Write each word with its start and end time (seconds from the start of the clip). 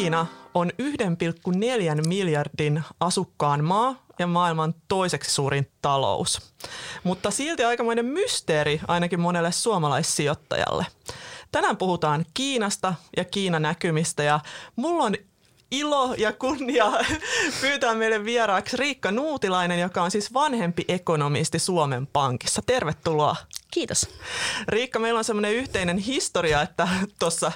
Kiina 0.00 0.26
on 0.54 0.70
1,4 0.82 2.08
miljardin 2.08 2.82
asukkaan 3.00 3.64
maa 3.64 4.06
ja 4.18 4.26
maailman 4.26 4.74
toiseksi 4.88 5.30
suurin 5.30 5.70
talous. 5.82 6.52
Mutta 7.04 7.30
silti 7.30 7.64
aikamoinen 7.64 8.04
mysteeri 8.04 8.80
ainakin 8.88 9.20
monelle 9.20 9.52
suomalaissijoittajalle. 9.52 10.86
Tänään 11.52 11.76
puhutaan 11.76 12.26
Kiinasta 12.34 12.94
ja 13.16 13.24
Kiinan 13.24 13.62
näkymistä 13.62 14.22
ja 14.22 14.40
mulla 14.76 15.04
on 15.04 15.14
ilo 15.70 16.14
ja 16.14 16.32
kunnia 16.32 16.92
pyytää 17.60 17.94
meille 17.94 18.24
vieraaksi 18.24 18.76
Riikka 18.76 19.10
Nuutilainen, 19.10 19.80
joka 19.80 20.02
on 20.02 20.10
siis 20.10 20.34
vanhempi 20.34 20.84
ekonomisti 20.88 21.58
Suomen 21.58 22.06
Pankissa. 22.06 22.62
Tervetuloa. 22.66 23.36
Kiitos. 23.70 24.08
Riikka, 24.68 24.98
meillä 24.98 25.18
on 25.18 25.24
semmoinen 25.24 25.54
yhteinen 25.54 25.98
historia, 25.98 26.62
että 26.62 26.88
tuossa, 27.18 27.52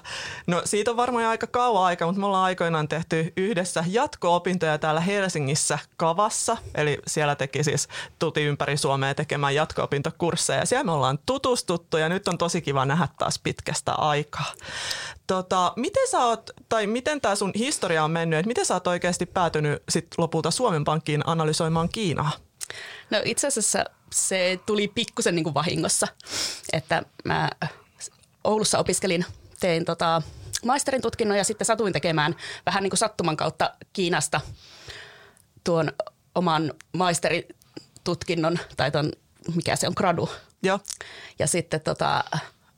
no 0.46 0.62
siitä 0.64 0.90
on 0.90 0.96
varmaan 0.96 1.24
aika 1.24 1.46
kauan 1.46 1.84
aika, 1.84 2.06
mutta 2.06 2.20
me 2.20 2.26
ollaan 2.26 2.44
aikoinaan 2.44 2.88
tehty 2.88 3.32
yhdessä 3.36 3.84
jatko-opintoja 3.86 4.78
täällä 4.78 5.00
Helsingissä 5.00 5.78
Kavassa, 5.96 6.56
eli 6.74 6.98
siellä 7.06 7.36
teki 7.36 7.64
siis 7.64 7.88
tuti 8.18 8.42
ympäri 8.42 8.76
Suomea 8.76 9.14
tekemään 9.14 9.54
jatko-opintokursseja 9.54 10.58
ja 10.58 10.66
siellä 10.66 10.84
me 10.84 10.92
ollaan 10.92 11.18
tutustuttu 11.26 11.96
ja 11.96 12.08
nyt 12.08 12.28
on 12.28 12.38
tosi 12.38 12.62
kiva 12.62 12.84
nähdä 12.84 13.08
taas 13.18 13.38
pitkästä 13.38 13.92
aikaa. 13.92 14.52
Tota, 15.26 15.72
miten 15.76 16.08
sä 16.08 16.24
oot, 16.24 16.50
tai 16.68 16.86
miten 16.86 17.20
tämä 17.20 17.34
sun 17.34 17.52
historia 17.54 18.04
on 18.04 18.10
mennyt, 18.10 18.38
että 18.38 18.48
miten 18.48 18.66
sä 18.66 18.74
oot 18.74 18.86
oikeasti 18.86 19.26
päätynyt 19.26 19.82
sit 19.88 20.06
lopulta 20.18 20.50
Suomen 20.50 20.84
Pankkiin 20.84 21.22
analysoimaan 21.26 21.88
Kiinaa? 21.88 22.30
No 23.10 23.18
itse 23.24 23.46
asiassa 23.46 23.84
se 24.14 24.60
tuli 24.66 24.88
pikkusen 24.88 25.34
niin 25.34 25.44
kuin 25.44 25.54
vahingossa, 25.54 26.08
että 26.72 27.02
mä 27.24 27.50
Oulussa 28.44 28.78
opiskelin, 28.78 29.24
tein 29.60 29.84
tota 29.84 30.22
maisterin 30.64 31.02
tutkinnon 31.02 31.38
ja 31.38 31.44
sitten 31.44 31.64
satuin 31.64 31.92
tekemään 31.92 32.36
vähän 32.66 32.82
niin 32.82 32.90
kuin 32.90 32.98
sattuman 32.98 33.36
kautta 33.36 33.74
Kiinasta 33.92 34.40
tuon 35.64 35.92
oman 36.34 36.74
maisteritutkinnon 36.92 38.58
tai 38.76 38.90
tuon, 38.90 39.12
mikä 39.54 39.76
se 39.76 39.86
on, 39.86 39.94
gradu. 39.96 40.30
Joo. 40.62 40.80
Ja 41.38 41.46
sitten 41.46 41.80
tota, 41.80 42.24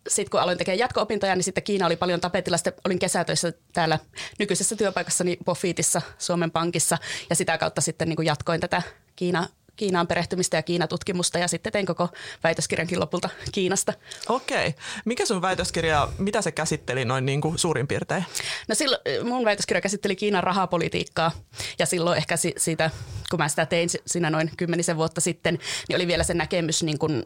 sitten 0.08 0.30
kun 0.30 0.40
aloin 0.40 0.58
tekemään 0.58 0.78
jatko-opintoja, 0.78 1.34
niin 1.34 1.44
sitten 1.44 1.64
Kiina 1.64 1.86
oli 1.86 1.96
paljon 1.96 2.20
tapetilla. 2.20 2.56
Sitten 2.56 2.74
olin 2.84 2.98
kesätöissä 2.98 3.52
täällä 3.72 3.98
nykyisessä 4.38 4.76
työpaikassani 4.76 5.36
Bofiitissa 5.44 6.02
Suomen 6.18 6.50
Pankissa 6.50 6.98
ja 7.30 7.36
sitä 7.36 7.58
kautta 7.58 7.80
sitten 7.80 8.08
niin 8.08 8.16
kuin 8.16 8.26
jatkoin 8.26 8.60
tätä 8.60 8.82
Kiina, 9.16 9.48
Kiinaan 9.76 10.06
perehtymistä 10.06 10.56
ja 10.56 10.62
Kiinatutkimusta 10.62 11.38
ja 11.38 11.48
sitten 11.48 11.72
tein 11.72 11.86
koko 11.86 12.08
väitöskirjankin 12.44 13.00
lopulta 13.00 13.28
Kiinasta. 13.52 13.92
Okei. 14.28 14.74
Mikä 15.04 15.26
sun 15.26 15.42
väitöskirja, 15.42 16.08
mitä 16.18 16.42
se 16.42 16.52
käsitteli 16.52 17.04
noin 17.04 17.26
niin 17.26 17.40
kuin 17.40 17.58
suurin 17.58 17.88
piirtein? 17.88 18.24
No 18.68 18.74
silloin 18.74 19.02
mun 19.24 19.44
väitöskirja 19.44 19.80
käsitteli 19.80 20.16
Kiinan 20.16 20.44
rahapolitiikkaa 20.44 21.32
ja 21.78 21.86
silloin 21.86 22.18
ehkä 22.18 22.34
siitä, 22.56 22.90
kun 23.30 23.38
mä 23.38 23.48
sitä 23.48 23.66
tein 23.66 23.88
siinä 24.06 24.30
noin 24.30 24.50
kymmenisen 24.56 24.96
vuotta 24.96 25.20
sitten, 25.20 25.58
niin 25.88 25.96
oli 25.96 26.06
vielä 26.06 26.24
se 26.24 26.34
näkemys 26.34 26.82
niin 26.82 26.98
kuin 26.98 27.24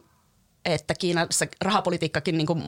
että 0.65 0.93
Kiinassa 0.93 1.45
rahapolitiikkakin 1.61 2.37
niin 2.37 2.47
kuin 2.47 2.63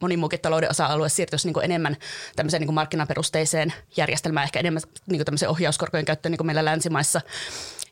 moni 0.00 0.16
muukin 0.16 0.40
talouden 0.40 0.70
osa-alue 0.70 1.08
siirtyisi 1.08 1.48
niin 1.48 1.54
kuin 1.54 1.64
enemmän 1.64 1.96
tämmöiseen 2.36 2.60
niin 2.60 2.66
kuin 2.66 2.74
markkinaperusteiseen 2.74 3.72
järjestelmään, 3.96 4.44
ehkä 4.44 4.60
enemmän 4.60 4.82
niin 5.06 5.18
kuin 5.18 5.24
tämmöiseen 5.24 5.50
ohjauskorkojen 5.50 6.04
käyttöön 6.04 6.30
niin 6.30 6.38
kuin 6.38 6.46
meillä 6.46 6.64
länsimaissa. 6.64 7.20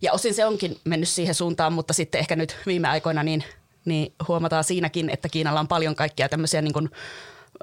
Ja 0.03 0.13
osin 0.13 0.35
se 0.35 0.47
onkin 0.47 0.79
mennyt 0.85 1.09
siihen 1.09 1.35
suuntaan, 1.35 1.73
mutta 1.73 1.93
sitten 1.93 2.19
ehkä 2.19 2.37
nyt 2.37 2.57
viime 2.67 2.89
aikoina 2.89 3.23
niin, 3.23 3.45
niin 3.85 4.13
huomataan 4.29 4.65
siinäkin, 4.65 5.11
että 5.11 5.29
Kiinalla 5.29 5.61
on 5.61 5.69
paljon 5.69 5.95
kaikkia 5.95 6.29
tämmöisiä 6.29 6.63
niin 6.63 6.73
kuin, 6.73 6.91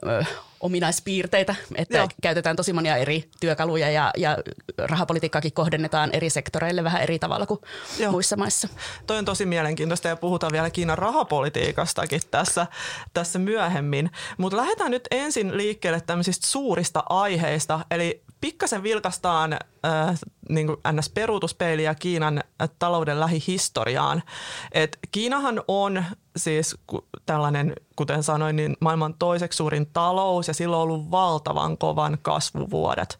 ö, 0.05 0.23
ominaispiirteitä, 0.59 1.55
että 1.75 1.97
Joo. 1.97 2.07
käytetään 2.21 2.55
tosi 2.55 2.73
monia 2.73 2.95
eri 2.95 3.29
työkaluja 3.39 3.91
ja, 3.91 4.11
ja 4.17 4.37
rahapolitiikkaakin 4.77 5.53
kohdennetaan 5.53 6.09
eri 6.13 6.29
sektoreille 6.29 6.83
vähän 6.83 7.01
eri 7.01 7.19
tavalla 7.19 7.45
kuin 7.45 7.59
Joo. 7.99 8.11
muissa 8.11 8.35
maissa. 8.35 8.67
Toi 9.07 9.17
on 9.17 9.25
tosi 9.25 9.45
mielenkiintoista 9.45 10.07
ja 10.07 10.15
puhutaan 10.15 10.51
vielä 10.51 10.69
Kiinan 10.69 10.97
rahapolitiikastakin 10.97 12.21
tässä, 12.31 12.67
tässä 13.13 13.39
myöhemmin. 13.39 14.11
Mutta 14.37 14.57
lähdetään 14.57 14.91
nyt 14.91 15.07
ensin 15.11 15.57
liikkeelle 15.57 16.01
tämmöisistä 16.01 16.47
suurista 16.47 17.03
aiheista, 17.09 17.79
eli 17.91 18.23
pikkasen 18.41 18.83
vilkastaan 18.83 19.53
äh, 19.53 20.19
niin 20.49 20.67
kuin 20.67 20.77
NS-peruutuspeiliä 20.91 21.95
Kiinan 21.95 22.37
äh, 22.37 22.69
talouden 22.79 23.19
lähihistoriaan. 23.19 24.23
Et 24.71 24.99
Kiinahan 25.11 25.61
on 25.67 26.03
siis 26.37 26.77
tällainen, 27.25 27.75
kuten 27.95 28.23
sanoin, 28.23 28.55
niin 28.55 28.77
maailman 28.79 29.13
toiseksi 29.13 29.57
suurin 29.57 29.87
talous 29.93 30.47
ja 30.47 30.53
silloin 30.53 30.77
on 30.77 30.83
ollut 30.83 31.11
valtavan 31.11 31.77
kovan 31.77 32.17
kasvuvuodet 32.21 33.19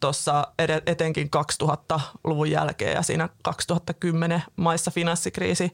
tuossa 0.00 0.46
etenkin 0.86 1.30
2000-luvun 1.62 2.50
jälkeen 2.50 2.94
ja 2.94 3.02
siinä 3.02 3.28
2010 3.42 4.42
maissa 4.56 4.90
finanssikriisi 4.90 5.72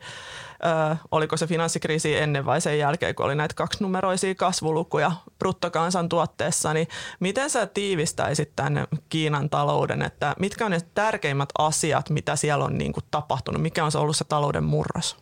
ö, 0.65 0.97
oliko 1.11 1.37
se 1.37 1.47
finanssikriisi 1.47 2.17
ennen 2.17 2.47
vai 2.47 2.61
sen 2.61 2.79
jälkeen, 2.79 3.15
kun 3.15 3.27
oli 3.27 3.35
näitä 3.35 3.55
kaksinumeroisia 3.55 4.35
kasvulukuja 4.35 5.13
bruttokansantuotteessa, 5.39 6.75
niin 6.75 6.89
miten 7.21 7.51
sä 7.51 7.67
tiivistäisit 7.67 8.53
tämän 8.57 8.87
Kiinan 9.09 9.51
talouden, 9.51 10.03
että 10.03 10.35
mitkä 10.39 10.65
on 10.65 10.71
ne 10.71 10.81
tärkeimmät 10.95 11.49
asiat, 11.59 12.11
mitä 12.11 12.37
siellä 12.37 12.65
on 12.65 12.79
niin 12.79 12.93
kuin 12.93 13.05
tapahtunut, 13.11 13.63
mikä 13.63 13.85
on 13.85 13.93
se 13.93 13.99
ollut 13.99 14.17
se 14.17 14.25
talouden 14.25 14.65
murros? 14.65 15.17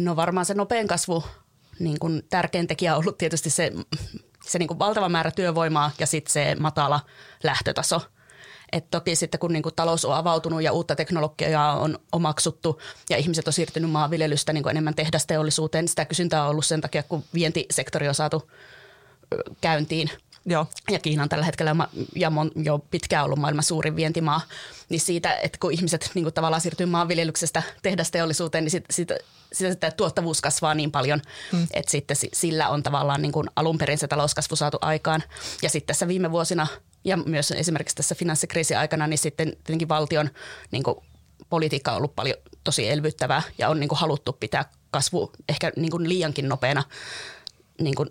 No 0.00 0.16
varmaan 0.16 0.46
se 0.46 0.54
nopein 0.54 0.88
kasvu 0.88 1.24
niin 1.78 1.98
kuin 1.98 2.22
tärkein 2.30 2.66
tekijä 2.66 2.94
on 2.94 3.00
ollut 3.00 3.18
tietysti 3.18 3.50
se, 3.50 3.72
se 4.44 4.58
niin 4.58 4.68
kuin 4.68 4.78
valtava 4.78 5.08
määrä 5.08 5.30
työvoimaa 5.30 5.90
ja 5.98 6.06
sitten 6.06 6.32
se 6.32 6.56
matala 6.60 7.00
lähtötaso– 7.42 8.00
et 8.72 8.90
toki 8.90 9.16
sitten 9.16 9.40
kun 9.40 9.52
niinku 9.52 9.70
talous 9.70 10.04
on 10.04 10.16
avautunut 10.16 10.62
ja 10.62 10.72
uutta 10.72 10.96
teknologiaa 10.96 11.80
on 11.80 11.98
omaksuttu 12.12 12.80
ja 13.10 13.16
ihmiset 13.16 13.46
on 13.46 13.52
siirtynyt 13.52 13.90
maanviljelystä 13.90 14.52
niinku 14.52 14.68
enemmän 14.68 14.94
tehdasteollisuuteen, 14.94 15.82
niin 15.82 15.90
sitä 15.90 16.04
kysyntää 16.04 16.44
on 16.44 16.50
ollut 16.50 16.66
sen 16.66 16.80
takia, 16.80 17.02
kun 17.02 17.24
vientisektori 17.34 18.08
on 18.08 18.14
saatu 18.14 18.50
käyntiin. 19.60 20.10
Joo. 20.46 20.66
Ja 20.90 20.98
Kiina 20.98 21.22
on 21.22 21.28
tällä 21.28 21.44
hetkellä 21.44 21.76
ja 22.16 22.30
mon, 22.30 22.50
jo 22.56 22.78
pitkään 22.78 23.24
ollut 23.24 23.38
maailman 23.38 23.64
suurin 23.64 23.96
vientimaa. 23.96 24.40
Niin 24.88 25.00
siitä, 25.00 25.34
että 25.34 25.58
kun 25.60 25.72
ihmiset 25.72 26.10
niin 26.14 26.24
kuin 26.24 26.34
tavallaan 26.34 26.60
siirtyy 26.60 26.86
maanviljelyksestä 26.86 27.62
tehdasteollisuuteen, 27.82 28.64
niin 28.64 28.70
sit, 28.70 28.84
sit, 28.90 29.08
sit, 29.52 29.72
sitä 29.72 29.90
tuottavuus 29.90 30.40
kasvaa 30.40 30.74
niin 30.74 30.90
paljon, 30.90 31.22
hmm. 31.52 31.66
että 31.72 31.90
sitten 31.90 32.16
sillä 32.32 32.68
on 32.68 32.82
tavallaan 32.82 33.22
niin 33.22 33.32
kuin 33.32 33.50
alun 33.56 33.78
perin 33.78 33.98
se 33.98 34.08
talouskasvu 34.08 34.56
saatu 34.56 34.78
aikaan. 34.80 35.22
Ja 35.62 35.70
sitten 35.70 35.86
tässä 35.86 36.08
viime 36.08 36.30
vuosina 36.32 36.66
ja 37.04 37.16
myös 37.16 37.50
esimerkiksi 37.50 37.96
tässä 37.96 38.14
finanssikriisin 38.14 38.78
aikana, 38.78 39.06
niin 39.06 39.18
sitten 39.18 39.48
tietenkin 39.48 39.88
valtion 39.88 40.30
niin 40.70 40.82
kuin, 40.82 40.96
politiikka 41.48 41.90
on 41.90 41.96
ollut 41.96 42.14
paljon 42.14 42.36
tosi 42.64 42.88
elvyttävää 42.88 43.42
ja 43.58 43.68
on 43.68 43.80
niin 43.80 43.88
kuin, 43.88 43.98
haluttu 43.98 44.32
pitää 44.32 44.70
kasvu 44.90 45.32
ehkä 45.48 45.72
niin 45.76 45.90
kuin, 45.90 46.08
liiankin 46.08 46.48
nopeana 46.48 46.82
niin 47.80 47.94
kuin, 47.94 48.10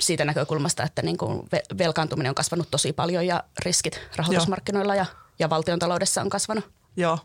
siitä 0.00 0.24
näkökulmasta, 0.24 0.82
että 0.82 1.02
niin 1.02 1.16
kuin, 1.16 1.42
velkaantuminen 1.78 2.30
on 2.30 2.34
kasvanut 2.34 2.70
tosi 2.70 2.92
paljon 2.92 3.26
ja 3.26 3.44
riskit 3.64 4.00
rahoitusmarkkinoilla 4.16 4.94
ja, 4.94 5.06
ja 5.38 5.50
valtion 5.50 5.78
taloudessa 5.78 6.20
on 6.20 6.30
kasvanut. 6.30 6.64
Joo. 6.96 7.18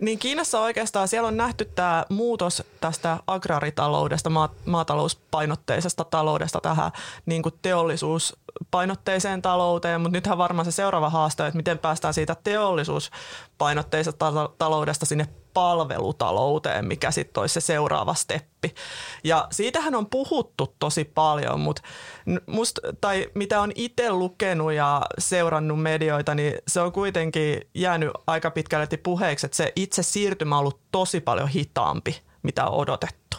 Niin 0.00 0.18
Kiinassa 0.18 0.60
oikeastaan 0.60 1.08
siellä 1.08 1.28
on 1.28 1.36
nähty 1.36 1.64
tämä 1.64 2.04
muutos 2.08 2.62
tästä 2.80 3.18
agraaritaloudesta, 3.26 4.30
maatalouspainotteisesta 4.66 6.04
taloudesta 6.04 6.60
tähän 6.62 6.90
niin 7.26 7.42
kuin 7.42 7.54
teollisuuspainotteiseen 7.62 9.42
talouteen, 9.42 10.00
mutta 10.00 10.16
nythän 10.16 10.38
varmaan 10.38 10.64
se 10.64 10.70
seuraava 10.70 11.10
haaste, 11.10 11.46
että 11.46 11.56
miten 11.56 11.78
päästään 11.78 12.14
siitä 12.14 12.36
teollisuuspainotteisesta 12.44 14.32
taloudesta 14.58 15.06
sinne 15.06 15.28
palvelutalouteen, 15.54 16.84
mikä 16.84 17.10
sitten 17.10 17.40
olisi 17.40 17.52
se 17.52 17.60
seuraava 17.60 18.14
steppi. 18.14 18.74
Ja 19.24 19.48
siitähän 19.52 19.94
on 19.94 20.06
puhuttu 20.06 20.74
tosi 20.78 21.04
paljon, 21.04 21.60
mutta 21.60 21.82
must, 22.46 22.78
tai 23.00 23.30
mitä 23.34 23.60
on 23.60 23.72
itse 23.74 24.12
lukenut 24.12 24.72
ja 24.72 25.02
seurannut 25.18 25.82
medioita, 25.82 26.34
niin 26.34 26.54
se 26.68 26.80
on 26.80 26.92
kuitenkin 26.92 27.60
jäänyt 27.74 28.10
aika 28.26 28.50
pitkälle 28.50 28.88
puheeksi, 29.02 29.46
että 29.46 29.56
se 29.56 29.72
itse 29.76 30.02
siirtymä 30.02 30.54
on 30.54 30.60
ollut 30.60 30.80
tosi 30.92 31.20
paljon 31.20 31.48
hitaampi, 31.48 32.20
mitä 32.42 32.66
on 32.66 32.78
odotettu. 32.78 33.36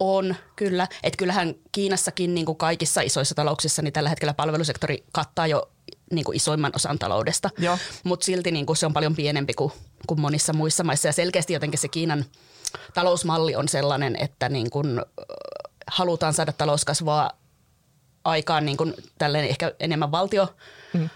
On, 0.00 0.36
kyllä. 0.56 0.88
Että 1.02 1.16
kyllähän 1.16 1.54
Kiinassakin 1.72 2.34
niin 2.34 2.46
kuin 2.46 2.58
kaikissa 2.58 3.00
isoissa 3.00 3.34
talouksissa 3.34 3.82
niin 3.82 3.92
tällä 3.92 4.08
hetkellä 4.08 4.34
palvelusektori 4.34 5.04
kattaa 5.12 5.46
jo 5.46 5.70
niin 6.12 6.24
kuin 6.24 6.36
isoimman 6.36 6.72
osan 6.74 6.98
taloudesta, 6.98 7.50
mutta 8.04 8.24
silti 8.24 8.50
niin 8.50 8.66
kuin 8.66 8.76
se 8.76 8.86
on 8.86 8.92
paljon 8.92 9.16
pienempi 9.16 9.54
kuin, 9.54 9.72
kuin 10.06 10.20
monissa 10.20 10.52
muissa 10.52 10.84
maissa. 10.84 11.08
Ja 11.08 11.12
selkeästi 11.12 11.52
jotenkin 11.52 11.78
se 11.78 11.88
Kiinan 11.88 12.24
talousmalli 12.94 13.56
on 13.56 13.68
sellainen, 13.68 14.16
että 14.16 14.48
niin 14.48 14.70
kuin, 14.70 15.02
halutaan 15.86 16.34
saada 16.34 16.52
talouskasvua 16.52 17.30
aikaan 18.24 18.64
niin 18.64 18.76
kuin 18.76 18.94
ehkä 19.48 19.72
enemmän 19.80 20.10
valtio 20.10 20.54
mm. 20.92 21.08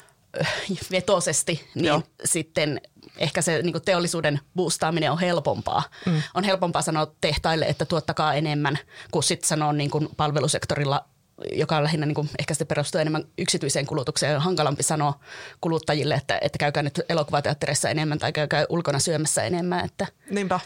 vetosesti, 0.91 1.69
niin 1.75 1.85
Joo. 1.85 2.03
sitten 2.25 2.81
ehkä 3.17 3.43
se 3.43 3.63
niin 3.63 3.73
kuin 3.73 3.85
teollisuuden 3.85 4.41
boostaaminen 4.57 5.13
on 5.13 5.19
helpompaa. 5.19 5.83
Mm. 6.07 6.23
On 6.35 6.45
helpompaa 6.45 6.83
sanoa 6.83 7.13
tehtaille, 7.21 7.65
että 7.65 7.85
tuottakaa 7.85 8.35
enemmän, 8.35 8.79
kuin 9.11 9.23
sitten 9.23 9.49
sanoa 9.49 9.73
niin 9.73 9.91
kuin 9.91 10.09
palvelusektorilla 10.17 11.05
joka 11.53 11.77
on 11.77 11.83
lähinnä 11.83 12.07
niin 12.07 12.15
kuin, 12.15 12.31
ehkä 12.39 12.55
sitten 12.55 12.67
perustuu 12.67 13.01
enemmän 13.01 13.25
yksityiseen 13.39 13.87
kulutukseen. 13.87 14.37
On 14.37 14.43
hankalampi 14.43 14.83
sanoa 14.83 15.21
kuluttajille, 15.61 16.15
että, 16.15 16.39
että 16.43 16.59
käykää 16.59 16.83
nyt 16.83 17.01
elokuvateatterissa 17.09 17.89
enemmän 17.89 18.19
tai 18.19 18.33
käykää 18.33 18.67
ulkona 18.69 18.99
syömässä 18.99 19.43
enemmän. 19.43 19.85
Että. 19.85 20.07
Niinpä. 20.31 20.61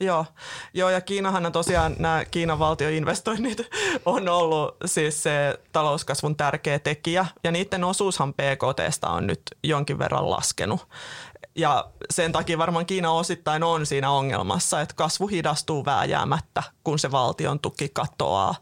Joo. 0.00 0.26
Joo, 0.74 0.90
ja 0.90 1.00
Kiinahan 1.00 1.46
on 1.46 1.52
tosiaan 1.52 1.96
nämä 1.98 2.24
Kiinan 2.30 2.58
valtioinvestoinnit 2.58 3.58
on 4.04 4.28
ollut 4.28 4.76
siis 4.84 5.22
se 5.22 5.58
talouskasvun 5.72 6.36
tärkeä 6.36 6.78
tekijä, 6.78 7.26
ja 7.44 7.50
niiden 7.50 7.84
osuushan 7.84 8.34
PKTstä 8.34 9.08
on 9.08 9.26
nyt 9.26 9.42
jonkin 9.64 9.98
verran 9.98 10.30
laskenut. 10.30 10.88
Ja 11.58 11.90
sen 12.10 12.32
takia 12.32 12.58
varmaan 12.58 12.86
Kiina 12.86 13.10
osittain 13.10 13.62
on 13.62 13.86
siinä 13.86 14.10
ongelmassa, 14.10 14.80
että 14.80 14.94
kasvu 14.94 15.26
hidastuu 15.26 15.84
vääjäämättä, 15.84 16.62
kun 16.84 16.98
se 16.98 17.10
valtion 17.10 17.60
tuki 17.60 17.88
katoaa. 17.88 18.54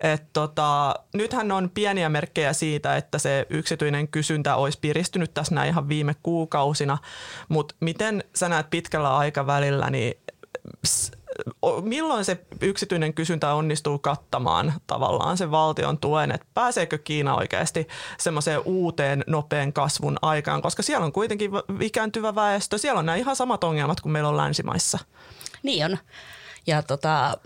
Et 0.00 0.32
tota, 0.32 0.94
nythän 1.14 1.52
on 1.52 1.70
pieniä 1.70 2.08
merkkejä 2.08 2.52
siitä, 2.52 2.96
että 2.96 3.18
se 3.18 3.46
yksityinen 3.50 4.08
kysyntä 4.08 4.56
olisi 4.56 4.78
piristynyt 4.80 5.34
tässä 5.34 5.54
näin 5.54 5.68
ihan 5.68 5.88
viime 5.88 6.14
kuukausina, 6.22 6.98
mutta 7.48 7.74
miten 7.80 8.24
sä 8.34 8.48
näet 8.48 8.70
pitkällä 8.70 9.16
aikavälillä, 9.16 9.90
niin 9.90 10.14
milloin 11.82 12.24
se 12.24 12.44
yksityinen 12.60 13.14
kysyntä 13.14 13.54
onnistuu 13.54 13.98
kattamaan 13.98 14.72
tavallaan 14.86 15.38
sen 15.38 15.50
valtion 15.50 15.98
tuen, 15.98 16.32
että 16.32 16.46
pääseekö 16.54 16.98
Kiina 16.98 17.36
oikeasti 17.36 17.88
semmoiseen 18.18 18.60
uuteen 18.64 19.24
nopean 19.26 19.72
kasvun 19.72 20.18
aikaan, 20.22 20.62
koska 20.62 20.82
siellä 20.82 21.04
on 21.04 21.12
kuitenkin 21.12 21.50
ikääntyvä 21.80 22.34
väestö, 22.34 22.78
siellä 22.78 22.98
on 22.98 23.06
nämä 23.06 23.16
ihan 23.16 23.36
samat 23.36 23.64
ongelmat 23.64 24.00
kuin 24.00 24.12
meillä 24.12 24.28
on 24.28 24.36
länsimaissa. 24.36 24.98
Niin 25.62 25.84
on. 25.84 25.98
Ja 26.66 26.82
tota, 26.82 27.38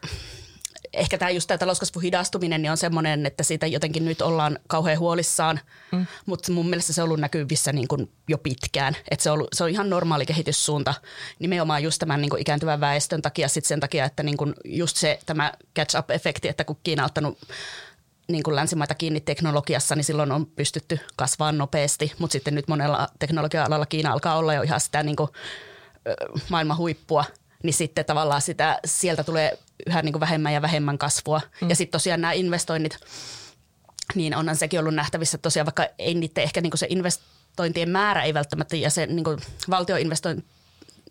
ehkä 0.97 1.19
tämä 1.19 1.31
just 1.31 1.49
tämä 1.49 1.59
talouskasvun 1.59 2.03
hidastuminen 2.03 2.63
niin 2.63 2.71
on 2.71 2.77
semmoinen, 2.77 3.27
että 3.27 3.43
siitä 3.43 3.67
jotenkin 3.67 4.05
nyt 4.05 4.23
ollaan 4.23 4.59
kauhean 4.67 4.99
huolissaan, 4.99 5.61
mm. 5.93 6.07
mutta 6.27 6.53
mun 6.53 6.69
mielestä 6.69 6.93
se 6.93 7.03
on 7.03 7.05
ollut 7.05 7.21
näkyvissä 7.21 7.73
niin 7.73 7.89
kuin 7.89 8.11
jo 8.29 8.39
pitkään. 8.39 8.97
Että 9.11 9.23
se, 9.23 9.31
on 9.31 9.35
ollut, 9.35 9.49
se 9.53 9.65
on 9.65 9.71
ihan 9.71 9.91
normaali 9.91 10.27
kehityssuunta 10.27 10.95
nimenomaan 11.39 11.83
just 11.83 11.99
tämän 11.99 12.21
niin 12.21 12.31
kuin 12.31 12.41
ikääntyvän 12.41 12.81
väestön 12.81 13.23
takia, 13.23 13.49
sitten 13.49 13.69
sen 13.69 13.81
takia, 13.81 14.05
että 14.05 14.23
niin 14.23 14.37
kuin 14.37 14.55
just 14.65 14.97
se 14.97 15.19
tämä 15.27 15.53
catch-up-efekti, 15.79 16.49
että 16.49 16.65
kun 16.65 16.79
Kiina 16.83 17.03
on 17.03 17.07
ottanut 17.07 17.39
niin 18.29 18.43
kuin 18.43 18.57
länsimaita 18.57 18.95
kiinni 18.95 19.21
teknologiassa, 19.21 19.97
niin 19.97 20.05
silloin 20.05 20.33
on 20.33 20.47
pystytty 20.47 21.01
kasvamaan 21.17 21.59
nopeasti, 21.59 22.13
mutta 22.19 22.33
sitten 22.33 22.55
nyt 22.55 22.69
monella 22.69 23.09
teknologia-alalla 23.19 23.87
Kiina 23.87 24.13
alkaa 24.13 24.37
olla 24.37 24.55
jo 24.55 24.63
ihan 24.63 24.81
sitä 24.81 25.03
niin 25.03 25.17
kuin, 25.17 25.29
maailman 26.49 26.77
huippua, 26.77 27.25
niin 27.63 27.75
sitten 27.75 28.05
tavallaan 28.05 28.43
sitä, 28.43 28.81
sieltä 28.85 29.25
tulee 29.25 29.59
yhä 29.87 30.03
niin 30.03 30.13
kuin 30.13 30.21
vähemmän 30.21 30.53
ja 30.53 30.63
vähemmän 30.63 30.99
kasvua. 30.99 31.41
Mm. 31.61 31.69
Ja 31.69 31.77
sitten 31.77 31.93
tosiaan 31.93 32.21
nämä 32.21 32.33
investoinnit, 32.33 32.99
niin 34.15 34.37
onhan 34.37 34.57
sekin 34.57 34.81
ollut 34.81 34.95
nähtävissä 34.95 35.39
tosiaan, 35.39 35.67
vaikka 35.67 35.87
ei 35.99 36.15
niiden 36.15 36.45
ehkä 36.45 36.61
niin 36.61 36.71
kuin 36.71 36.79
se 36.79 36.87
investointien 36.91 37.91
määrä 37.91 38.23
ei 38.23 38.35
välttämättä 38.35 38.77
ja 38.77 38.91
se 38.91 39.07
niin 39.07 39.25
kuin 39.25 39.39
valtioinvestointi 39.71 40.47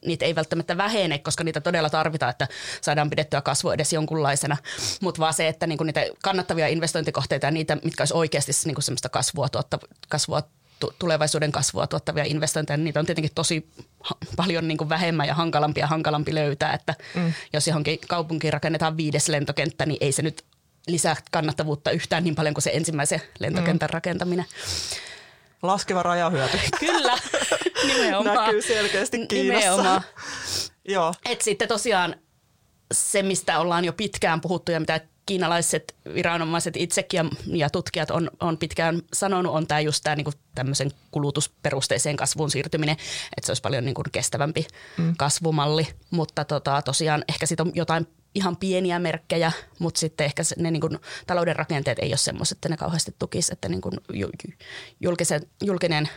niitä 0.06 0.26
ei 0.26 0.36
välttämättä 0.36 0.78
vähene, 0.78 1.18
koska 1.18 1.44
niitä 1.44 1.62
todella 1.62 1.90
tarvitaan, 1.90 2.30
että 2.30 2.48
saadaan 2.82 3.10
pidettyä 3.10 3.42
kasvua 3.42 3.74
edes 3.74 3.94
jonkunlaisena. 3.94 4.58
Mutta 5.02 5.20
vaan 5.20 5.34
se, 5.34 5.48
että 5.48 5.68
niinku 5.68 5.84
niitä 5.84 6.06
kannattavia 6.24 6.68
investointikohteita 6.68 7.48
ja 7.48 7.52
niitä, 7.52 7.78
mitkä 7.84 8.02
olisi 8.02 8.14
oikeasti 8.14 8.52
niinku 8.66 8.82
semmoista 8.82 9.10
kasvua, 9.10 9.50
tuotta, 9.50 9.80
kasvua 10.10 10.44
tulevaisuuden 11.00 11.52
kasvua 11.52 11.88
tuottavia 11.88 12.24
investointeja, 12.24 12.78
niin 12.78 12.84
niitä 12.84 13.00
on 13.00 13.06
tietenkin 13.06 13.32
tosi 13.36 13.70
paljon 14.36 14.68
niin 14.68 14.78
kuin 14.78 14.90
vähemmän 14.90 15.28
ja 15.28 15.34
hankalampi 15.34 15.80
ja 15.80 15.88
hankalampi 15.88 16.36
löytää, 16.36 16.74
että 16.74 16.96
mm. 17.16 17.34
jos 17.54 17.68
johonkin 17.68 18.00
kaupunkiin 18.08 18.54
rakennetaan 18.54 18.98
viides 18.98 19.28
lentokenttä, 19.28 19.86
niin 19.86 19.98
ei 20.02 20.12
se 20.12 20.22
nyt 20.22 20.46
lisää 20.88 21.16
kannattavuutta 21.32 21.92
yhtään 21.92 22.24
niin 22.24 22.36
paljon 22.36 22.54
kuin 22.54 22.64
se 22.64 22.72
ensimmäisen 22.74 23.22
lentokentän 23.40 23.90
mm. 23.90 23.94
rakentaminen. 23.94 24.46
Laskeva 25.62 26.04
rajahyöty. 26.04 26.60
Kyllä, 26.80 27.18
nimenomaan. 27.88 28.36
Näkyy 28.38 28.62
selkeästi 28.62 29.28
Kiinassa. 29.28 29.70
Nimenomaan. 29.70 30.02
Joo. 30.88 31.14
Et 31.26 31.42
sitten 31.42 31.68
tosiaan 31.68 32.16
se, 32.94 33.24
mistä 33.24 33.60
ollaan 33.60 33.86
jo 33.86 33.94
pitkään 33.94 34.42
puhuttu 34.42 34.72
ja 34.72 34.80
mitä 34.80 35.02
kiinalaiset 35.26 35.96
viranomaiset 36.14 36.78
itsekin 36.78 37.18
ja, 37.18 37.26
ja 37.48 37.70
tutkijat 37.70 38.12
on, 38.12 38.32
on 38.40 38.58
pitkään 38.58 39.02
sanonut, 39.14 39.54
on 39.54 39.68
tämä 39.68 39.80
just 39.80 40.04
tämä 40.04 40.16
niinku 40.16 40.32
tämmöisen 40.56 40.92
kulutusperusteiseen 41.12 42.18
kasvuun 42.18 42.52
siirtyminen, 42.52 42.94
että 43.38 43.46
se 43.46 43.50
olisi 43.50 43.62
paljon 43.62 43.86
niinku 43.86 44.04
kestävämpi 44.12 44.68
mm. 44.98 45.16
kasvumalli, 45.18 45.88
mutta 46.12 46.46
tota, 46.46 46.82
tosiaan 46.82 47.24
ehkä 47.30 47.46
siitä 47.46 47.64
on 47.64 47.72
jotain 47.76 48.08
ihan 48.36 48.58
pieniä 48.58 49.00
merkkejä, 49.00 49.52
mutta 49.80 50.00
sitten 50.00 50.26
ehkä 50.26 50.44
ne 50.58 50.72
niin 50.72 50.82
kuin, 50.82 51.00
talouden 51.28 51.56
rakenteet 51.56 52.00
ei 52.00 52.10
ole 52.10 52.18
semmoiset, 52.18 52.58
että 52.58 52.70
ne 52.70 52.78
kauheasti 52.78 53.16
tukisi, 53.20 53.54
että 53.54 53.70
niin 53.70 53.82
kuin, 53.82 53.94
julkisen, 55.00 55.42
julkinen 55.64 56.10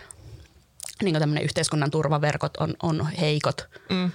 niin 1.03 1.17
kuin 1.19 1.39
yhteiskunnan 1.39 1.91
turvaverkot 1.91 2.57
on, 2.57 2.75
on 2.83 3.11
heikot. 3.21 3.69
Mm. 3.91 4.11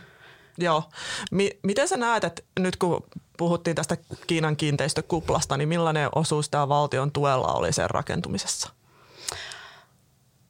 Joo. 0.58 0.84
Mi- 1.32 1.60
miten 1.64 1.88
sä 1.88 1.98
näet, 1.98 2.24
että 2.24 2.42
nyt 2.60 2.76
kun 2.76 3.04
puhuttiin 3.38 3.76
tästä 3.76 3.98
Kiinan 4.28 4.56
kiinteistökuplasta, 4.56 5.58
niin 5.58 5.70
millainen 5.70 6.10
osuus 6.16 6.50
tämä 6.50 6.70
valtion 6.70 7.12
tuella 7.12 7.54
oli 7.54 7.74
sen 7.74 7.90
rakentumisessa? 7.90 8.70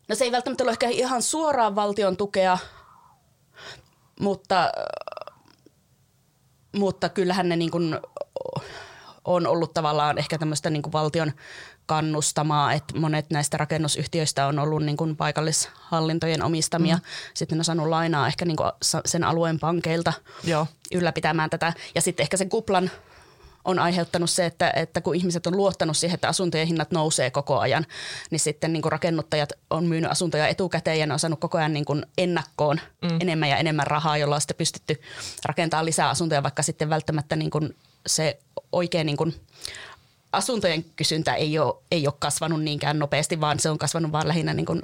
No 0.07 0.15
se 0.15 0.23
ei 0.23 0.31
välttämättä 0.31 0.63
ole 0.63 0.71
ehkä 0.71 0.89
ihan 0.89 1.21
suoraan 1.21 1.75
valtion 1.75 2.17
tukea, 2.17 2.57
mutta, 4.19 4.71
mutta 6.75 7.09
kyllähän 7.09 7.49
ne 7.49 7.55
niin 7.55 7.71
kuin 7.71 7.99
on 9.25 9.47
ollut 9.47 9.73
tavallaan 9.73 10.17
ehkä 10.17 10.37
tämmöistä 10.37 10.69
niin 10.69 10.81
kuin 10.81 10.93
valtion 10.93 11.31
kannustamaa, 11.85 12.73
että 12.73 12.99
monet 12.99 13.29
näistä 13.29 13.57
rakennusyhtiöistä 13.57 14.47
on 14.47 14.59
ollut 14.59 14.83
niin 14.83 14.97
kuin 14.97 15.15
paikallishallintojen 15.15 16.43
omistamia. 16.43 16.95
Mm. 16.95 17.01
Sitten 17.33 17.57
ne 17.57 17.59
on 17.59 17.65
saanut 17.65 17.89
lainaa 17.89 18.27
ehkä 18.27 18.45
niin 18.45 18.57
kuin 18.57 18.71
sen 19.05 19.23
alueen 19.23 19.59
pankeilta 19.59 20.13
Joo. 20.43 20.67
ylläpitämään 20.93 21.49
tätä. 21.49 21.73
Ja 21.95 22.01
sitten 22.01 22.23
ehkä 22.23 22.37
sen 22.37 22.49
kuplan 22.49 22.91
on 23.65 23.79
aiheuttanut 23.79 24.29
se, 24.29 24.45
että, 24.45 24.73
että 24.75 25.01
kun 25.01 25.15
ihmiset 25.15 25.47
on 25.47 25.57
luottanut 25.57 25.97
siihen, 25.97 26.15
että 26.15 26.27
asuntojen 26.27 26.67
hinnat 26.67 26.91
nousee 26.91 27.31
koko 27.31 27.59
ajan, 27.59 27.85
niin 28.31 28.39
sitten 28.39 28.73
niin 28.73 28.81
kuin 28.81 28.91
rakennuttajat 28.91 29.53
on 29.69 29.85
myynyt 29.85 30.11
asuntoja 30.11 30.47
etukäteen 30.47 30.99
ja 30.99 31.07
ne 31.07 31.13
on 31.13 31.19
saanut 31.19 31.39
koko 31.39 31.57
ajan 31.57 31.73
niin 31.73 31.85
kuin 31.85 32.05
ennakkoon 32.17 32.79
mm. 33.01 33.17
enemmän 33.21 33.49
ja 33.49 33.57
enemmän 33.57 33.87
rahaa, 33.87 34.17
jolla 34.17 34.35
on 34.35 34.41
sitten 34.41 34.57
pystytty 34.57 35.01
rakentamaan 35.45 35.85
lisää 35.85 36.09
asuntoja, 36.09 36.43
vaikka 36.43 36.63
sitten 36.63 36.89
välttämättä 36.89 37.35
niin 37.35 37.51
kuin 37.51 37.75
se 38.07 38.39
oikein 38.71 39.05
niin 39.05 39.17
kuin 39.17 39.35
asuntojen 40.33 40.85
kysyntä 40.95 41.33
ei 41.33 41.59
ole, 41.59 41.75
ei 41.91 42.07
ole 42.07 42.13
kasvanut 42.19 42.61
niinkään 42.61 42.99
nopeasti, 42.99 43.41
vaan 43.41 43.59
se 43.59 43.69
on 43.69 43.77
kasvanut 43.77 44.11
vaan 44.11 44.27
lähinnä 44.27 44.53
niin 44.53 44.65
kuin, 44.65 44.81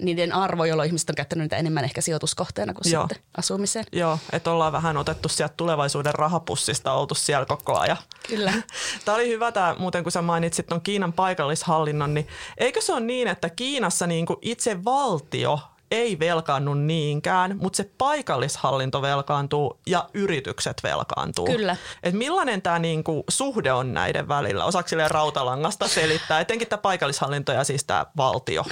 niiden 0.00 0.32
arvo, 0.32 0.64
jolloin 0.64 0.86
ihmiset 0.86 1.10
on 1.10 1.14
käyttänyt 1.14 1.44
niitä 1.44 1.56
enemmän 1.56 1.84
ehkä 1.84 2.00
sijoituskohteena 2.00 2.74
kuin 2.74 2.92
Joo. 2.92 3.02
sitten 3.02 3.24
asumiseen. 3.36 3.84
Joo, 3.92 4.18
että 4.32 4.50
ollaan 4.50 4.72
vähän 4.72 4.96
otettu 4.96 5.28
sieltä 5.28 5.54
tulevaisuuden 5.56 6.14
rahapussista, 6.14 6.92
oltu 6.92 7.14
siellä 7.14 7.46
koko 7.46 7.78
ajan. 7.78 7.96
Kyllä. 8.28 8.52
Tämä 9.04 9.16
oli 9.16 9.28
hyvä 9.28 9.52
tämä, 9.52 9.76
muuten 9.78 10.02
kun 10.02 10.12
sä 10.12 10.22
mainitsit 10.22 10.72
on 10.72 10.80
Kiinan 10.80 11.12
paikallishallinnon, 11.12 12.14
niin 12.14 12.28
eikö 12.58 12.80
se 12.80 12.92
ole 12.92 13.00
niin, 13.00 13.28
että 13.28 13.50
Kiinassa 13.50 14.06
niin 14.06 14.26
kuin 14.26 14.38
itse 14.42 14.84
valtio 14.84 15.60
ei 15.94 16.18
velkaannu 16.18 16.74
niinkään, 16.74 17.56
mutta 17.60 17.76
se 17.76 17.90
paikallishallinto 17.98 19.02
velkaantuu 19.02 19.80
ja 19.86 20.08
yritykset 20.14 20.76
velkaantuu. 20.82 21.46
Kyllä. 21.46 21.76
Et 22.02 22.14
millainen 22.14 22.62
tämä 22.62 22.78
niinku 22.78 23.24
suhde 23.28 23.72
on 23.72 23.94
näiden 23.94 24.28
välillä? 24.28 24.64
Osaako 24.64 24.88
sille 24.88 25.08
rautalangasta 25.08 25.88
selittää, 25.88 26.40
etenkin 26.40 26.68
tämä 26.68 26.80
paikallishallinto 26.80 27.52
ja 27.52 27.64
siis 27.64 27.84
tämä 27.84 28.06
valtio? 28.16 28.64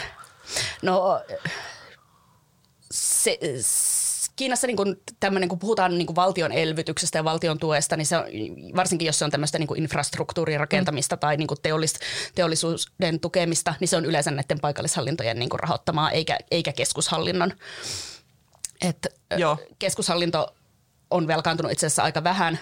No 0.82 1.20
se, 2.90 3.38
Kiinassa 4.36 4.66
niin 4.66 4.76
kun 4.76 4.96
tämmöinen, 5.20 5.48
kun 5.48 5.58
puhutaan 5.58 5.98
niin 5.98 6.06
kun 6.06 6.16
valtion 6.16 6.52
elvytyksestä 6.52 7.18
ja 7.18 7.24
valtion 7.24 7.58
tuesta, 7.58 7.96
niin 7.96 8.06
se 8.06 8.16
on, 8.16 8.24
varsinkin 8.76 9.06
jos 9.06 9.18
se 9.18 9.24
on 9.24 9.30
tämmöistä 9.30 9.58
niin 9.58 9.76
infrastruktuurin 9.76 10.60
rakentamista 10.60 11.16
mm. 11.16 11.20
tai 11.20 11.36
niin 11.36 11.48
teollis, 11.62 11.94
teollisuuden 12.34 13.20
tukemista, 13.20 13.74
niin 13.80 13.88
se 13.88 13.96
on 13.96 14.04
yleensä 14.04 14.30
näiden 14.30 14.60
paikallishallintojen 14.60 15.38
niin 15.38 15.50
rahoittamaa 15.54 16.10
eikä, 16.10 16.38
eikä 16.50 16.72
keskushallinnon. 16.72 17.52
Et 18.88 19.06
Joo. 19.38 19.58
Keskushallinto 19.78 20.56
on 21.10 21.26
velkaantunut 21.26 21.72
itse 21.72 21.86
asiassa 21.86 22.02
aika 22.02 22.24
vähän 22.24 22.58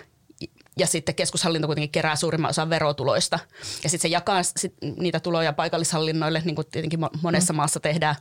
ja 0.78 0.86
sitten 0.86 1.14
keskushallinto 1.14 1.68
kuitenkin 1.68 1.90
kerää 1.90 2.16
suurimman 2.16 2.50
osan 2.50 2.70
verotuloista. 2.70 3.38
Ja 3.84 3.90
sitten 3.90 4.02
se 4.02 4.08
jakaa 4.08 4.42
sit 4.42 4.74
niitä 4.96 5.20
tuloja 5.20 5.52
paikallishallinnoille, 5.52 6.42
niin 6.44 6.54
kuin 6.54 6.66
tietenkin 6.70 7.00
monessa 7.22 7.52
mm. 7.52 7.56
maassa 7.56 7.80
tehdään, 7.80 8.16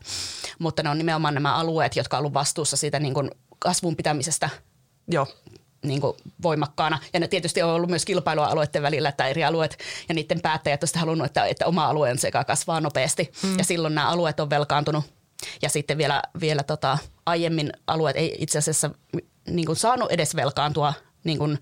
mutta 0.60 0.84
ne 0.84 0.89
on 0.89 0.98
nimenomaan 0.98 1.34
nämä 1.34 1.56
alueet, 1.56 1.96
jotka 1.96 2.18
on 2.18 2.20
ollut 2.20 2.34
vastuussa 2.34 2.77
siitä 2.77 3.00
niin 3.00 3.13
kuin 3.13 3.32
kasvun 3.60 3.96
pitämisestä 3.96 4.50
Joo. 5.10 5.27
Niin 5.86 6.01
kuin 6.01 6.18
voimakkaana. 6.41 7.00
Ja 7.13 7.20
ne 7.20 7.27
tietysti 7.27 7.62
on 7.62 7.70
ollut 7.70 7.89
myös 7.89 8.06
kilpailua 8.06 8.46
alueiden 8.46 8.82
välillä, 8.82 9.10
että 9.10 9.27
eri 9.27 9.44
alueet 9.44 9.77
ja 10.10 10.15
niiden 10.15 10.41
päättäjät 10.41 10.84
ovat 10.84 10.96
halunnut, 10.96 11.25
että, 11.25 11.46
että 11.46 11.65
oma 11.65 11.86
alueen 11.86 12.18
sekä 12.18 12.44
kasvaa 12.44 12.82
nopeasti. 12.82 13.32
Mm. 13.44 13.58
Ja 13.58 13.63
silloin 13.63 13.96
nämä 13.96 14.10
alueet 14.10 14.39
on 14.39 14.50
velkaantunut. 14.50 15.03
Ja 15.62 15.70
sitten 15.70 15.98
vielä, 15.98 16.22
vielä 16.39 16.63
tota, 16.63 16.98
aiemmin 17.25 17.74
alueet 17.88 18.15
ei 18.15 18.36
itse 18.39 18.58
asiassa 18.58 18.89
niin 19.48 19.65
kuin 19.65 19.75
saanut 19.75 20.12
edes 20.12 20.36
velkaantua 20.36 20.94
niin 21.24 21.38
kuin 21.38 21.60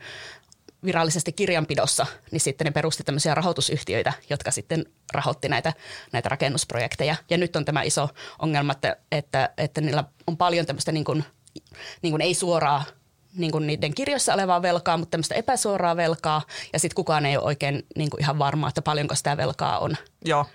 virallisesti 0.86 1.32
kirjanpidossa, 1.32 2.06
niin 2.32 2.40
sitten 2.40 2.66
ne 2.66 2.72
perusti 2.72 3.04
tämmöisiä 3.04 3.36
rahoitusyhtiöitä, 3.36 4.14
jotka 4.30 4.52
sitten 4.52 4.86
rahoitti 5.14 5.50
näitä, 5.50 5.74
näitä 6.12 6.30
rakennusprojekteja. 6.30 7.16
Ja 7.30 7.38
nyt 7.38 7.56
on 7.56 7.66
tämä 7.66 7.82
iso 7.82 8.10
ongelma, 8.40 8.72
että, 8.72 8.98
että, 9.12 9.50
että 9.58 9.82
niillä 9.82 10.04
on 10.28 10.38
paljon 10.38 10.66
tämmöistä 10.66 10.92
niin 10.92 11.06
kuin, 11.06 11.24
niin 12.02 12.12
kuin 12.12 12.22
ei 12.22 12.34
suoraa 12.34 12.84
niin 13.36 13.52
kuin 13.52 13.68
niiden 13.68 13.94
kirjoissa 13.94 14.34
olevaa 14.34 14.62
velkaa, 14.62 14.98
mutta 14.98 15.12
tämmöistä 15.12 15.36
epäsuoraa 15.36 15.96
velkaa. 15.98 16.42
Ja 16.74 16.80
sitten 16.80 16.96
kukaan 16.96 17.26
ei 17.26 17.38
ole 17.38 17.46
oikein 17.46 17.86
niin 17.96 18.10
kuin 18.10 18.22
ihan 18.22 18.40
varma, 18.40 18.68
että 18.68 18.82
paljonko 18.82 19.16
sitä 19.16 19.38
velkaa 19.38 19.80
on. 19.80 19.98
Joo, 20.26 20.46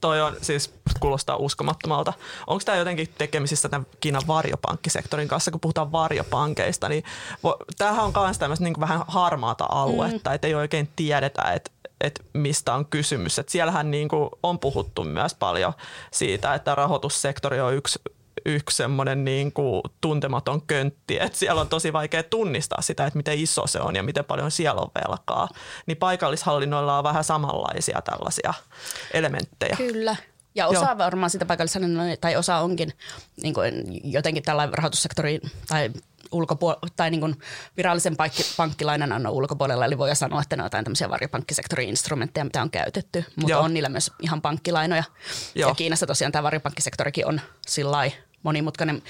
toi 0.00 0.20
on 0.20 0.36
siis 0.42 0.74
kuulostaa 1.00 1.36
uskomattomalta. 1.36 2.12
Onko 2.46 2.62
tämä 2.64 2.78
jotenkin 2.78 3.08
tekemisissä 3.18 3.68
tämän 3.68 3.86
Kiinan 4.00 4.22
varjopankkisektorin 4.26 5.28
kanssa, 5.28 5.50
kun 5.50 5.60
puhutaan 5.60 5.92
varjopankeista, 5.92 6.88
niin 6.88 7.04
vo, 7.44 7.56
tämähän 7.78 8.04
on 8.04 8.12
myös 8.24 8.38
tämmöistä 8.38 8.64
niin 8.64 8.80
vähän 8.80 9.04
harmaata 9.08 9.66
aluetta, 9.68 10.30
mm. 10.30 10.34
että 10.34 10.46
ei 10.46 10.54
oikein 10.54 10.88
tiedetä, 10.96 11.42
että 11.42 11.70
että 12.00 12.22
mistä 12.32 12.74
on 12.74 12.86
kysymys. 12.86 13.38
Et 13.38 13.48
siellähän 13.48 13.90
niin 13.90 14.08
kuin 14.08 14.30
on 14.42 14.58
puhuttu 14.58 15.04
myös 15.04 15.34
paljon 15.34 15.72
siitä, 16.10 16.54
että 16.54 16.74
rahoitussektori 16.74 17.60
on 17.60 17.74
yksi 17.74 17.98
yksi 18.46 18.76
semmoinen 18.76 19.24
niin 19.24 19.52
kuin 19.52 19.82
tuntematon 20.00 20.62
köntti, 20.62 21.18
että 21.20 21.38
siellä 21.38 21.60
on 21.60 21.68
tosi 21.68 21.92
vaikea 21.92 22.22
tunnistaa 22.22 22.82
sitä, 22.82 23.06
että 23.06 23.16
miten 23.16 23.38
iso 23.38 23.66
se 23.66 23.80
on 23.80 23.96
ja 23.96 24.02
miten 24.02 24.24
paljon 24.24 24.50
siellä 24.50 24.80
on 24.80 24.90
velkaa. 24.94 25.48
Niin 25.86 25.96
paikallishallinnoilla 25.96 26.98
on 26.98 27.04
vähän 27.04 27.24
samanlaisia 27.24 28.02
tällaisia 28.02 28.54
elementtejä. 29.12 29.76
Kyllä. 29.76 30.16
Ja 30.54 30.66
osa 30.66 30.86
Joo. 30.86 30.98
varmaan 30.98 31.30
sitä 31.30 31.46
paikallishallinnon, 31.46 32.06
tai 32.20 32.36
osa 32.36 32.58
onkin 32.58 32.92
niin 33.42 33.54
kuin 33.54 34.00
jotenkin 34.12 34.42
tällainen 34.42 34.74
rahoitussektori 34.74 35.40
tai 35.68 35.90
ulkopuol- 36.34 36.88
tai 36.96 37.10
niin 37.10 37.20
kuin 37.20 37.38
virallisen 37.76 38.16
pankki- 38.16 38.54
pankkilainan 38.56 39.12
annon 39.12 39.32
ulkopuolella, 39.32 39.84
eli 39.84 39.98
voi 39.98 40.16
sanoa, 40.16 40.40
että 40.40 40.56
ne 40.56 40.62
on 40.62 40.66
jotain 40.66 40.84
tämmöisiä 40.84 41.10
varjopankkisektorin 41.10 41.88
instrumentteja, 41.88 42.44
mitä 42.44 42.62
on 42.62 42.70
käytetty, 42.70 43.24
mutta 43.36 43.50
Joo. 43.50 43.62
on 43.62 43.74
niillä 43.74 43.88
myös 43.88 44.10
ihan 44.20 44.42
pankkilainoja. 44.42 45.04
Joo. 45.54 45.70
Ja 45.70 45.74
Kiinassa 45.74 46.06
tosiaan 46.06 46.32
tämä 46.32 46.42
varjopankkisektorikin 46.42 47.26
on 47.26 47.40
sillä 47.66 48.10
monimutkainen. 48.42 49.02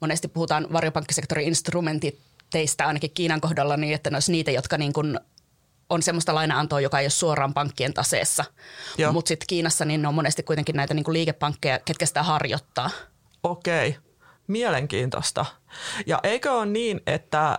Monesti 0.00 0.28
puhutaan 0.28 0.66
varjopankkisektorin 0.72 1.48
instrumentiteista 1.48 2.84
ainakin 2.84 3.10
Kiinan 3.14 3.40
kohdalla 3.40 3.76
niin, 3.76 3.94
että 3.94 4.10
ne 4.10 4.16
olisi 4.16 4.32
niitä, 4.32 4.50
jotka 4.50 4.78
niin 4.78 4.92
kuin 4.92 5.20
on 5.90 6.02
semmoista 6.02 6.34
lainaantoa, 6.34 6.80
joka 6.80 6.98
ei 6.98 7.04
ole 7.04 7.10
suoraan 7.10 7.54
pankkien 7.54 7.94
taseessa. 7.94 8.44
Mutta 9.12 9.28
sitten 9.28 9.46
Kiinassa 9.46 9.84
niin 9.84 10.02
ne 10.02 10.08
on 10.08 10.14
monesti 10.14 10.42
kuitenkin 10.42 10.76
näitä 10.76 10.94
niin 10.94 11.04
kuin 11.04 11.12
liikepankkeja, 11.12 11.78
ketkä 11.78 12.06
sitä 12.06 12.22
harjoittaa. 12.22 12.90
Okei. 13.42 13.96
Mielenkiintoista. 14.50 15.46
Ja 16.06 16.20
eikö 16.22 16.52
ole 16.52 16.66
niin, 16.66 17.00
että 17.06 17.58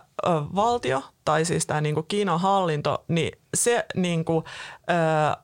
valtio 0.56 1.04
tai 1.26 1.46
siis 1.46 1.66
tämä 1.66 1.82
niin 1.82 1.96
Kiinan 2.08 2.40
hallinto, 2.40 3.06
niin 3.08 3.40
se 3.54 3.86
niin 3.96 4.26
kuin, 4.26 4.46
ö, 4.90 4.94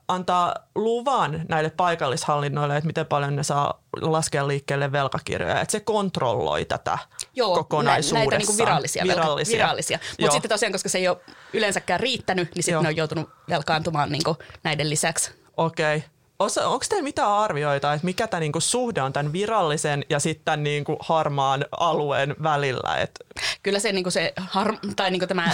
antaa 0.08 0.54
luvan 0.74 1.40
näille 1.48 1.70
paikallishallinnoille, 1.70 2.76
että 2.76 2.86
miten 2.86 3.06
paljon 3.06 3.36
ne 3.36 3.42
saa 3.42 3.82
laskea 4.00 4.48
liikkeelle 4.48 4.92
velkakirjoja. 4.92 5.60
Että 5.60 5.72
se 5.72 5.80
kontrolloi 5.80 6.64
tätä 6.64 6.98
Joo, 7.34 7.54
kokonaisuudessaan. 7.54 8.20
näitä 8.20 8.38
niin 8.38 8.46
kuin 8.46 8.58
virallisia. 8.58 9.04
virallisia. 9.04 9.56
virallisia. 9.58 9.98
Mutta 10.20 10.32
sitten 10.32 10.48
tosiaan, 10.48 10.72
koska 10.72 10.88
se 10.88 10.98
ei 10.98 11.08
ole 11.08 11.18
yleensäkään 11.52 12.00
riittänyt, 12.00 12.54
niin 12.54 12.62
sitten 12.62 12.82
ne 12.82 12.88
on 12.88 12.96
joutunut 12.96 13.30
velkaantumaan 13.48 14.12
niin 14.12 14.24
kuin 14.24 14.36
näiden 14.62 14.90
lisäksi. 14.90 15.30
Okei. 15.56 15.96
Okay. 15.96 16.08
Osa, 16.38 16.68
onko 16.68 16.84
teillä 16.88 17.04
mitään 17.04 17.30
arvioita, 17.30 17.92
että 17.92 18.04
mikä 18.04 18.26
tämä 18.26 18.40
niinku 18.40 18.60
suhde 18.60 19.02
on 19.02 19.12
tämän 19.12 19.32
virallisen 19.32 20.04
ja 20.10 20.18
sitten 20.18 20.62
niinku 20.62 20.96
harmaan 21.00 21.64
alueen 21.70 22.36
välillä? 22.42 22.96
Et... 22.96 23.20
Kyllä 23.62 23.78
se, 23.78 23.92
niinku 23.92 24.10
se 24.10 24.32
har, 24.36 24.76
tai 24.96 25.10
niinku 25.10 25.26
tämä 25.26 25.50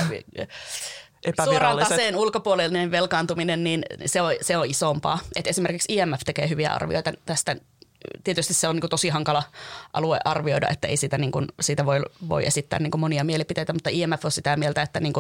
suoraan 1.44 1.78
taseen 1.78 2.16
ulkopuolellinen 2.16 2.90
velkaantuminen, 2.90 3.64
niin 3.64 3.82
se 4.06 4.22
on, 4.22 4.32
se 4.40 4.56
on 4.56 4.66
isompaa. 4.66 5.18
Et 5.36 5.46
esimerkiksi 5.46 5.94
IMF 5.94 6.20
tekee 6.24 6.48
hyviä 6.48 6.72
arvioita 6.72 7.12
tästä 7.26 7.56
tietysti 8.24 8.54
se 8.54 8.68
on 8.68 8.76
niin 8.76 8.90
tosi 8.90 9.08
hankala 9.08 9.42
alue 9.92 10.18
arvioida, 10.24 10.68
että 10.68 10.88
ei 10.88 10.96
sitä, 10.96 11.18
niin 11.18 11.32
kuin, 11.32 11.46
siitä 11.60 11.86
voi, 11.86 12.00
voi 12.28 12.46
esittää 12.46 12.78
niin 12.78 13.00
monia 13.00 13.24
mielipiteitä, 13.24 13.72
mutta 13.72 13.90
IMF 13.90 14.24
on 14.24 14.30
sitä 14.30 14.56
mieltä, 14.56 14.82
että 14.82 15.00
niin 15.00 15.12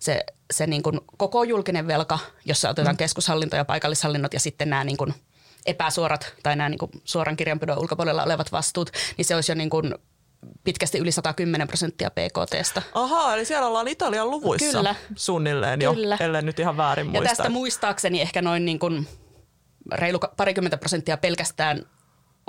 se, 0.00 0.24
se 0.50 0.66
niin 0.66 0.82
koko 1.16 1.44
julkinen 1.44 1.86
velka, 1.86 2.18
jossa 2.44 2.70
otetaan 2.70 2.94
mm. 2.94 2.98
keskushallinto 2.98 3.56
ja 3.56 3.64
paikallishallinnot 3.64 4.34
ja 4.34 4.40
sitten 4.40 4.70
nämä 4.70 4.84
niin 4.84 5.14
epäsuorat 5.66 6.34
tai 6.42 6.56
nämä 6.56 6.68
niin 6.68 7.02
suoran 7.04 7.36
kirjanpidon 7.36 7.78
ulkopuolella 7.78 8.22
olevat 8.22 8.52
vastuut, 8.52 8.90
niin 9.16 9.24
se 9.24 9.34
olisi 9.34 9.52
jo 9.52 9.56
niin 9.56 9.70
kuin 9.70 9.94
pitkästi 10.64 10.98
yli 10.98 11.12
110 11.12 11.68
prosenttia 11.68 12.10
PKTstä. 12.10 12.82
Ahaa, 12.94 13.34
eli 13.34 13.44
siellä 13.44 13.66
ollaan 13.66 13.88
Italian 13.88 14.30
luvuissa 14.30 14.78
Kyllä. 14.78 14.94
suunnilleen 15.16 15.82
jo, 15.82 15.94
Kyllä. 15.94 16.16
ellei 16.20 16.42
nyt 16.42 16.58
ihan 16.58 16.76
väärin 16.76 17.06
muista. 17.06 17.24
Ja 17.24 17.28
tästä 17.28 17.48
muistaakseni 17.48 18.20
ehkä 18.20 18.42
noin 18.42 18.64
niin 18.64 18.78
kuin 18.78 19.08
reilu 19.92 20.18
parikymmentä 20.36 20.76
prosenttia 20.76 21.16
pelkästään 21.16 21.86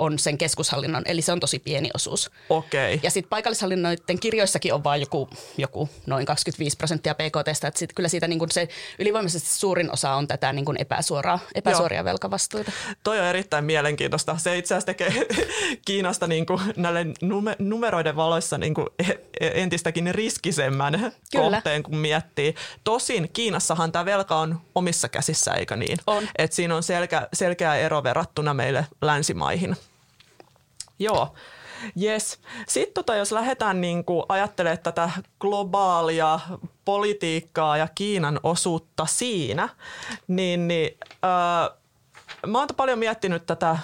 on 0.00 0.18
sen 0.18 0.38
keskushallinnon, 0.38 1.02
eli 1.06 1.22
se 1.22 1.32
on 1.32 1.40
tosi 1.40 1.58
pieni 1.58 1.90
osuus. 1.94 2.30
Okei. 2.48 2.94
Okay. 2.94 3.00
Ja 3.02 3.10
sitten 3.10 3.30
paikallishallinnoiden 3.30 4.20
kirjoissakin 4.20 4.74
on 4.74 4.84
vain 4.84 5.00
joku, 5.00 5.28
joku 5.58 5.88
noin 6.06 6.26
25 6.26 6.76
prosenttia 6.76 7.14
PKTstä, 7.14 7.68
että 7.68 7.78
sit 7.78 7.92
kyllä 7.92 8.08
siitä 8.08 8.28
niin 8.28 8.38
kun 8.38 8.50
se 8.50 8.68
ylivoimaisesti 8.98 9.48
suurin 9.48 9.92
osa 9.92 10.14
on 10.14 10.26
tätä 10.28 10.52
niin 10.52 10.64
kun 10.64 10.76
epäsuoraa, 10.80 11.38
epäsuoria 11.54 11.98
Joo. 11.98 12.04
velkavastuita. 12.04 12.72
Toi 13.04 13.20
on 13.20 13.24
erittäin 13.24 13.64
mielenkiintoista. 13.64 14.36
Se 14.38 14.58
itse 14.58 14.74
asiassa 14.74 14.86
tekee 14.86 15.12
Kiinasta 15.86 16.26
niin 16.26 16.46
kuin 16.46 16.60
näille 16.76 17.06
numeroiden 17.58 18.16
valoissa 18.16 18.58
niin 18.58 18.74
kuin 18.74 18.86
e-, 18.98 19.12
e-, 19.40 19.62
entistäkin 19.62 20.14
riskisemmän 20.14 21.12
kyllä. 21.32 21.50
kohteen, 21.50 21.82
kun 21.82 21.96
miettii. 21.96 22.54
Tosin 22.84 23.30
Kiinassahan 23.32 23.92
tämä 23.92 24.04
velka 24.04 24.36
on 24.36 24.60
omissa 24.74 25.08
käsissä, 25.08 25.52
eikö 25.52 25.76
niin? 25.76 25.98
On. 26.06 26.28
Et 26.38 26.52
siinä 26.52 26.76
on 26.76 26.82
selkeä, 26.82 27.28
selkeä 27.32 27.74
ero 27.74 28.02
verrattuna 28.02 28.54
meille 28.54 28.86
länsimaihin. 29.02 29.76
Joo. 31.00 31.34
Yes. 32.02 32.40
Sitten 32.68 32.94
tota, 32.94 33.14
jos 33.14 33.32
lähdetään 33.32 33.80
niin 33.80 34.04
ajattelemaan 34.28 34.78
tätä 34.82 35.10
globaalia 35.40 36.40
politiikkaa 36.84 37.76
ja 37.76 37.88
Kiinan 37.94 38.40
osuutta 38.42 39.06
siinä, 39.06 39.68
niin, 40.28 40.68
niin 40.68 40.98
äh, 41.24 41.78
mä 42.46 42.58
oon 42.58 42.68
paljon 42.76 42.98
miettinyt 42.98 43.46
tätä, 43.46 43.78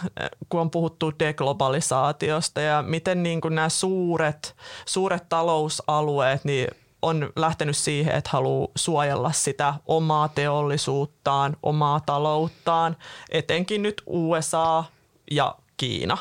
kun 0.48 0.60
on 0.60 0.70
puhuttu 0.70 1.12
deglobalisaatiosta 1.18 2.60
ja 2.60 2.82
miten 2.82 3.22
niin 3.22 3.40
kuin 3.40 3.54
nämä 3.54 3.68
suuret, 3.68 4.56
suuret 4.86 5.28
talousalueet 5.28 6.44
niin 6.44 6.68
on 7.02 7.32
lähtenyt 7.36 7.76
siihen, 7.76 8.14
että 8.14 8.30
haluaa 8.32 8.68
suojella 8.76 9.32
sitä 9.32 9.74
omaa 9.86 10.28
teollisuuttaan, 10.28 11.56
omaa 11.62 12.00
talouttaan, 12.00 12.96
etenkin 13.30 13.82
nyt 13.82 14.02
USA 14.06 14.84
ja 15.30 15.54
Kiina. 15.76 16.18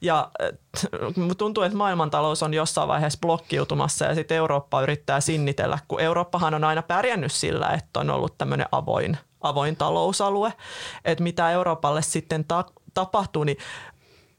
Ja 0.00 0.30
tuntuu, 1.38 1.64
että 1.64 1.78
maailmantalous 1.78 2.42
on 2.42 2.54
jossain 2.54 2.88
vaiheessa 2.88 3.18
blokkiutumassa 3.20 4.04
ja 4.04 4.14
sitten 4.14 4.36
Eurooppa 4.36 4.82
yrittää 4.82 5.20
sinnitellä, 5.20 5.78
kun 5.88 6.00
Eurooppahan 6.00 6.54
on 6.54 6.64
aina 6.64 6.82
pärjännyt 6.82 7.32
sillä, 7.32 7.68
että 7.68 8.00
on 8.00 8.10
ollut 8.10 8.38
tämmöinen 8.38 8.66
avoin, 8.72 9.18
avoin 9.40 9.76
talousalue. 9.76 10.52
Että 11.04 11.24
mitä 11.24 11.50
Euroopalle 11.50 12.02
sitten 12.02 12.44
ta- 12.44 12.64
tapahtuu, 12.94 13.44
niin 13.44 13.58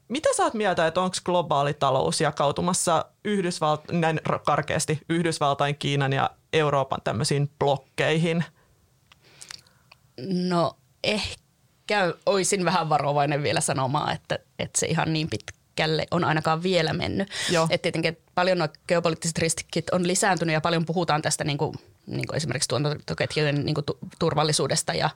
mitä 0.08 0.28
sä 0.36 0.42
oot 0.42 0.54
mieltä, 0.54 0.86
että 0.86 1.00
onko 1.00 1.16
globaali 1.24 1.74
talous 1.74 2.20
jakautumassa 2.20 3.04
Yhdysvalt- 3.28 3.92
näin 3.92 4.20
karkeasti 4.46 5.00
Yhdysvaltain, 5.08 5.76
Kiinan 5.78 6.12
ja 6.12 6.30
Euroopan 6.52 7.00
tämmöisiin 7.04 7.50
blokkeihin? 7.58 8.44
No 10.48 10.76
ehkä 11.04 11.47
käy, 11.88 12.14
olisin 12.26 12.64
vähän 12.64 12.88
varovainen 12.88 13.42
vielä 13.42 13.60
sanomaan, 13.60 14.14
että, 14.14 14.38
että 14.58 14.80
se 14.80 14.86
ihan 14.86 15.12
niin 15.12 15.28
pitkälle 15.30 16.06
on 16.10 16.24
ainakaan 16.24 16.62
vielä 16.62 16.92
mennyt. 16.92 17.30
Että 17.70 17.82
tietenkin 17.82 18.08
että 18.08 18.32
paljon 18.34 18.58
nuo 18.58 18.68
geopoliittiset 18.88 19.38
riskit 19.38 19.90
on 19.90 20.06
lisääntynyt 20.06 20.52
ja 20.52 20.60
paljon 20.60 20.84
puhutaan 20.84 21.22
tästä 21.22 21.44
niin 21.44 21.58
kuin, 21.58 21.74
niin 22.06 22.26
kuin 22.26 22.36
esimerkiksi 22.36 22.68
tuotantoketjujen 22.68 23.64
niin 23.64 23.74
kuin 23.74 23.84
turvallisuudesta 24.18 24.94
ja, 24.94 25.10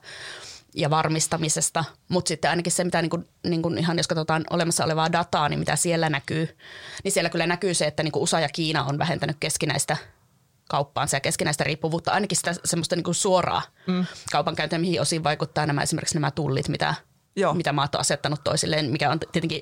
ja 0.75 0.89
varmistamisesta, 0.89 1.85
mutta 2.09 2.27
sitten 2.27 2.49
ainakin 2.49 2.71
se, 2.71 2.83
mitä 2.83 3.01
niin 3.01 3.09
kuin, 3.09 3.27
niin 3.43 3.61
kuin 3.61 3.77
ihan 3.77 3.97
jos 3.97 4.07
katsotaan 4.07 4.43
olemassa 4.49 4.85
olevaa 4.85 5.11
dataa, 5.11 5.49
niin 5.49 5.59
mitä 5.59 5.75
siellä 5.75 6.09
näkyy, 6.09 6.57
niin 7.03 7.11
siellä 7.11 7.29
kyllä 7.29 7.47
näkyy 7.47 7.73
se, 7.73 7.85
että 7.85 8.03
niin 8.03 8.11
kuin 8.11 8.23
USA 8.23 8.39
ja 8.39 8.49
Kiina 8.49 8.83
on 8.83 8.97
vähentänyt 8.97 9.37
keskinäistä 9.39 9.97
kauppaansa 10.69 11.15
ja 11.15 11.21
keskinäistä 11.21 11.63
riippuvuutta, 11.63 12.11
ainakin 12.11 12.37
sitä 12.37 12.55
semmoista 12.65 12.95
niin 12.95 13.03
kuin 13.03 13.15
suoraa 13.15 13.61
mm. 13.87 14.05
kaupankäyntiä, 14.31 14.79
mihin 14.79 15.01
osin 15.01 15.23
vaikuttaa 15.23 15.65
nämä 15.65 15.81
esimerkiksi 15.81 16.15
nämä 16.15 16.31
tullit, 16.31 16.69
mitä, 16.69 16.95
Joo. 17.35 17.53
mitä 17.53 17.73
maat 17.73 17.95
on 17.95 18.01
asettanut 18.01 18.43
toisilleen, 18.43 18.91
mikä 18.91 19.11
on 19.11 19.19
tietenkin 19.19 19.61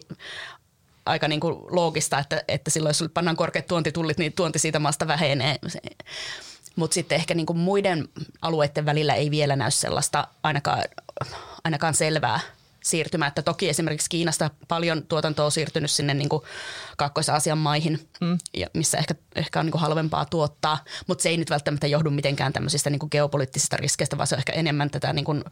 aika 1.05 1.27
niin 1.27 1.39
kuin 1.39 1.55
loogista, 1.69 2.19
että, 2.19 2.43
että 2.47 2.71
silloin 2.71 2.89
jos 2.89 3.09
pannaan 3.13 3.37
korkeat 3.37 3.67
tuontitullit, 3.67 4.17
niin 4.17 4.33
tuonti 4.33 4.59
siitä 4.59 4.79
maasta 4.79 5.07
vähenee. 5.07 5.55
Mutta 6.75 6.93
sitten 6.93 7.15
ehkä 7.15 7.33
niin 7.33 7.45
kuin 7.45 7.59
muiden 7.59 8.09
alueiden 8.41 8.85
välillä 8.85 9.13
ei 9.13 9.31
vielä 9.31 9.55
näy 9.55 9.71
sellaista 9.71 10.27
ainakaan, 10.43 10.83
ainakaan 11.63 11.93
selvää 11.93 12.39
siirtymä. 12.83 13.27
Että 13.27 13.41
toki 13.41 13.69
esimerkiksi 13.69 14.09
Kiinasta 14.09 14.49
paljon 14.67 15.03
tuotantoa 15.03 15.45
on 15.45 15.51
siirtynyt 15.51 15.91
sinne 15.91 16.13
niin 16.13 16.29
kuin 16.29 16.43
Kaakkois-Aasian 16.97 17.57
maihin, 17.57 18.07
mm. 18.21 18.37
ja 18.53 18.67
missä 18.73 18.97
ehkä, 18.97 19.15
ehkä 19.35 19.59
on 19.59 19.65
niin 19.65 19.71
kuin 19.71 19.81
halvempaa 19.81 20.25
tuottaa, 20.25 20.83
mutta 21.07 21.21
se 21.21 21.29
ei 21.29 21.37
nyt 21.37 21.49
välttämättä 21.49 21.87
johdu 21.87 22.09
mitenkään 22.09 22.53
tämmöisistä 22.53 22.89
niin 22.89 22.99
kuin 22.99 23.09
geopoliittisista 23.11 23.77
riskeistä, 23.77 24.17
vaan 24.17 24.27
se 24.27 24.35
on 24.35 24.39
ehkä 24.39 24.53
enemmän 24.53 24.89
tätä 24.89 25.13
niin 25.13 25.25
kuin 25.25 25.43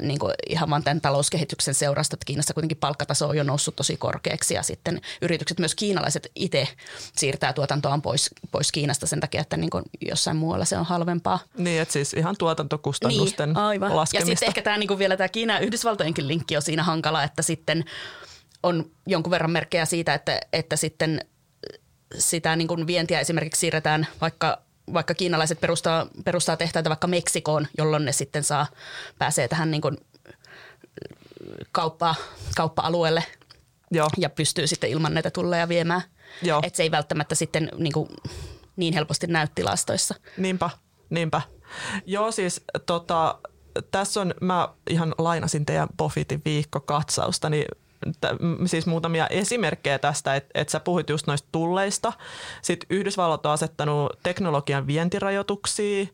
niin 0.00 0.18
kuin 0.18 0.34
ihan 0.48 0.70
vaan 0.70 0.82
tämän 0.82 1.00
talouskehityksen 1.00 1.74
seurasta, 1.74 2.14
että 2.14 2.24
Kiinassa 2.24 2.54
kuitenkin 2.54 2.76
palkkataso 2.76 3.28
on 3.28 3.36
jo 3.36 3.42
noussut 3.42 3.76
tosi 3.76 3.96
korkeaksi 3.96 4.54
ja 4.54 4.62
sitten 4.62 5.00
yritykset, 5.22 5.58
myös 5.58 5.74
kiinalaiset 5.74 6.30
itse 6.34 6.68
siirtää 7.16 7.52
tuotantoaan 7.52 8.02
pois, 8.02 8.30
pois 8.50 8.72
Kiinasta 8.72 9.06
sen 9.06 9.20
takia, 9.20 9.40
että 9.40 9.56
niin 9.56 9.70
kuin 9.70 9.84
jossain 10.00 10.36
muualla 10.36 10.64
se 10.64 10.78
on 10.78 10.84
halvempaa. 10.84 11.38
Niin, 11.58 11.82
että 11.82 11.92
siis 11.92 12.14
ihan 12.14 12.36
tuotantokustannusten 12.38 13.48
niin, 13.48 13.56
aivan. 13.56 13.96
laskemista. 13.96 14.30
Ja 14.30 14.36
sitten 14.36 14.48
ehkä 14.48 14.62
tämä 14.62 14.78
niin 14.78 14.88
kuin 14.88 14.98
vielä 14.98 15.16
tämä 15.16 15.28
Kiina 15.28 15.58
Yhdysvaltojenkin 15.58 16.28
linkki 16.28 16.56
on 16.56 16.62
siinä 16.62 16.82
hankala, 16.82 17.24
että 17.24 17.42
sitten 17.42 17.84
on 18.62 18.90
jonkun 19.06 19.30
verran 19.30 19.50
merkkejä 19.50 19.84
siitä, 19.84 20.14
että, 20.14 20.40
että 20.52 20.76
sitten 20.76 21.24
sitä 22.18 22.56
niin 22.56 22.68
kuin 22.68 22.86
vientiä 22.86 23.20
esimerkiksi 23.20 23.60
siirretään 23.60 24.06
vaikka 24.20 24.62
vaikka 24.92 25.14
kiinalaiset 25.14 25.60
perustaa, 25.60 26.06
perustaa 26.24 26.56
tehtaita 26.56 26.90
vaikka 26.90 27.06
Meksikoon, 27.06 27.66
jolloin 27.78 28.04
ne 28.04 28.12
sitten 28.12 28.44
saa, 28.44 28.66
pääsee 29.18 29.48
tähän 29.48 29.70
niin 29.70 29.80
kuin 29.80 29.96
kauppa, 31.72 32.14
kauppa-alueelle 32.56 33.24
Joo. 33.90 34.08
ja 34.18 34.30
pystyy 34.30 34.66
sitten 34.66 34.90
ilman 34.90 35.14
näitä 35.14 35.30
tulleja 35.30 35.68
viemään. 35.68 36.02
Että 36.62 36.76
se 36.76 36.82
ei 36.82 36.90
välttämättä 36.90 37.34
sitten 37.34 37.68
niin, 37.78 37.92
kuin, 37.92 38.08
niin 38.76 38.94
helposti 38.94 39.26
näy 39.26 39.48
tilastoissa. 39.54 40.14
Niinpä, 40.36 40.70
niinpä. 41.10 41.42
Joo 42.06 42.32
siis 42.32 42.60
tota, 42.86 43.38
tässä 43.90 44.20
on, 44.20 44.34
mä 44.40 44.68
ihan 44.90 45.14
lainasin 45.18 45.66
teidän 45.66 45.88
Bofitin 45.96 46.42
viikkokatsausta, 46.44 47.50
niin 47.50 47.64
siis 48.66 48.86
muutamia 48.86 49.26
esimerkkejä 49.26 49.98
tästä, 49.98 50.36
että 50.36 50.50
et 50.54 50.68
sä 50.68 50.80
puhuit 50.80 51.10
just 51.10 51.26
noista 51.26 51.48
tulleista. 51.52 52.12
Sitten 52.62 52.86
Yhdysvallat 52.90 53.46
on 53.46 53.52
asettanut 53.52 54.12
teknologian 54.22 54.86
vientirajoituksia, 54.86 56.06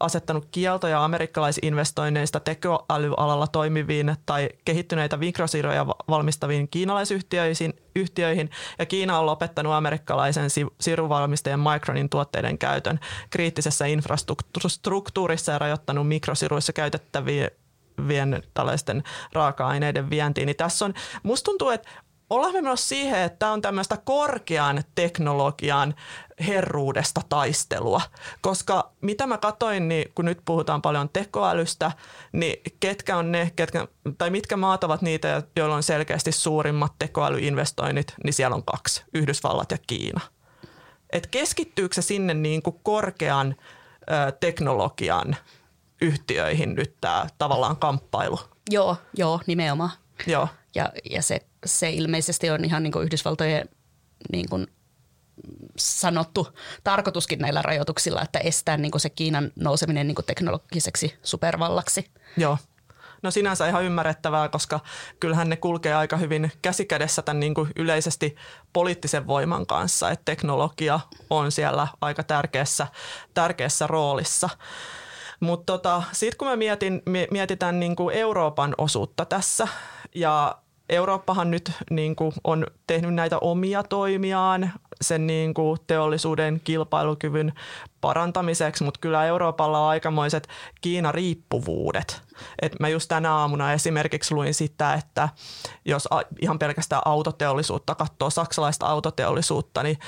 asettanut 0.00 0.48
kieltoja 0.50 1.04
amerikkalaisinvestoinneista 1.04 2.40
tekoälyalalla 2.40 3.46
toimiviin 3.46 4.16
tai 4.26 4.48
kehittyneitä 4.64 5.16
mikrosiruja 5.16 5.86
valmistaviin 5.86 6.68
kiinalaisyhtiöihin, 6.68 7.74
yhtiöihin, 7.96 8.50
ja 8.78 8.86
Kiina 8.86 9.18
on 9.18 9.26
lopettanut 9.26 9.72
amerikkalaisen 9.72 10.50
siruvalmistajan 10.80 11.60
Micronin 11.60 12.08
tuotteiden 12.08 12.58
käytön 12.58 13.00
kriittisessä 13.30 13.86
infrastruktuurissa 13.86 15.52
ja 15.52 15.58
rajoittanut 15.58 16.08
mikrosiruissa 16.08 16.72
käytettäviä 16.72 17.50
vien 18.08 18.42
tällaisten 18.54 19.02
raaka-aineiden 19.32 20.10
vientiin. 20.10 20.46
Niin 20.46 20.56
tässä 20.56 20.84
on, 20.84 20.94
musta 21.22 21.44
tuntuu, 21.44 21.68
että 21.68 21.88
ollaan 22.30 22.52
me 22.52 22.62
menossa 22.62 22.88
siihen, 22.88 23.20
että 23.20 23.38
tämä 23.38 23.52
on 23.52 23.62
tämmöistä 23.62 23.96
korkean 24.04 24.84
teknologian 24.94 25.94
herruudesta 26.46 27.20
taistelua. 27.28 28.00
Koska 28.40 28.92
mitä 29.00 29.26
mä 29.26 29.38
katoin, 29.38 29.88
niin 29.88 30.12
kun 30.14 30.24
nyt 30.24 30.38
puhutaan 30.44 30.82
paljon 30.82 31.08
tekoälystä, 31.08 31.92
niin 32.32 32.62
ketkä 32.80 33.16
on 33.16 33.32
ne, 33.32 33.52
ketkä, 33.56 33.88
tai 34.18 34.30
mitkä 34.30 34.56
maat 34.56 34.84
ovat 34.84 35.02
niitä, 35.02 35.42
joilla 35.56 35.74
on 35.76 35.82
selkeästi 35.82 36.32
suurimmat 36.32 36.92
tekoälyinvestoinnit, 36.98 38.14
niin 38.24 38.32
siellä 38.34 38.56
on 38.56 38.64
kaksi, 38.64 39.04
Yhdysvallat 39.14 39.70
ja 39.70 39.78
Kiina. 39.86 40.20
Et 41.12 41.26
keskittyykö 41.26 41.94
se 41.94 42.02
sinne 42.02 42.34
niin 42.34 42.62
kuin 42.62 42.80
korkean 42.82 43.56
ö, 44.10 44.32
teknologian 44.32 45.36
yhtiöihin 46.00 46.74
nyt 46.74 46.96
tämä 47.00 47.26
tavallaan 47.38 47.76
kamppailu. 47.76 48.40
Joo, 48.70 48.96
joo, 49.16 49.40
nimenomaan. 49.46 49.90
Joo. 50.26 50.48
Ja, 50.74 50.92
ja 51.10 51.22
se, 51.22 51.40
se 51.64 51.90
ilmeisesti 51.90 52.50
on 52.50 52.64
ihan 52.64 52.82
niin 52.82 52.92
kuin 52.92 53.04
Yhdysvaltojen 53.04 53.68
niin 54.32 54.48
kuin 54.48 54.66
sanottu 55.76 56.48
tarkoituskin 56.84 57.38
näillä 57.38 57.62
rajoituksilla, 57.62 58.22
että 58.22 58.38
estää 58.38 58.76
niin 58.76 58.90
kuin 58.90 59.00
se 59.00 59.10
Kiinan 59.10 59.52
nouseminen 59.56 60.06
niin 60.06 60.14
kuin 60.14 60.26
teknologiseksi 60.26 61.18
supervallaksi. 61.22 62.10
Joo. 62.36 62.58
No 63.22 63.30
sinänsä 63.30 63.68
ihan 63.68 63.84
ymmärrettävää, 63.84 64.48
koska 64.48 64.80
kyllähän 65.20 65.48
ne 65.48 65.56
kulkee 65.56 65.94
aika 65.94 66.16
hyvin 66.16 66.52
käsikädessä 66.62 67.22
tämän 67.22 67.40
niin 67.40 67.54
kuin 67.54 67.70
yleisesti 67.76 68.36
poliittisen 68.72 69.26
voiman 69.26 69.66
kanssa, 69.66 70.10
että 70.10 70.24
teknologia 70.24 71.00
on 71.30 71.52
siellä 71.52 71.88
aika 72.00 72.22
tärkeässä, 72.22 72.86
tärkeässä 73.34 73.86
roolissa. 73.86 74.48
Mutta 75.40 75.72
tota, 75.72 76.02
sitten 76.12 76.38
kun 76.38 76.48
me 76.48 76.56
mietin, 76.56 77.02
mietitään 77.30 77.80
niin 77.80 77.96
kuin 77.96 78.16
Euroopan 78.16 78.74
osuutta 78.78 79.24
tässä 79.24 79.68
ja 80.14 80.58
Eurooppahan 80.88 81.50
nyt 81.50 81.72
niin 81.90 82.16
kuin 82.16 82.32
on 82.44 82.66
tehnyt 82.86 83.14
näitä 83.14 83.38
omia 83.38 83.82
toimiaan 83.82 84.72
sen 85.00 85.26
niin 85.26 85.54
kuin 85.54 85.78
teollisuuden 85.86 86.60
kilpailukyvyn 86.64 87.52
parantamiseksi, 88.00 88.84
mutta 88.84 89.00
kyllä 89.00 89.24
Euroopalla 89.24 89.78
on 89.78 89.88
aikamoiset 89.88 90.48
Kiina-riippuvuudet. 90.80 92.22
Et 92.62 92.80
mä 92.80 92.88
just 92.88 93.08
tänä 93.08 93.34
aamuna 93.34 93.72
esimerkiksi 93.72 94.34
luin 94.34 94.54
sitä, 94.54 94.94
että 94.94 95.28
jos 95.84 96.08
ihan 96.40 96.58
pelkästään 96.58 97.02
autoteollisuutta 97.04 97.94
katsoo, 97.94 98.30
saksalaista 98.30 98.86
autoteollisuutta, 98.86 99.82
niin 99.82 99.98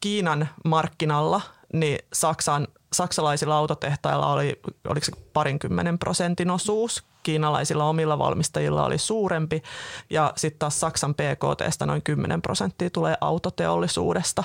Kiinan 0.00 0.48
markkinalla 0.64 1.40
niin 1.72 1.98
Saksan 2.12 2.68
saksalaisilla 2.92 3.56
autotehtailla 3.56 4.32
oli, 4.32 4.60
oliko 4.88 5.04
se 5.04 5.12
parinkymmenen 5.32 5.98
prosentin 5.98 6.50
osuus, 6.50 7.04
kiinalaisilla 7.22 7.84
omilla 7.84 8.18
valmistajilla 8.18 8.84
oli 8.84 8.98
suurempi 8.98 9.62
ja 10.10 10.32
sitten 10.36 10.58
taas 10.58 10.80
Saksan 10.80 11.14
PKTstä 11.14 11.86
noin 11.86 12.02
10 12.02 12.42
prosenttia 12.42 12.90
tulee 12.90 13.16
autoteollisuudesta. 13.20 14.44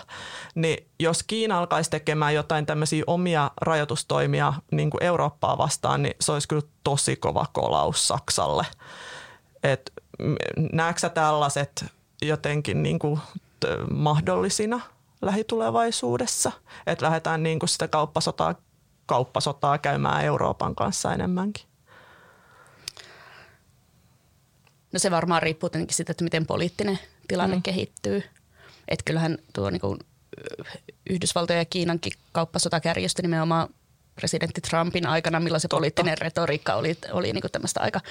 Niin 0.55 0.87
jos 0.99 1.23
Kiina 1.23 1.59
alkaisi 1.59 1.89
tekemään 1.89 2.33
jotain 2.33 2.65
tämmöisiä 2.65 3.03
omia 3.07 3.51
rajoitustoimia 3.61 4.53
niin 4.71 4.89
kuin 4.89 5.03
Eurooppaa 5.03 5.57
vastaan, 5.57 6.03
niin 6.03 6.15
se 6.19 6.31
olisi 6.31 6.47
kyllä 6.47 6.63
tosi 6.83 7.15
kova 7.15 7.45
kolaus 7.53 8.07
Saksalle. 8.07 8.65
Et 9.63 9.93
näetkö 10.71 11.09
tällaiset 11.09 11.85
jotenkin 12.21 12.83
niin 12.83 12.99
kuin 12.99 13.19
mahdollisina– 13.91 14.81
lähitulevaisuudessa. 15.21 16.51
Että 16.87 17.05
lähdetään 17.05 17.43
niin 17.43 17.59
kuin 17.59 17.69
sitä 17.69 17.87
kauppasotaa, 17.87 18.55
kauppasotaa 19.05 19.77
käymään 19.77 20.25
Euroopan 20.25 20.75
kanssa 20.75 21.13
enemmänkin. 21.13 21.65
No 24.93 24.99
se 24.99 25.11
varmaan 25.11 25.41
riippuu 25.41 25.69
tietenkin 25.69 25.95
siitä, 25.95 26.11
että 26.11 26.23
miten 26.23 26.45
poliittinen 26.45 26.99
tilanne 27.27 27.55
mm. 27.55 27.61
kehittyy. 27.61 28.23
Että 28.87 29.03
kyllähän 29.05 29.37
tuo 29.53 29.69
niin 29.69 29.81
kuin 29.81 29.99
Yhdysvaltojen 31.09 31.59
ja 31.59 31.65
Kiinankin 31.65 32.13
kauppasota 32.31 32.79
kärjestyi 32.79 33.23
nimenomaan 33.23 33.69
presidentti 34.15 34.61
Trumpin 34.61 35.07
aikana, 35.07 35.39
milloin 35.39 35.61
se 35.61 35.67
Totta. 35.67 35.77
poliittinen 35.77 36.17
retoriikka 36.17 36.73
oli, 36.73 36.97
oli 37.11 37.33
niin 37.33 37.51
tämmöistä 37.51 37.79
aika, 37.79 38.01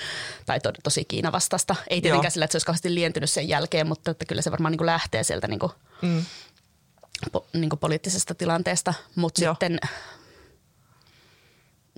tai 0.47 0.61
to, 0.61 0.73
tosi 0.83 1.05
Kiina 1.05 1.33
vastasta. 1.33 1.77
Ei 1.90 2.01
tietenkään 2.01 2.25
Joo. 2.25 2.31
sillä, 2.31 2.45
että 2.45 2.53
se 2.53 2.57
olisi 2.57 2.67
kauheasti 2.67 2.95
lientynyt 2.95 3.31
sen 3.31 3.49
jälkeen, 3.49 3.87
mutta 3.87 4.11
että 4.11 4.25
kyllä 4.25 4.43
se 4.43 4.51
varmaan 4.51 4.73
niin 4.73 4.87
lähtee 4.87 5.23
sieltä 5.23 5.49
niin 5.49 5.61
mm 6.03 6.25
po, 7.32 7.46
niin 7.52 7.70
poliittisesta 7.80 8.34
tilanteesta, 8.34 8.94
mutta 9.16 9.40
sitten 9.40 9.78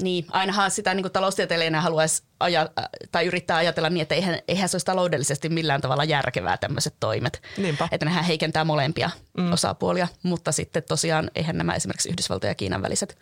niin, 0.01 0.27
ainahan 0.31 0.71
sitä 0.71 0.95
niin 0.95 1.13
taloustieteilijänä 1.13 1.81
haluaisi 1.81 2.23
aja, 2.41 2.69
tai 3.13 3.27
yrittää 3.27 3.57
ajatella 3.57 3.91
niin, 3.91 4.03
että 4.03 4.15
eihän, 4.15 4.39
eihän 4.49 4.69
se 4.69 4.75
olisi 4.75 4.87
taloudellisesti 4.87 5.49
millään 5.49 5.81
tavalla 5.81 6.05
järkevää 6.05 6.57
tämmöiset 6.57 6.95
toimet. 7.01 7.43
Niinpä. 7.57 7.89
Että 7.93 8.07
nehän 8.07 8.25
heikentää 8.25 8.65
molempia 8.65 9.11
mm. 9.39 9.53
osapuolia, 9.53 10.09
mutta 10.23 10.53
sitten 10.53 10.83
tosiaan 10.83 11.31
eihän 11.35 11.59
nämä 11.59 11.75
esimerkiksi 11.75 12.09
Yhdysvaltojen 12.09 12.51
ja 12.51 12.55
Kiinan 12.55 12.83
väliset 12.83 13.19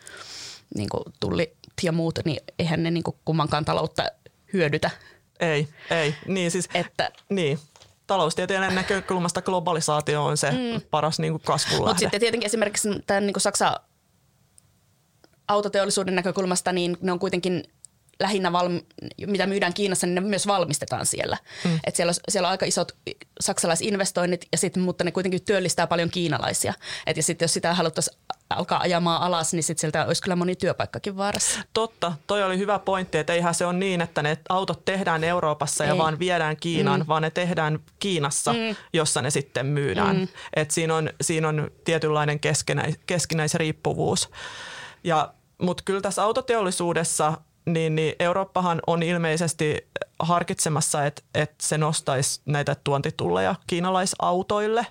niin 0.75 0.89
tullit 1.21 1.53
ja 1.83 1.93
muut, 1.93 2.19
niin 2.25 2.41
eihän 2.59 2.83
ne 2.83 2.91
niin 2.91 3.05
kummankaan 3.25 3.65
taloutta 3.65 4.05
hyödytä. 4.53 4.91
Ei, 5.41 5.69
ei. 5.91 6.15
Niin 6.27 6.51
siis, 6.51 6.69
että, 6.75 7.11
niin 7.29 7.59
taloustieteen 8.07 8.75
näkökulmasta 8.75 9.43
globalisaatio 9.43 10.25
on 10.25 10.37
se 10.37 10.51
mm. 10.51 10.81
paras 10.91 11.19
niin 11.19 11.41
kasvun 11.41 11.79
Mutta 11.79 11.99
sitten 11.99 12.21
tietenkin 12.21 12.47
esimerkiksi 12.47 12.89
tämän 13.07 13.27
niin 13.27 13.35
Saksa 13.39 13.81
autoteollisuuden 15.49 16.15
näkökulmasta, 16.15 16.73
niin 16.73 16.97
ne 17.01 17.13
on 17.13 17.19
kuitenkin 17.19 17.65
lähinnä, 18.21 18.53
valmi- 18.53 18.87
mitä 19.27 19.47
myydään 19.47 19.75
Kiinassa, 19.75 20.07
niin 20.07 20.15
ne 20.15 20.21
myös 20.21 20.47
valmistetaan 20.47 21.07
siellä. 21.07 21.37
Mm. 21.65 21.81
Et 21.87 21.97
siellä, 21.97 22.11
on, 22.11 22.15
siellä 22.29 22.47
on 22.47 22.51
aika 22.51 22.67
isot 22.67 22.97
saksalaisinvestoinnit, 23.41 24.47
ja 24.53 24.59
sit, 24.59 24.77
mutta 24.77 25.05
ne 25.05 25.13
kuitenkin 25.13 25.45
työllistää 25.45 25.87
paljon 25.87 26.11
kiinalaisia. 26.11 26.75
Et 27.07 27.17
ja 27.17 27.23
sitten 27.23 27.45
jos 27.45 27.55
sitä 27.55 27.75
haluttaisiin 27.75 28.19
alkaa 28.51 28.81
ajamaan 28.81 29.23
alas, 29.23 29.53
niin 29.53 29.63
sitten 29.63 29.81
sieltä 29.81 30.07
olisi 30.07 30.23
kyllä 30.23 30.37
moni 30.37 30.57
työpaikkakin 30.57 31.17
vaarassa. 31.17 31.61
Totta, 31.73 32.13
toi 32.27 32.43
oli 32.43 32.59
hyvä 32.59 32.79
pointti, 32.79 33.19
että 33.19 33.33
eihän 33.33 33.55
se 33.55 33.67
ole 33.67 33.73
niin, 33.73 34.01
että 34.01 34.23
ne 34.23 34.39
autot 34.49 34.85
tehdään 34.85 35.25
Euroopassa 35.25 35.85
Ei. 35.85 35.91
ja 35.91 35.99
vaan 35.99 36.19
viedään 36.19 36.57
Kiinaan, 36.57 37.01
mm. 37.01 37.07
vaan 37.09 37.23
ne 37.23 37.31
tehdään 37.31 37.79
Kiinassa, 37.99 38.53
mm. 38.53 38.77
jossa 38.93 39.23
ne 39.23 39.31
sitten 39.31 39.67
myydään. 39.67 40.17
Mm. 40.17 40.29
Et 40.57 40.71
siinä, 40.71 40.97
on, 40.97 41.11
siinä 41.21 41.49
on 41.49 41.71
tietynlainen 41.85 42.41
keskinäis, 42.41 42.99
keskinäisriippuvuus. 43.07 44.31
Ja, 45.05 45.35
mutta 45.59 45.83
kyllä 45.87 46.01
tässä 46.01 46.23
autoteollisuudessa 46.23 47.33
niin, 47.67 47.95
niin 47.95 48.15
Eurooppahan 48.19 48.81
on 48.87 49.03
ilmeisesti 49.03 49.89
harkitsemassa, 50.19 51.07
että, 51.07 51.23
että 51.35 51.55
se 51.63 51.79
nostaisi 51.79 52.41
näitä 52.45 52.77
tuontitulleja 52.85 53.55
kiinalaisautoille 53.67 54.87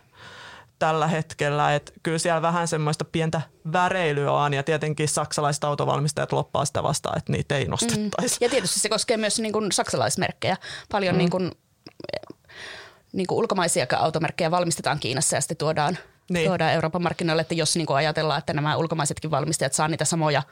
tällä 0.80 1.08
hetkellä. 1.08 1.76
Että 1.76 1.92
kyllä 2.04 2.18
siellä 2.18 2.42
vähän 2.42 2.68
semmoista 2.68 3.06
pientä 3.06 3.42
väreilyä 3.74 4.32
on 4.32 4.54
ja 4.54 4.64
tietenkin 4.64 5.08
saksalaiset 5.08 5.64
autovalmistajat 5.64 6.32
loppaa 6.32 6.66
sitä 6.66 6.84
vastaan, 6.84 7.18
että 7.18 7.32
niitä 7.32 7.58
ei 7.58 7.66
nostettaisi. 7.66 8.36
Mm. 8.36 8.46
Ja 8.46 8.50
tietysti 8.50 8.80
se 8.80 8.90
koskee 8.90 9.18
myös 9.18 9.40
niin 9.40 9.54
kuin 9.54 9.72
saksalaismerkkejä. 9.72 10.58
Paljon 10.92 11.16
mm. 11.16 11.18
niin 11.18 11.30
kuin, 11.30 11.52
niin 13.14 13.28
kuin 13.28 13.38
ulkomaisia 13.38 13.86
automerkkejä 13.98 14.52
valmistetaan 14.52 15.00
Kiinassa 15.00 15.36
ja 15.36 15.42
sitten 15.42 15.58
tuodaan– 15.58 15.98
niin. 16.30 16.48
tuodaan 16.48 16.74
Euroopan 16.74 17.04
markkinoille, 17.04 17.42
että 17.42 17.56
jos 17.56 17.76
niin 17.76 17.86
kuin 17.86 17.98
ajatellaan, 17.98 18.40
että 18.40 18.54
nämä 18.54 18.78
ulkomaisetkin 18.78 19.32
valmistajat 19.32 19.74
saa 19.74 19.88
niitä 19.88 20.06
samoja 20.06 20.44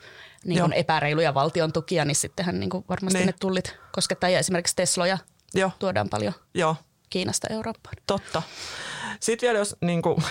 niin 0.45 0.59
kuin 0.59 0.73
epäreiluja 0.73 1.33
valtion 1.33 1.73
tukia, 1.73 2.05
niin 2.05 2.15
sittenhän 2.15 2.59
niin 2.59 2.69
kuin 2.69 2.85
varmasti 2.89 3.19
niin. 3.19 3.27
ne 3.27 3.33
tullit 3.39 3.77
koskettaa. 3.91 4.29
Ja 4.29 4.39
esimerkiksi 4.39 4.75
Tesloja 4.75 5.17
Joo. 5.53 5.71
tuodaan 5.79 6.09
paljon 6.09 6.33
Joo. 6.53 6.75
Kiinasta 7.11 7.47
Eurooppaan. 7.49 7.95
Totta. 8.07 8.41
Sitten 9.19 9.47
vielä 9.47 9.59
jos 9.59 9.75
niin 9.81 10.01
kuin, 10.01 10.23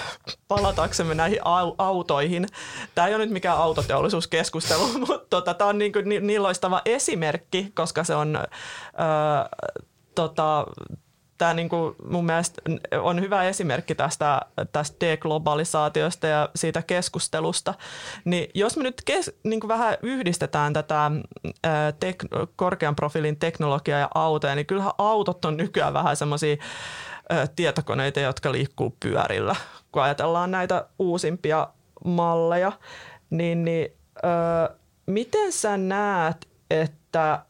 palataksemme 0.49 1.15
näihin 1.15 1.39
autoihin, 1.79 2.47
tämä 2.95 3.07
ei 3.07 3.15
ole 3.15 3.25
nyt 3.25 3.33
mikään 3.33 3.59
autoteollisuuskeskustelu, 3.59 4.89
mutta 5.07 5.27
tota, 5.31 5.55
tämä 5.55 5.71
on 5.71 5.79
niin, 5.79 5.93
kuin, 5.93 6.09
niin, 6.09 6.27
niin 6.27 6.43
loistava 6.43 6.83
esimerkki, 6.85 7.73
koska 7.75 8.05
se 8.05 8.15
on... 8.15 8.37
Öö, 8.37 9.67
tota, 10.15 10.67
tämä 11.41 11.55
niin 11.55 11.69
kuin 11.69 11.95
mun 12.11 12.27
mielestä 12.27 12.63
on 13.01 13.21
hyvä 13.21 13.45
esimerkki 13.45 13.95
tästä, 13.95 14.41
tästä 14.73 14.97
deglobalisaatiosta 15.01 16.27
ja 16.27 16.49
siitä 16.55 16.83
keskustelusta. 16.83 17.75
Niin 18.25 18.51
jos 18.55 18.77
me 18.77 18.83
nyt 18.83 19.03
kes, 19.05 19.33
niin 19.45 19.61
kuin 19.61 19.69
vähän 19.69 19.97
yhdistetään 20.03 20.73
tätä 20.73 21.11
tek, 22.01 22.25
korkean 22.57 22.97
profiilin 22.97 23.37
teknologiaa 23.37 23.99
ja 23.99 24.09
autoja, 24.15 24.55
niin 24.55 24.67
kyllähän 24.67 24.93
autot 24.99 25.45
on 25.45 25.57
nykyään 25.57 25.95
vähän 25.95 26.17
semmoisia 26.17 26.57
tietokoneita, 27.57 28.21
jotka 28.21 28.53
liikkuu 28.53 28.97
pyörillä. 29.01 29.57
Kun 29.93 30.03
ajatellaan 30.03 30.51
näitä 30.51 30.87
uusimpia 30.99 31.69
malleja, 32.05 32.73
niin, 33.31 33.65
niin 33.65 33.93
ö, 34.17 34.75
miten 35.07 35.53
sä 35.53 35.77
näet, 35.77 36.49
että 36.71 37.45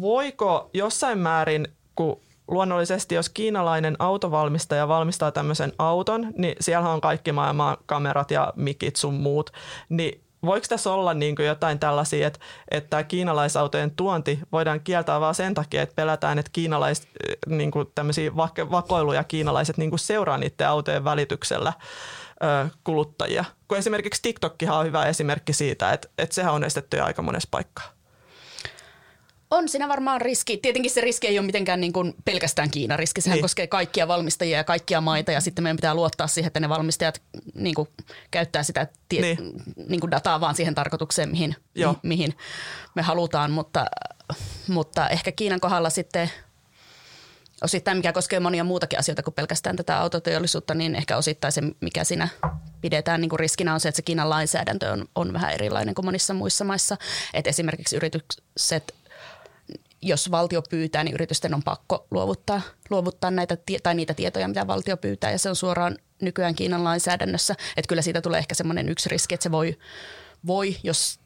voiko 0.00 0.70
jossain 0.74 1.18
määrin, 1.18 1.68
kun 1.94 2.20
luonnollisesti, 2.48 3.14
jos 3.14 3.28
kiinalainen 3.28 3.96
autovalmistaja 3.98 4.88
valmistaa 4.88 5.32
tämmöisen 5.32 5.72
auton, 5.78 6.32
niin 6.36 6.56
siellä 6.60 6.88
on 6.88 7.00
kaikki 7.00 7.32
maailman 7.32 7.76
kamerat 7.86 8.30
ja 8.30 8.52
mikit 8.56 8.96
sun 8.96 9.14
muut, 9.14 9.50
niin 9.88 10.22
voiko 10.44 10.66
tässä 10.68 10.92
olla 10.92 11.14
niin 11.14 11.36
kuin 11.36 11.46
jotain 11.46 11.78
tällaisia, 11.78 12.26
että, 12.26 12.40
että 12.70 13.02
kiinalaisautojen 13.02 13.90
tuonti 13.90 14.38
voidaan 14.52 14.80
kieltää 14.80 15.20
vain 15.20 15.34
sen 15.34 15.54
takia, 15.54 15.82
että 15.82 15.94
pelätään, 15.94 16.38
että 16.38 16.50
kiinalais, 16.52 17.08
niin 17.46 17.70
kuin 17.70 17.86
tämmöisiä 17.94 18.36
vakoiluja 18.70 19.24
kiinalaiset 19.24 19.76
niin 19.76 19.90
kuin 19.90 20.00
seuraa 20.00 20.38
niiden 20.38 20.68
autojen 20.68 21.04
välityksellä 21.04 21.72
ö, 22.42 22.68
kuluttajia. 22.84 23.44
Kun 23.68 23.78
esimerkiksi 23.78 24.22
TikTokkihan 24.22 24.78
on 24.78 24.86
hyvä 24.86 25.06
esimerkki 25.06 25.52
siitä, 25.52 25.92
että, 25.92 26.08
että 26.18 26.34
sehän 26.34 26.54
on 26.54 26.64
estetty 26.64 27.00
aika 27.00 27.22
monessa 27.22 27.48
paikkaa. 27.50 27.97
On 29.50 29.68
siinä 29.68 29.88
varmaan 29.88 30.20
riski. 30.20 30.56
Tietenkin 30.56 30.90
se 30.90 31.00
riski 31.00 31.26
ei 31.26 31.38
ole 31.38 31.46
mitenkään 31.46 31.80
niin 31.80 31.92
kuin 31.92 32.14
pelkästään 32.24 32.70
Kiinan 32.70 32.98
riski. 32.98 33.20
Sehän 33.20 33.36
niin. 33.36 33.42
koskee 33.42 33.66
kaikkia 33.66 34.08
valmistajia 34.08 34.56
ja 34.56 34.64
kaikkia 34.64 35.00
maita 35.00 35.32
ja 35.32 35.40
sitten 35.40 35.62
meidän 35.62 35.76
pitää 35.76 35.94
luottaa 35.94 36.26
siihen, 36.26 36.46
että 36.46 36.60
ne 36.60 36.68
valmistajat 36.68 37.22
niin 37.54 37.74
kuin, 37.74 37.88
käyttää 38.30 38.62
sitä 38.62 38.86
tie- 39.08 39.20
niin. 39.20 39.38
Niin 39.88 40.00
kuin 40.00 40.10
dataa 40.10 40.40
vaan 40.40 40.54
siihen 40.54 40.74
tarkoitukseen, 40.74 41.28
mihin, 41.28 41.56
mi- 41.74 41.98
mihin 42.02 42.34
me 42.94 43.02
halutaan. 43.02 43.50
Mutta, 43.50 43.86
mutta 44.68 45.08
ehkä 45.08 45.32
Kiinan 45.32 45.60
kohdalla 45.60 45.90
sitten 45.90 46.30
osittain, 47.62 47.96
mikä 47.96 48.12
koskee 48.12 48.40
monia 48.40 48.64
muutakin 48.64 48.98
asioita 48.98 49.22
kuin 49.22 49.34
pelkästään 49.34 49.76
tätä 49.76 49.98
autoteollisuutta, 49.98 50.74
niin 50.74 50.94
ehkä 50.94 51.16
osittain 51.16 51.52
se, 51.52 51.62
mikä 51.80 52.04
siinä 52.04 52.28
pidetään 52.80 53.20
niin 53.20 53.28
kuin 53.28 53.40
riskinä 53.40 53.74
on 53.74 53.80
se, 53.80 53.88
että 53.88 53.96
se 53.96 54.02
Kiinan 54.02 54.30
lainsäädäntö 54.30 54.92
on, 54.92 55.08
on 55.14 55.32
vähän 55.32 55.52
erilainen 55.52 55.94
kuin 55.94 56.04
monissa 56.04 56.34
muissa 56.34 56.64
maissa. 56.64 56.96
Et 57.34 57.46
esimerkiksi 57.46 57.96
yritykset 57.96 58.94
jos 60.02 60.30
valtio 60.30 60.62
pyytää, 60.62 61.04
niin 61.04 61.14
yritysten 61.14 61.54
on 61.54 61.62
pakko 61.62 62.06
luovuttaa, 62.10 62.60
luovuttaa 62.90 63.30
näitä, 63.30 63.56
tai 63.82 63.94
niitä 63.94 64.14
tietoja, 64.14 64.48
mitä 64.48 64.66
valtio 64.66 64.96
pyytää, 64.96 65.30
ja 65.30 65.38
se 65.38 65.48
on 65.48 65.56
suoraan 65.56 65.98
nykyään 66.22 66.54
Kiinan 66.54 66.84
lainsäädännössä. 66.84 67.54
Että 67.76 67.88
kyllä 67.88 68.02
siitä 68.02 68.20
tulee 68.20 68.38
ehkä 68.38 68.54
semmoinen 68.54 68.88
yksi 68.88 69.08
riski, 69.08 69.34
että 69.34 69.42
se 69.42 69.50
voi, 69.50 69.78
voi 70.46 70.76
jos 70.82 71.20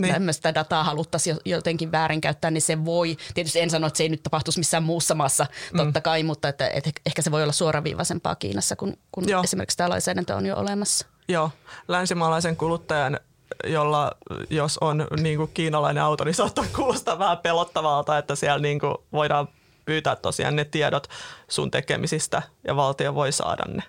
niin. 0.00 0.14
tämmöistä 0.14 0.54
dataa 0.54 0.84
haluttaisiin 0.84 1.36
jotenkin 1.44 1.92
väärinkäyttää, 1.92 2.50
niin 2.50 2.62
se 2.62 2.84
voi, 2.84 3.16
tietysti 3.34 3.60
en 3.60 3.70
sano, 3.70 3.86
että 3.86 3.96
se 3.96 4.02
ei 4.02 4.08
nyt 4.08 4.22
tapahtuisi 4.22 4.60
missään 4.60 4.82
muussa 4.82 5.14
maassa, 5.14 5.46
mm. 5.72 5.76
totta 5.76 6.00
kai, 6.00 6.22
mutta 6.22 6.48
että, 6.48 6.68
että 6.68 6.90
ehkä 7.06 7.22
se 7.22 7.30
voi 7.30 7.42
olla 7.42 7.52
suoraviivaisempaa 7.52 8.34
Kiinassa, 8.34 8.76
kun, 8.76 8.96
kun 9.12 9.24
esimerkiksi 9.44 9.76
tämä 9.76 9.88
lainsäädäntö 9.88 10.36
on 10.36 10.46
jo 10.46 10.56
olemassa. 10.56 11.06
Joo, 11.28 11.50
länsimaalaisen 11.88 12.56
kuluttajan 12.56 13.20
jolla 13.64 14.12
jos 14.50 14.78
on 14.78 15.06
niin 15.20 15.36
kuin 15.36 15.50
kiinalainen 15.54 16.02
auto, 16.02 16.24
niin 16.24 16.34
saattaa 16.34 16.64
kuulostaa 16.76 17.18
vähän 17.18 17.38
pelottavalta, 17.38 18.18
että 18.18 18.34
siellä 18.34 18.58
niin 18.58 18.80
kuin 18.80 18.94
voidaan 19.12 19.48
pyytää 19.84 20.16
tosiaan 20.16 20.56
ne 20.56 20.64
tiedot 20.64 21.08
sun 21.48 21.70
tekemisistä 21.70 22.42
ja 22.66 22.76
valtio 22.76 23.14
voi 23.14 23.32
saada 23.32 23.64
ne. 23.68 23.82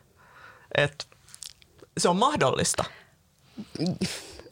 Et 0.78 1.08
se 1.97 2.10
on 2.10 2.15
mahdollista. 2.17 2.84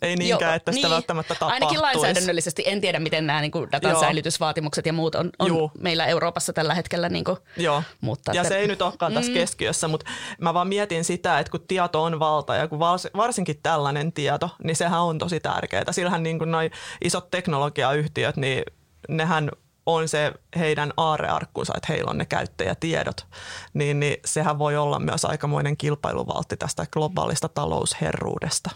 Ei 0.02 0.16
niinkään, 0.16 0.50
Joo, 0.50 0.56
että 0.56 0.72
sitä 0.72 0.88
niin. 0.88 0.94
välttämättä 0.94 1.36
tapahtuisi. 1.36 1.64
Ainakin 1.64 1.82
lainsäädännöllisesti 1.82 2.64
en 2.66 2.82
tiedä, 2.82 3.00
miten 3.00 3.28
nämä 3.28 3.42
niin 3.42 3.52
kuin 3.52 3.72
datan 3.72 3.92
Joo. 3.92 4.00
säilytysvaatimukset 4.00 4.86
ja 4.86 4.94
muut 4.94 5.16
on, 5.16 5.30
on 5.40 5.72
meillä 5.80 6.06
Euroopassa 6.06 6.54
tällä 6.54 6.74
hetkellä. 6.74 7.10
Niin 7.10 7.24
kuin, 7.24 7.38
Joo, 7.58 7.84
mutta 8.02 8.32
ja 8.34 8.42
että, 8.42 8.54
se 8.54 8.60
ei 8.60 8.68
nyt 8.68 8.82
olekaan 8.82 9.14
tässä 9.14 9.32
mm. 9.32 9.38
keskiössä, 9.38 9.88
mutta 9.88 10.06
mä 10.42 10.54
vaan 10.54 10.68
mietin 10.68 11.04
sitä, 11.04 11.40
että 11.40 11.52
kun 11.52 11.66
tieto 11.68 12.04
on 12.04 12.20
valta 12.20 12.56
ja 12.56 12.68
kun 12.68 12.80
varsinkin 13.18 13.60
tällainen 13.64 14.14
tieto, 14.14 14.50
niin 14.64 14.76
sehän 14.76 15.02
on 15.02 15.18
tosi 15.18 15.40
tärkeää. 15.40 15.92
Sillähän 15.92 16.24
niin 16.24 16.40
kuin 16.40 16.52
noi 16.52 16.72
isot 17.04 17.30
teknologiayhtiöt, 17.32 18.38
niin 18.38 18.64
nehän 19.10 19.52
on 19.86 20.08
se 20.08 20.34
heidän 20.60 20.94
aarearkkunsa, 20.98 21.74
että 21.78 21.94
heillä 21.94 22.12
on 22.12 22.18
ne 22.18 22.26
käyttäjätiedot, 22.26 23.28
niin, 23.74 24.00
niin 24.00 24.18
sehän 24.26 24.60
voi 24.60 24.78
olla 24.78 25.00
myös 25.00 25.26
aikamoinen 25.26 25.78
kilpailuvaltti 25.78 26.58
tästä 26.58 26.86
globaalista 26.92 27.50
talousherruudesta 27.50 28.70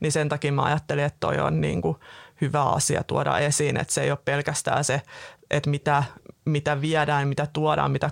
niin 0.00 0.12
sen 0.12 0.28
takia 0.28 0.52
mä 0.52 0.62
ajattelin, 0.62 1.04
että 1.04 1.16
toi 1.20 1.40
on 1.40 1.60
niin 1.60 1.82
kuin 1.82 1.96
hyvä 2.40 2.62
asia 2.62 3.04
tuoda 3.04 3.38
esiin, 3.38 3.76
että 3.76 3.94
se 3.94 4.02
ei 4.02 4.10
ole 4.10 4.18
pelkästään 4.24 4.84
se, 4.84 5.02
että 5.50 5.70
mitä, 5.70 6.04
mitä 6.44 6.80
viedään, 6.80 7.28
mitä 7.28 7.46
tuodaan, 7.52 7.90
mitä, 7.90 8.10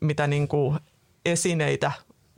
mitä 0.00 0.26
niin 0.26 0.48
kuin 0.48 0.78
esineitä 1.24 1.92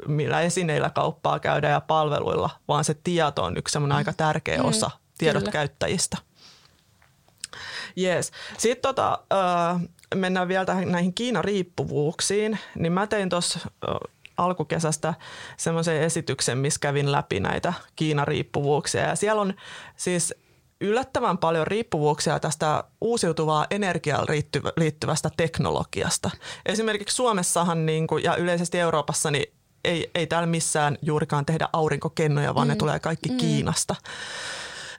millä 0.09 0.40
esineillä 0.40 0.90
kauppaa 0.90 1.38
käydään 1.38 1.72
ja 1.72 1.80
palveluilla, 1.80 2.50
vaan 2.68 2.85
se 2.85 2.94
tieto 2.94 3.42
on 3.42 3.56
yksi 3.56 3.72
semmoinen 3.72 3.94
mm. 3.94 3.98
aika 3.98 4.12
tärkeä 4.12 4.59
mm, 4.59 4.64
osa 4.64 4.90
tiedot 5.18 5.42
kyllä. 5.42 5.52
käyttäjistä. 5.52 6.16
Yes. 7.98 8.32
Sitten 8.59 8.82
tota, 8.82 9.18
äh, 9.32 9.80
mennään 10.14 10.48
vielä 10.48 10.85
näihin 10.85 11.14
Kiina-riippuvuuksiin. 11.14 12.59
Niin 12.74 12.92
mä 12.92 13.06
tein 13.06 13.28
tuossa 13.28 13.59
alkukesästä 14.37 15.14
semmoisen 15.57 16.03
esityksen, 16.03 16.59
missä 16.59 16.81
kävin 16.81 17.12
läpi 17.12 17.40
näitä 17.40 17.72
Kiina-riippuvuuksia. 17.96 19.03
Ja 19.03 19.16
siellä 19.16 19.42
on 19.42 19.55
siis 19.96 20.35
yllättävän 20.81 21.38
paljon 21.38 21.66
riippuvuuksia 21.66 22.40
tästä 22.40 22.85
uusiutuvaa 23.01 23.66
energiaan 23.70 24.27
liittyvästä 24.77 25.31
teknologiasta. 25.37 26.31
Esimerkiksi 26.66 27.16
Suomessahan 27.16 27.87
niin 27.87 28.07
kuin, 28.07 28.25
ja 28.25 28.37
yleisesti 28.37 28.79
Euroopassa 28.79 29.31
niin 29.31 29.55
ei, 29.85 30.11
ei 30.14 30.27
täällä 30.27 30.46
missään 30.46 30.99
juurikaan 31.03 31.46
tehdä 31.46 31.68
aurinkokennoja, 31.72 32.55
vaan 32.55 32.66
mm. 32.66 32.68
ne 32.68 32.77
tulee 32.77 33.01
kaikki 33.01 33.29
mm. 33.29 33.37
Kiinasta. 33.37 33.96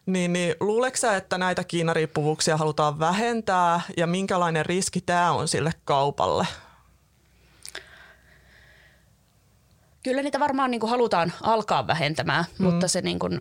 Niin, 0.05 0.33
niin 0.33 0.55
luuleeko 0.59 0.97
sä, 0.97 1.15
että 1.15 1.37
näitä 1.37 1.63
Kiinariippuvuuksia 1.63 2.57
halutaan 2.57 2.99
vähentää 2.99 3.81
ja 3.97 4.07
minkälainen 4.07 4.65
riski 4.65 5.01
tämä 5.01 5.31
on 5.31 5.47
sille 5.47 5.71
kaupalle? 5.85 6.47
Kyllä 10.07 10.21
niitä 10.21 10.39
varmaan 10.39 10.71
niin 10.71 10.79
kuin 10.79 10.89
halutaan 10.89 11.33
alkaa 11.41 11.87
vähentämään, 11.87 12.45
mm. 12.59 12.65
mutta 12.65 12.87
se 12.87 13.01
niin 13.01 13.19
kuin, 13.19 13.39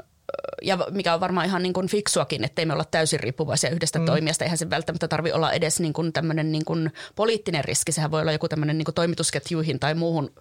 ja 0.62 0.78
mikä 0.90 1.14
on 1.14 1.20
varmaan 1.20 1.46
ihan 1.46 1.62
niin 1.62 1.72
kuin 1.72 1.88
fiksuakin, 1.88 2.44
ettei 2.44 2.66
me 2.66 2.72
olla 2.72 2.84
täysin 2.84 3.20
riippuvaisia 3.20 3.70
yhdestä 3.70 3.98
mm. 3.98 4.04
toimijasta. 4.04 4.44
Eihän 4.44 4.58
se 4.58 4.70
välttämättä 4.70 5.08
tarvi 5.08 5.32
olla 5.32 5.52
edes 5.52 5.80
niin 5.80 5.92
kuin 5.92 6.12
tämmöinen 6.12 6.52
niin 6.52 6.64
kuin 6.64 6.92
poliittinen 7.16 7.64
riski. 7.64 7.92
Sehän 7.92 8.10
voi 8.10 8.20
olla 8.20 8.32
joku 8.32 8.48
tämmöinen 8.48 8.78
niin 8.78 8.84
kuin 8.84 8.94
toimitusketjuihin 8.94 9.80
tai 9.80 9.94
muuhun, 9.94 10.24
niin, 10.24 10.34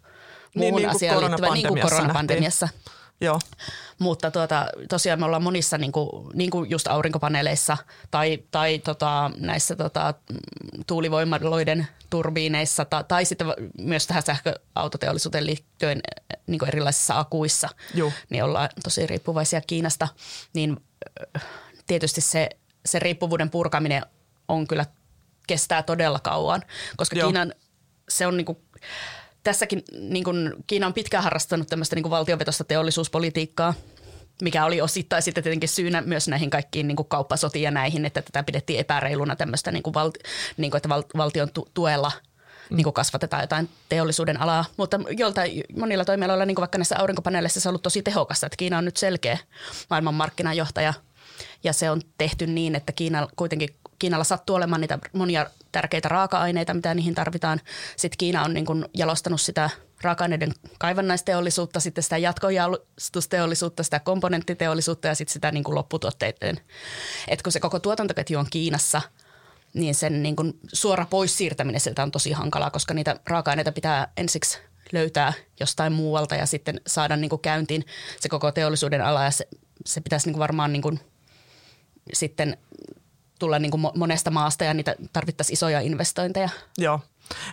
muuhun 0.56 0.82
niin, 0.82 0.90
asiaan 0.90 1.18
niin 1.18 1.32
liittyvä, 1.32 1.54
niin 1.54 1.68
kuin 1.68 1.82
koronapandemiassa. 1.82 2.66
Nähtiin. 2.66 3.05
Joo. 3.21 3.39
Mutta 3.99 4.32
tuota, 4.32 4.67
tosiaan 4.89 5.19
me 5.19 5.25
ollaan 5.25 5.43
monissa 5.43 5.78
niin 5.78 5.91
kuin, 5.91 6.10
niin 6.34 6.49
kuin 6.49 6.69
just 6.69 6.88
aurinkopaneeleissa 6.88 7.78
tai, 8.12 8.43
tai 8.51 8.80
tota, 8.80 9.32
näissä 9.38 9.75
tota, 9.75 10.13
tuulivoimaloiden 10.88 11.88
turbiineissa 12.10 12.86
ta, 12.86 13.04
tai 13.04 13.25
sitten 13.25 13.47
myös 13.78 14.08
tähän 14.08 14.23
sähköautoteollisuuteen 14.23 15.45
liittyen 15.45 16.01
niin 16.47 16.60
kuin 16.60 16.69
erilaisissa 16.69 17.19
akuissa, 17.19 17.69
Joo. 17.93 18.12
niin 18.30 18.43
ollaan 18.43 18.69
tosi 18.84 19.08
riippuvaisia 19.08 19.62
Kiinasta. 19.62 20.08
Niin 20.54 20.78
tietysti 21.88 22.21
se 22.21 22.49
se 22.86 22.99
riippuvuuden 22.99 23.49
purkaminen 23.49 24.04
on 24.47 24.67
kyllä 24.67 24.86
kestää 25.47 25.84
todella 25.84 26.19
kauan, 26.19 26.62
koska 26.97 27.15
Joo. 27.15 27.28
Kiinan 27.28 27.54
se 28.10 28.28
on 28.28 28.38
niin 28.38 28.45
kuin, 28.45 28.58
tässäkin 29.46 29.84
niin 30.00 30.24
kuin, 30.24 30.54
Kiina 30.68 30.88
on 30.88 30.94
pitkään 30.94 31.24
harrastanut 31.24 31.68
tämmöistä 31.68 31.96
niin 31.96 32.04
kuin 32.04 32.12
valtionvetosta 32.12 32.64
teollisuuspolitiikkaa, 32.64 33.74
mikä 34.42 34.66
oli 34.66 34.82
osittain 34.82 35.22
sitten 35.22 35.44
tietenkin 35.44 35.70
syynä 35.70 36.02
myös 36.02 36.28
näihin 36.28 36.50
kaikkiin 36.50 36.88
niin 36.88 36.96
kuin 36.96 37.08
kauppasotiin 37.08 37.64
ja 37.64 37.72
näihin, 37.72 38.06
että 38.06 38.22
tätä 38.22 38.44
pidettiin 38.44 38.80
epäreiluna 38.80 39.36
tämmöistä, 39.36 39.72
niin 39.72 39.84
kuin 39.84 39.94
valti, 39.94 40.20
niin 40.58 40.72
kuin, 40.72 40.78
että 40.78 40.90
val, 40.90 41.04
valtion 41.18 41.50
tu, 41.54 41.68
tuella 41.74 42.12
niin 42.70 42.84
kuin 42.84 42.94
kasvatetaan 42.94 43.44
jotain 43.44 43.70
teollisuuden 43.90 44.42
alaa, 44.42 44.66
mutta 44.78 45.00
joltain 45.18 45.64
monilla 45.78 46.06
toimialoilla, 46.06 46.46
niin 46.46 46.56
kuin 46.56 46.64
vaikka 46.64 46.78
näissä 46.78 47.00
aurinkopaneeleissa 47.00 47.60
se 47.60 47.70
on 47.70 47.72
ollut 47.72 47.82
tosi 47.82 48.02
tehokasta, 48.02 48.46
että 48.46 48.58
Kiina 48.58 48.78
on 48.78 48.86
nyt 48.86 48.98
selkeä 48.98 49.38
maailman 49.90 50.14
markkinajohtaja 50.14 50.94
ja 51.64 51.74
se 51.74 51.90
on 51.90 52.02
tehty 52.18 52.48
niin, 52.48 52.76
että 52.76 52.92
Kiina 52.92 53.28
kuitenkin 53.36 53.70
Kiinalla 54.00 54.24
sattuu 54.24 54.56
olemaan 54.56 54.82
niitä 54.82 55.00
monia 55.14 55.50
tärkeitä 55.72 56.10
raaka-aineita, 56.10 56.74
mitä 56.74 56.94
niihin 56.94 57.16
tarvitaan. 57.16 57.62
Sitten 57.96 58.18
Kiina 58.18 58.44
on 58.44 58.54
niin 58.54 58.66
kuin 58.66 58.86
jalostanut 58.94 59.42
sitä 59.42 59.70
raaka-aineiden 60.02 60.52
kaivannaisteollisuutta, 60.80 61.80
sitten 61.80 62.04
sitä 62.04 62.18
jatkojalostusteollisuutta, 62.18 63.84
sitä 63.84 64.00
komponenttiteollisuutta 64.00 65.08
ja 65.08 65.16
sitten 65.16 65.34
sitä 65.34 65.52
niin 65.52 65.64
kuin 65.64 65.76
lopputuotteiden. 65.76 66.60
Et 67.28 67.42
kun 67.42 67.52
se 67.52 67.60
koko 67.60 67.80
tuotantoketju 67.80 68.40
on 68.40 68.48
Kiinassa, 68.50 69.02
niin 69.74 69.96
sen 69.96 70.24
niin 70.24 70.36
kuin 70.36 70.60
suora 70.74 71.06
pois 71.10 71.38
siirtäminen 71.38 71.82
sieltä 71.82 72.04
on 72.04 72.12
tosi 72.12 72.32
hankalaa, 72.32 72.72
koska 72.72 72.94
niitä 72.94 73.20
raaka-aineita 73.28 73.72
pitää 73.72 74.12
ensiksi 74.18 74.58
löytää 74.92 75.34
jostain 75.60 75.94
muualta 75.94 76.36
ja 76.36 76.46
sitten 76.46 76.82
saada 76.88 77.16
niin 77.16 77.30
kuin 77.30 77.42
käyntiin 77.42 77.86
se 78.20 78.30
koko 78.30 78.52
teollisuuden 78.52 79.02
ala 79.02 79.24
ja 79.24 79.32
se, 79.32 79.48
se 79.86 80.02
pitäisi 80.02 80.28
niin 80.28 80.34
kuin 80.34 80.40
varmaan 80.40 80.74
niin 80.74 80.82
kuin 80.82 81.00
sitten 82.14 82.58
tulla 83.39 83.60
niin 83.60 83.71
kuin 83.71 83.82
monesta 83.95 84.32
maasta 84.32 84.63
ja 84.63 84.74
niitä 84.74 84.95
tarvittaisiin 85.13 85.54
isoja 85.54 85.80
investointeja. 85.80 86.50
Joo. 86.78 87.00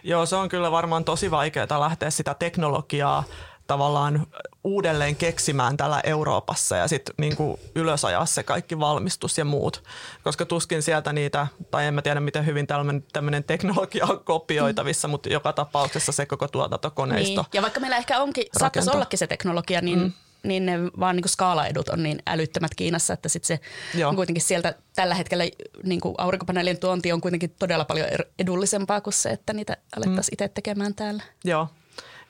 Joo, 0.03 0.27
se 0.27 0.37
on 0.37 0.49
kyllä 0.49 0.71
varmaan 0.71 1.05
tosi 1.05 1.31
vaikeaa 1.31 1.81
lähteä 1.81 2.11
sitä 2.11 2.35
teknologiaa 2.35 3.25
tavallaan 3.67 4.27
uudelleen 4.65 5.17
keksimään 5.17 5.77
täällä 5.77 6.01
Euroopassa 6.05 6.77
ja 6.77 6.89
sitten 6.89 7.15
niin 7.19 7.37
ylösajaa 7.75 8.27
se 8.27 8.43
kaikki 8.43 8.79
valmistus 8.79 9.39
ja 9.39 9.45
muut. 9.45 9.83
Koska 10.25 10.47
tuskin 10.47 10.83
sieltä 10.83 11.13
niitä, 11.13 11.47
tai 11.71 11.87
en 11.87 11.95
mä 11.95 12.03
tiedä 12.03 12.21
miten 12.21 12.47
hyvin 12.47 12.67
tämmöinen 13.13 13.45
teknologia 13.45 14.07
on 14.07 14.25
kopioitavissa, 14.25 15.09
mm. 15.09 15.11
mutta 15.11 15.29
joka 15.29 15.53
tapauksessa 15.53 16.13
se 16.13 16.27
koko 16.27 16.49
tuotantokoneisto. 16.49 17.43
Niin. 17.43 17.51
Ja 17.53 17.63
vaikka 17.63 17.81
meillä 17.81 17.97
ehkä 17.97 18.21
onkin, 18.21 18.45
saattaisi 18.59 18.91
ollakin 18.91 19.19
se 19.19 19.27
teknologia, 19.27 19.81
niin 19.81 19.99
mm 19.99 20.13
niin 20.45 20.67
ne 20.67 20.73
vaan 21.01 21.17
niin 21.17 21.23
kuin 21.23 21.31
skaalaedut 21.31 21.89
on 21.89 22.03
niin 22.03 22.23
älyttömät 22.27 22.75
Kiinassa, 22.75 23.15
että 23.15 23.29
sit 23.29 23.45
se 23.45 23.61
Joo. 23.95 24.15
kuitenkin 24.15 24.43
sieltä 24.43 24.75
tällä 24.95 25.15
hetkellä 25.15 25.45
niin 25.83 26.01
kuin 26.01 26.15
aurinkopaneelien 26.19 26.79
tuonti 26.79 27.13
on 27.13 27.21
kuitenkin 27.21 27.55
todella 27.59 27.85
paljon 27.85 28.09
er-, 28.09 28.27
edullisempaa 28.39 29.01
kuin 29.01 29.15
se, 29.15 29.31
että 29.31 29.53
niitä 29.53 29.77
alettaisiin 29.97 30.33
mm. 30.33 30.35
itse 30.35 30.49
tekemään 30.49 30.95
täällä. 30.95 31.23
Joo, 31.45 31.69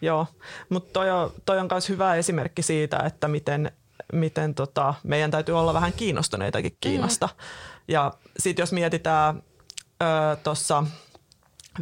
Joo. 0.03 0.27
mutta 0.68 0.92
toi 0.92 1.11
on, 1.11 1.33
toi 1.44 1.59
on 1.59 1.68
myös 1.70 1.88
hyvä 1.88 2.14
esimerkki 2.14 2.62
siitä, 2.62 2.98
että 3.07 3.29
miten, 3.29 3.72
miten 4.12 4.55
tota, 4.55 4.94
meidän 5.03 5.31
täytyy 5.31 5.59
olla 5.59 5.75
vähän 5.75 5.92
kiinnostuneitakin 5.92 6.77
Kiinasta. 6.81 7.27
Mm. 7.27 7.44
Ja 7.88 8.12
sitten 8.38 8.62
jos 8.62 8.72
mietitään 8.72 9.42
tuossa– 10.42 10.85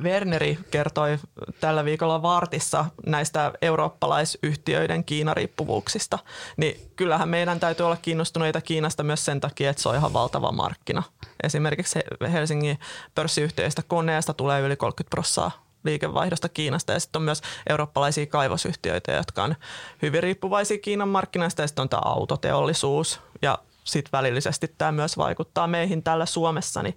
Werneri 0.03 0.59
kertoi 0.71 1.19
tällä 1.61 1.85
viikolla 1.85 2.23
Vartissa 2.23 2.85
näistä 3.07 3.53
eurooppalaisyhtiöiden 3.63 5.05
Kiinariippuvuuksista, 5.05 6.19
niin 6.57 6.91
kyllähän 6.97 7.29
meidän 7.29 7.61
täytyy 7.61 7.87
olla 7.87 7.97
kiinnostuneita 7.97 8.61
Kiinasta 8.61 9.03
myös 9.03 9.25
sen 9.25 9.41
takia, 9.41 9.71
että 9.71 9.83
se 9.83 9.89
on 9.89 9.97
ihan 9.97 10.13
valtava 10.13 10.53
markkina. 10.53 11.03
Esimerkiksi 11.43 11.99
Helsingin 12.33 12.79
pörssiyhtiöistä 13.15 13.83
koneesta 13.83 14.35
tulee 14.35 14.61
yli 14.61 14.77
30 14.77 15.11
prosenttia 15.11 15.71
liikevaihdosta 15.85 16.49
Kiinasta. 16.49 16.93
Ja 16.93 17.01
sitten 17.01 17.21
on 17.21 17.25
myös 17.25 17.43
eurooppalaisia 17.69 18.27
kaivosyhtiöitä, 18.27 19.13
jotka 19.13 19.45
on 19.45 19.55
hyvin 20.03 20.23
riippuvaisia 20.23 20.79
Kiinan 20.79 21.09
markkinasta 21.09 21.63
ja 21.63 21.69
sitten 21.69 21.83
on 21.83 21.89
tämä 21.89 22.03
autoteollisuus. 22.05 23.21
Ja 23.43 23.59
sitten 23.85 24.13
välillisesti 24.13 24.75
tämä 24.79 24.93
myös 24.93 25.17
vaikuttaa 25.17 25.67
meihin 25.67 26.03
täällä 26.03 26.27
Suomessa, 26.27 26.83
niin 26.83 26.97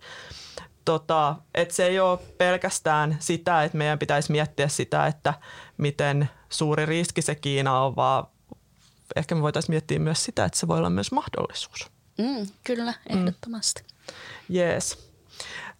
tota, 0.86 1.36
että 1.54 1.74
se 1.74 1.86
ei 1.86 2.00
ole 2.00 2.20
pelkästään 2.38 3.18
sitä, 3.20 3.64
että 3.64 3.78
meidän 3.78 4.00
pitäisi 4.00 4.32
miettiä 4.32 4.68
sitä, 4.68 5.08
että 5.08 5.34
miten 5.78 6.30
suuri 6.50 6.86
riski 6.86 7.22
se 7.22 7.36
Kiina 7.36 7.82
on, 7.82 7.96
vaan 7.96 8.28
ehkä 9.16 9.36
me 9.36 9.42
voitaisiin 9.42 9.74
miettiä 9.74 10.00
myös 10.00 10.24
sitä, 10.24 10.46
että 10.46 10.60
se 10.60 10.68
voi 10.68 10.78
olla 10.78 10.90
myös 10.90 11.12
mahdollisuus. 11.12 11.92
Mm, 12.18 12.48
kyllä, 12.64 12.94
ehdottomasti. 13.10 13.82
Mm. 13.82 14.56
Yes. 14.56 15.12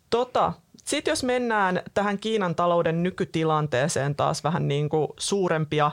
Tota, 0.10 0.54
sitten 0.86 1.12
jos 1.12 1.24
mennään 1.24 1.82
tähän 1.94 2.20
Kiinan 2.20 2.56
talouden 2.56 3.04
nykytilanteeseen 3.04 4.16
taas 4.16 4.44
vähän 4.44 4.68
niin 4.68 4.90
kuin 4.90 5.08
suurempia, 5.18 5.92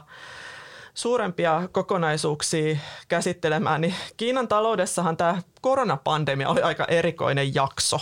suurempia 0.95 1.69
kokonaisuuksia 1.73 2.77
käsittelemään, 3.09 3.81
niin 3.81 3.95
Kiinan 4.17 4.49
taloudessahan 4.49 5.17
tämä 5.17 5.43
koronapandemia 5.61 6.49
oli 6.49 6.63
aika 6.63 6.85
erikoinen 6.85 7.55
jakso. 7.55 8.01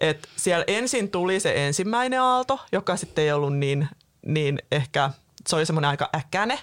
Et 0.00 0.28
siellä 0.36 0.64
ensin 0.66 1.10
tuli 1.10 1.40
se 1.40 1.66
ensimmäinen 1.66 2.20
aalto, 2.20 2.60
joka 2.72 2.96
sitten 2.96 3.24
ei 3.24 3.32
ollut 3.32 3.56
niin, 3.56 3.88
niin 4.26 4.58
ehkä, 4.72 5.10
se 5.46 5.56
oli 5.56 5.66
semmoinen 5.66 5.90
aika 5.90 6.08
äkäne. 6.16 6.58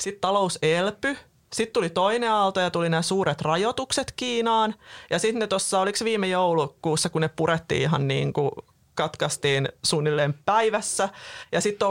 Sitten 0.00 0.20
talous 0.20 0.58
elpy. 0.62 1.16
Sitten 1.52 1.72
tuli 1.72 1.90
toinen 1.90 2.30
aalto 2.30 2.60
ja 2.60 2.70
tuli 2.70 2.88
nämä 2.88 3.02
suuret 3.02 3.40
rajoitukset 3.40 4.12
Kiinaan. 4.16 4.74
Ja 5.10 5.18
sitten 5.18 5.40
ne 5.40 5.46
tuossa, 5.46 5.80
oliko 5.80 5.98
viime 6.04 6.28
joulukuussa, 6.28 7.08
kun 7.08 7.20
ne 7.20 7.28
purettiin 7.28 7.82
ihan 7.82 8.08
niin 8.08 8.32
kuin 8.32 8.50
katkaistiin 8.94 9.68
suunnilleen 9.84 10.34
päivässä. 10.44 11.08
Ja 11.52 11.60
sitten 11.60 11.88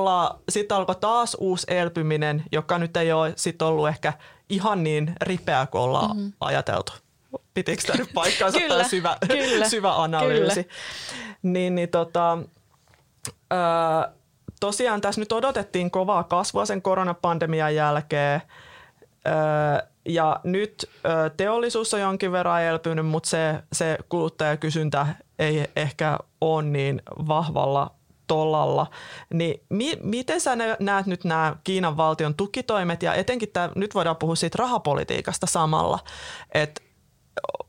sit 0.49 0.71
alkoi 0.71 0.95
taas 0.95 1.37
uusi 1.39 1.67
elpyminen, 1.69 2.43
joka 2.51 2.77
nyt 2.77 2.97
ei 2.97 3.11
ole 3.11 3.33
sit 3.35 3.61
ollut 3.61 3.87
ehkä 3.87 4.13
ihan 4.49 4.83
niin 4.83 5.13
ripeä 5.21 5.65
kuin 5.65 5.81
ollaan 5.81 6.17
mm-hmm. 6.17 6.33
ajateltu 6.39 6.93
pitikö 7.57 7.81
tämä 7.87 7.99
nyt 7.99 8.13
paikkaansa 8.13 8.59
kyllä, 8.59 8.75
tämä 8.75 8.89
syvä, 8.89 9.17
kyllä, 9.27 9.69
syvä 9.69 10.03
analyysi. 10.03 10.63
Kyllä. 10.63 10.75
Niin, 11.43 11.75
niin 11.75 11.89
tota, 11.89 12.37
ö, 13.53 13.55
tosiaan 14.59 15.01
tässä 15.01 15.21
nyt 15.21 15.31
odotettiin 15.31 15.91
kovaa 15.91 16.23
kasvua 16.23 16.65
sen 16.65 16.81
koronapandemian 16.81 17.75
jälkeen. 17.75 18.41
Ö, 19.27 19.31
ja 20.05 20.39
nyt 20.43 20.89
ö, 21.05 21.29
teollisuus 21.37 21.93
on 21.93 21.99
jonkin 21.99 22.31
verran 22.31 22.61
elpynyt, 22.63 23.05
mutta 23.05 23.29
se, 23.29 23.55
se 23.73 23.97
kuluttajakysyntä 24.09 25.07
ei 25.39 25.65
ehkä 25.75 26.17
ole 26.41 26.63
niin 26.63 27.01
vahvalla 27.27 27.91
tollalla. 28.27 28.87
Niin 29.33 29.61
mi- 29.69 29.99
miten 30.03 30.41
sä 30.41 30.55
näet 30.79 31.05
nyt 31.05 31.23
nämä 31.23 31.55
Kiinan 31.63 31.97
valtion 31.97 32.35
tukitoimet 32.35 33.03
ja 33.03 33.13
etenkin 33.13 33.49
tämä, 33.53 33.69
nyt 33.75 33.95
voidaan 33.95 34.15
puhua 34.15 34.35
siitä 34.35 34.55
rahapolitiikasta 34.59 35.47
samalla, 35.47 35.99
että 36.53 36.86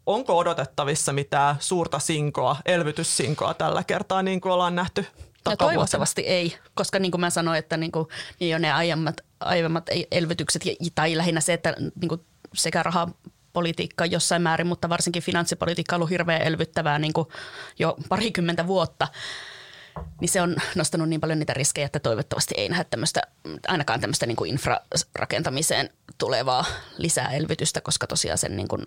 onko 0.06 0.38
odotettavissa 0.38 1.12
mitään 1.12 1.56
suurta 1.58 1.98
sinkoa, 1.98 2.56
elvytyssinkoa 2.66 3.54
tällä 3.54 3.84
kertaa, 3.84 4.22
niin 4.22 4.40
kuin 4.40 4.52
ollaan 4.52 4.74
nähty 4.74 5.06
No 5.50 5.56
toivottavasti 5.56 6.22
ei, 6.22 6.58
koska 6.74 6.98
niin 6.98 7.10
kuin 7.10 7.20
mä 7.20 7.30
sanoin, 7.30 7.58
että 7.58 7.76
niin 7.76 7.92
kuin, 7.92 8.08
niin 8.40 8.50
jo 8.50 8.58
ne 8.58 8.72
aiemmat, 8.72 9.20
aiemmat 9.40 9.86
elvytykset 10.10 10.62
tai 10.94 11.16
lähinnä 11.16 11.40
se, 11.40 11.52
että 11.52 11.74
niin 12.00 12.08
kuin 12.08 12.20
sekä 12.54 12.82
rahapolitiikka 12.82 14.06
jossain 14.06 14.42
määrin, 14.42 14.66
mutta 14.66 14.88
varsinkin 14.88 15.22
finanssipolitiikka 15.22 15.96
on 15.96 15.98
ollut 15.98 16.10
hirveän 16.10 16.42
elvyttävää 16.42 16.98
niin 16.98 17.12
kuin 17.12 17.28
jo 17.78 17.96
parikymmentä 18.08 18.66
vuotta, 18.66 19.08
niin 20.20 20.28
se 20.28 20.42
on 20.42 20.56
nostanut 20.74 21.08
niin 21.08 21.20
paljon 21.20 21.38
niitä 21.38 21.54
riskejä, 21.54 21.86
että 21.86 22.00
toivottavasti 22.00 22.54
ei 22.56 22.68
nähdä 22.68 22.84
tämmöistä, 22.84 23.22
ainakaan 23.68 24.00
tämmöistä 24.00 24.26
niin 24.26 24.36
kuin 24.36 24.50
infrarakentamiseen 24.50 25.90
tulevaa 26.18 26.64
lisää 26.98 27.30
elvytystä, 27.30 27.80
koska 27.80 28.06
tosiaan 28.06 28.38
sen 28.38 28.56
niin 28.56 28.68
kuin 28.68 28.86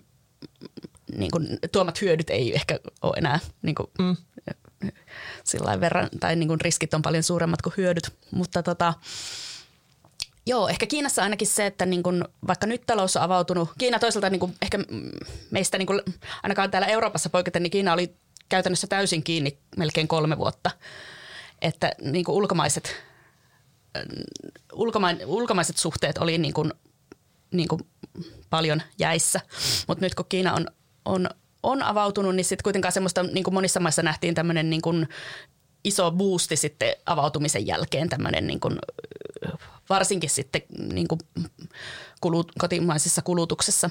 niin 1.16 1.30
kuin, 1.30 1.58
tuomat 1.72 2.00
hyödyt 2.00 2.30
ei 2.30 2.54
ehkä 2.54 2.78
ole 3.02 3.14
enää 3.16 3.38
niin 3.62 3.74
kuin, 3.74 3.90
mm. 3.98 4.16
sillä 5.44 5.80
verran, 5.80 6.08
tai 6.20 6.36
niin 6.36 6.48
kuin 6.48 6.60
riskit 6.60 6.94
on 6.94 7.02
paljon 7.02 7.22
suuremmat 7.22 7.62
kuin 7.62 7.74
hyödyt. 7.76 8.12
Mutta 8.30 8.62
tota, 8.62 8.94
Joo, 10.46 10.68
ehkä 10.68 10.86
Kiinassa 10.86 11.22
ainakin 11.22 11.48
se, 11.48 11.66
että 11.66 11.86
niin 11.86 12.02
kun, 12.02 12.28
vaikka 12.46 12.66
nyt 12.66 12.82
talous 12.86 13.16
on 13.16 13.22
avautunut, 13.22 13.68
Kiina 13.78 13.98
toisaalta 13.98 14.30
niin 14.30 14.40
kun, 14.40 14.54
ehkä 14.62 14.78
meistä 15.50 15.78
niin 15.78 15.86
kun, 15.86 16.02
ainakaan 16.42 16.70
täällä 16.70 16.88
Euroopassa 16.88 17.30
poiketen, 17.30 17.62
niin 17.62 17.70
Kiina 17.70 17.92
oli 17.92 18.14
käytännössä 18.48 18.86
täysin 18.86 19.22
kiinni 19.22 19.58
melkein 19.76 20.08
kolme 20.08 20.38
vuotta. 20.38 20.70
Että 21.62 21.92
niin 22.00 22.24
ulkomaiset, 22.28 22.96
ulkoma, 24.72 25.08
ulkomaiset 25.26 25.76
suhteet 25.76 26.18
oli 26.18 26.38
niin 26.38 26.54
kun, 26.54 26.74
niin 27.52 27.68
kun 27.68 27.80
paljon 28.50 28.82
jäissä. 28.98 29.40
Mutta 29.88 30.04
nyt 30.04 30.14
kun 30.14 30.26
Kiina 30.28 30.54
on, 30.54 30.66
on, 31.04 31.30
on 31.62 31.82
avautunut, 31.82 32.34
niin 32.34 32.44
sitten 32.44 32.64
kuitenkaan 32.64 32.92
semmoista, 32.92 33.22
niin 33.22 33.44
kuin 33.44 33.54
monissa 33.54 33.80
maissa 33.80 34.02
nähtiin 34.02 34.34
tämmöinen 34.34 34.70
niin 34.70 34.82
kuin 34.82 35.08
iso 35.84 36.10
boosti 36.10 36.56
sitten 36.56 36.96
avautumisen 37.06 37.66
jälkeen 37.66 38.08
tämmöinen 38.08 38.46
niin 38.46 38.60
kuin, 38.60 38.78
varsinkin 39.88 40.30
sitten 40.30 40.62
niin 40.92 41.08
kuin 41.08 41.20
kulut, 42.20 42.52
kotimaisessa 42.58 43.22
kulutuksessa, 43.22 43.90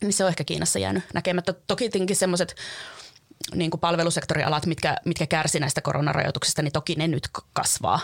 niin 0.00 0.12
se 0.12 0.24
on 0.24 0.28
ehkä 0.28 0.44
Kiinassa 0.44 0.78
jäänyt 0.78 1.04
näkemättä. 1.14 1.52
Toki 1.52 1.84
tietenkin 1.84 2.16
semmoiset 2.16 2.54
niin 3.54 3.70
kuin 3.70 3.80
palvelusektorialat, 3.80 4.66
mitkä, 4.66 4.96
mitkä 5.04 5.26
kärsi 5.26 5.60
näistä 5.60 5.80
koronarajoituksista, 5.80 6.62
niin 6.62 6.72
toki 6.72 6.94
ne 6.94 7.08
nyt 7.08 7.28
kasvaa. 7.52 8.00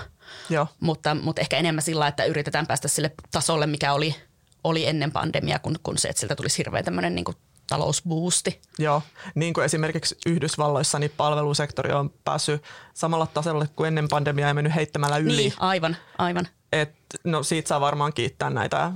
Joo. 0.51 0.67
Mutta, 0.81 1.15
mutta 1.15 1.41
ehkä 1.41 1.57
enemmän 1.57 1.83
sillä, 1.83 2.09
että 2.09 2.25
yritetään 2.25 2.67
päästä 2.67 2.89
sille 2.89 3.13
tasolle, 3.31 3.67
mikä 3.67 3.93
oli, 3.93 4.15
oli 4.69 4.87
ennen 4.87 5.13
pandemiaa, 5.13 5.59
kun, 5.59 5.77
kun 5.83 5.99
se, 5.99 6.09
että 6.09 6.21
siltä 6.21 6.37
tulisi 6.37 6.59
hirveän 6.59 6.85
tämmöinen 6.85 7.15
niin 7.15 7.25
kuin 7.25 7.37
talousboosti. 7.67 8.61
Joo, 8.79 9.03
niin 9.35 9.55
kuin 9.55 9.65
esimerkiksi 9.65 10.17
Yhdysvalloissa 10.27 10.99
niin 10.99 11.13
palvelusektori 11.17 11.93
on 11.93 12.11
päässyt 12.25 12.63
samalla 12.95 13.27
tasolle 13.27 13.69
kuin 13.77 13.89
ennen 13.89 14.09
pandemiaa 14.09 14.49
ja 14.49 14.55
mennyt 14.55 14.75
heittämällä 14.75 15.17
yli. 15.17 15.37
Niin, 15.37 15.53
aivan, 15.59 15.97
aivan. 16.19 16.49
Et, 16.73 16.95
no 17.25 17.43
siitä 17.43 17.69
saa 17.69 17.81
varmaan 17.81 18.13
kiittää 18.13 18.51
näitä 18.51 18.93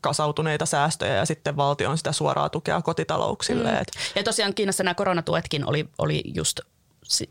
kasautuneita 0.00 0.66
säästöjä 0.66 1.14
ja 1.14 1.24
sitten 1.24 1.56
valtion 1.56 1.98
sitä 1.98 2.12
suoraa 2.12 2.48
tukea 2.48 2.82
kotitalouksille. 2.82 3.70
Mm. 3.70 3.78
Ja 4.14 4.22
tosiaan 4.22 4.54
Kiinassa 4.54 4.84
nämä 4.84 4.94
koronatuetkin 4.94 5.68
oli, 5.68 5.88
oli 5.98 6.22
just 6.34 6.60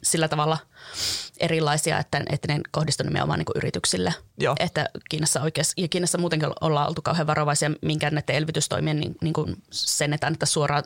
sillä 0.03 0.27
tavalla 0.27 0.57
erilaisia, 1.39 1.99
että, 1.99 2.21
että 2.29 2.53
ne 2.53 2.59
kohdistuivat 2.71 3.09
nimenomaan 3.09 3.39
niin 3.39 3.45
yrityksille. 3.55 4.13
Joo. 4.37 4.55
Että 4.59 4.89
Kiinassa 5.09 5.41
oikeassa, 5.41 5.73
ja 5.77 5.87
Kiinassa 5.87 6.17
muutenkin 6.17 6.49
ollaan 6.61 6.87
oltu 6.87 7.01
kauhean 7.01 7.27
varovaisia 7.27 7.71
minkään 7.81 8.13
näiden 8.13 8.35
elvytystoimien 8.35 8.99
niin, 8.99 9.15
niin 9.21 9.33
kuin 9.33 9.63
sen, 9.71 10.13
että 10.13 10.27
annetaan 10.27 10.47
suoraa 10.47 10.83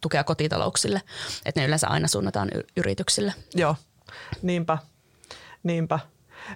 tukea 0.00 0.24
kotitalouksille. 0.24 1.02
Että 1.44 1.60
ne 1.60 1.66
yleensä 1.66 1.88
aina 1.88 2.08
suunnataan 2.08 2.48
y- 2.54 2.64
yrityksille. 2.76 3.34
Joo, 3.54 3.76
niinpä. 4.42 4.78
niinpä. 5.62 5.98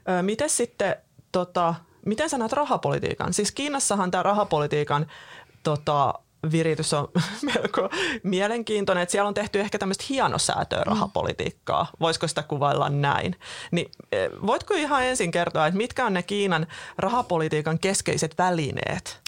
Ö, 0.09 0.23
miten 0.23 0.51
sitten, 0.51 0.97
tota, 1.33 1.75
miten 2.07 2.31
sä 2.31 2.38
näet 2.38 2.53
rahapolitiikan? 2.53 3.33
Siis 3.33 3.53
Kiinassahan 3.53 4.11
tämä 4.11 4.23
rahapolitiikan 4.23 5.07
tota, 5.62 6.14
viritys 6.50 6.92
on 6.94 7.09
melko 7.55 7.90
mielenkiintoinen, 8.22 9.02
että 9.02 9.11
siellä 9.12 9.28
on 9.28 9.35
tehty 9.35 9.61
ehkä 9.61 9.78
tämmöistä 9.78 10.05
hienosäätöä 10.09 10.78
mm. 10.78 10.87
rahapolitiikkaa. 10.87 11.87
Voisiko 12.00 12.28
sitä 12.28 12.42
kuvailla 12.42 12.88
näin? 12.88 13.37
Niin, 13.70 13.90
e, 14.12 14.28
voitko 14.46 14.74
ihan 14.74 15.05
ensin 15.05 15.31
kertoa, 15.31 15.66
että 15.66 15.76
mitkä 15.76 16.07
on 16.07 16.14
ne 16.14 16.22
Kiinan 16.22 16.66
rahapolitiikan 16.98 17.78
keskeiset 17.78 18.35
välineet? 18.38 19.20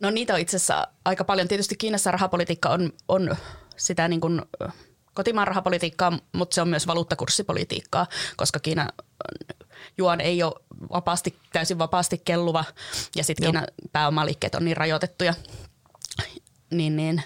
No 0.00 0.10
niitä 0.10 0.34
on 0.34 0.40
itse 0.40 0.56
asiassa 0.56 0.86
aika 1.04 1.24
paljon. 1.24 1.48
Tietysti 1.48 1.76
Kiinassa 1.76 2.10
rahapolitiikka 2.10 2.68
on, 2.68 2.92
on 3.08 3.36
sitä 3.76 4.08
niin 4.08 4.20
kuin 4.20 4.42
kotimaan 5.14 5.48
rahapolitiikkaa, 5.48 6.18
mutta 6.32 6.54
se 6.54 6.62
on 6.62 6.68
myös 6.68 6.86
valuuttakurssipolitiikkaa, 6.86 8.06
koska 8.36 8.58
Kiina 8.58 8.88
juon 9.98 10.20
ei 10.20 10.42
ole 10.42 10.54
vapaasti, 10.92 11.38
täysin 11.52 11.78
vapaasti 11.78 12.22
kelluva 12.24 12.64
ja 13.16 13.24
sitten 13.24 13.44
Kiinan 13.44 13.66
pääomaliikkeet 13.92 14.54
on 14.54 14.64
niin 14.64 14.76
rajoitettuja, 14.76 15.34
niin, 16.70 16.96
niin 16.96 17.22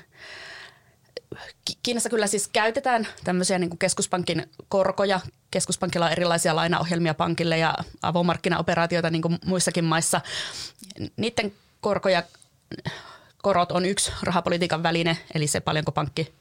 Kiinassa 1.83 2.11
kyllä 2.11 2.27
siis 2.27 2.49
käytetään 2.49 3.09
tämmöisiä 3.25 3.59
niin 3.59 3.71
kuin 3.71 3.79
keskuspankin 3.79 4.51
korkoja. 4.69 5.21
Keskuspankilla 5.51 6.07
on 6.07 6.13
erilaisia 6.13 6.57
lainaohjelmia 6.57 7.15
pankille 7.15 7.59
ja 7.59 7.75
avomarkkinaoperaatioita 8.03 9.11
niin 9.11 9.23
kuin 9.23 9.39
muissakin 9.45 9.85
maissa. 9.85 10.21
Niiden 11.17 11.53
korkoja, 11.81 12.23
korot 13.43 13.73
on 13.73 13.85
yksi 13.85 14.13
rahapolitiikan 14.23 14.83
väline, 14.83 15.19
eli 15.35 15.47
se 15.47 15.61
paljonko 15.61 15.93
pankki, 15.93 16.33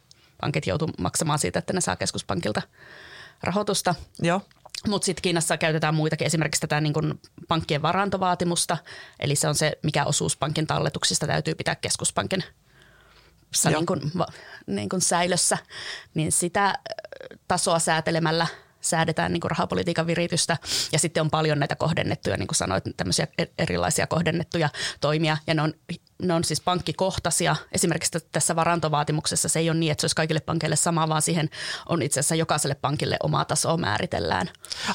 pankit 0.41 0.67
joutuu 0.67 0.89
maksamaan 0.97 1.39
siitä, 1.39 1.59
että 1.59 1.73
ne 1.73 1.81
saa 1.81 1.95
keskuspankilta 1.95 2.61
rahoitusta. 3.43 3.95
Joo. 4.21 4.41
Mutta 4.87 5.05
sitten 5.05 5.21
Kiinassa 5.21 5.57
käytetään 5.57 5.95
muitakin, 5.95 6.27
esimerkiksi 6.27 6.61
tätä 6.61 6.81
niin 6.81 6.93
kun 6.93 7.19
pankkien 7.47 7.81
varantovaatimusta, 7.81 8.77
eli 9.19 9.35
se 9.35 9.47
on 9.47 9.55
se, 9.55 9.77
mikä 9.83 10.05
osuus 10.05 10.37
pankin 10.37 10.67
talletuksista 10.67 11.27
täytyy 11.27 11.55
pitää 11.55 11.75
keskuspankin– 11.75 12.43
niin 13.65 13.85
kuin, 13.85 14.01
niin 14.67 14.89
kuin 14.89 15.01
säilössä, 15.01 15.57
niin 16.13 16.31
sitä 16.31 16.73
tasoa 17.47 17.79
säätelemällä 17.79 18.47
säädetään 18.81 19.33
niin 19.33 19.41
kuin 19.41 19.51
rahapolitiikan 19.51 20.07
viritystä. 20.07 20.57
Ja 20.91 20.99
sitten 20.99 21.21
on 21.21 21.29
paljon 21.29 21.59
näitä 21.59 21.75
kohdennettuja, 21.75 22.37
niin 22.37 22.47
kuin 22.47 22.55
sanoit, 22.55 22.83
tämmöisiä 22.97 23.27
e-, 23.37 23.45
erilaisia 23.57 24.07
kohdennettuja 24.07 24.69
toimia. 25.01 25.37
Ja 25.47 25.53
ne 25.53 25.61
on 25.61 25.73
ne 26.21 26.33
on 26.33 26.43
siis 26.43 26.61
pankkikohtaisia. 26.61 27.55
Esimerkiksi 27.71 28.19
tässä 28.31 28.55
varantovaatimuksessa 28.55 29.49
se 29.49 29.59
ei 29.59 29.69
ole 29.69 29.77
niin, 29.77 29.91
että 29.91 30.01
se 30.01 30.05
olisi 30.05 30.15
kaikille 30.15 30.39
pankeille 30.39 30.75
sama, 30.75 31.09
vaan 31.09 31.21
siihen 31.21 31.49
on 31.89 32.01
itse 32.01 32.19
asiassa 32.19 32.35
jokaiselle 32.35 32.75
pankille 32.75 33.17
oma 33.23 33.45
taso 33.45 33.77
määritellään. 33.77 34.49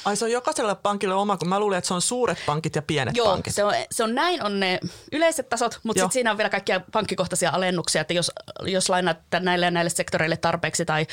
Ai 0.05 0.17
se 0.17 0.25
on 0.25 0.31
jokaiselle 0.31 0.75
pankille 0.75 1.15
oma, 1.15 1.37
kun 1.37 1.49
mä 1.49 1.61
luulen, 1.61 1.79
että 1.79 1.89
se 1.89 1.95
on 1.95 2.03
suuret 2.03 2.39
pankit 2.47 2.77
ja 2.77 2.83
pienet 2.83 3.17
Joo, 3.17 3.27
pankit. 3.27 3.55
Se 3.55 3.65
on, 3.65 3.75
se 3.91 4.05
on 4.05 4.15
näin, 4.15 4.43
on 4.43 4.61
ne 4.61 4.81
yleiset 5.13 5.49
tasot, 5.49 5.81
mutta 5.83 6.01
sitten 6.01 6.13
siinä 6.13 6.31
on 6.31 6.37
vielä 6.37 6.51
kaikkia 6.51 6.81
pankkikohtaisia 6.93 7.51
alennuksia, 7.51 8.01
että 8.01 8.15
jos, 8.15 8.33
jos 8.63 8.89
lainaat 8.89 9.19
näille 9.41 9.67
ja 9.67 9.71
näille 9.71 9.91
sektoreille 9.91 10.37
tarpeeksi 10.37 10.85
tai 10.85 11.07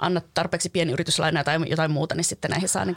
annat 0.00 0.24
tarpeeksi 0.34 0.68
pienyrityslainaa 0.68 1.44
tai 1.44 1.58
jotain 1.66 1.90
muuta, 1.90 2.14
niin 2.14 2.24
sitten 2.24 2.50
näihin 2.50 2.68
saa 2.68 2.84
niin 2.84 2.96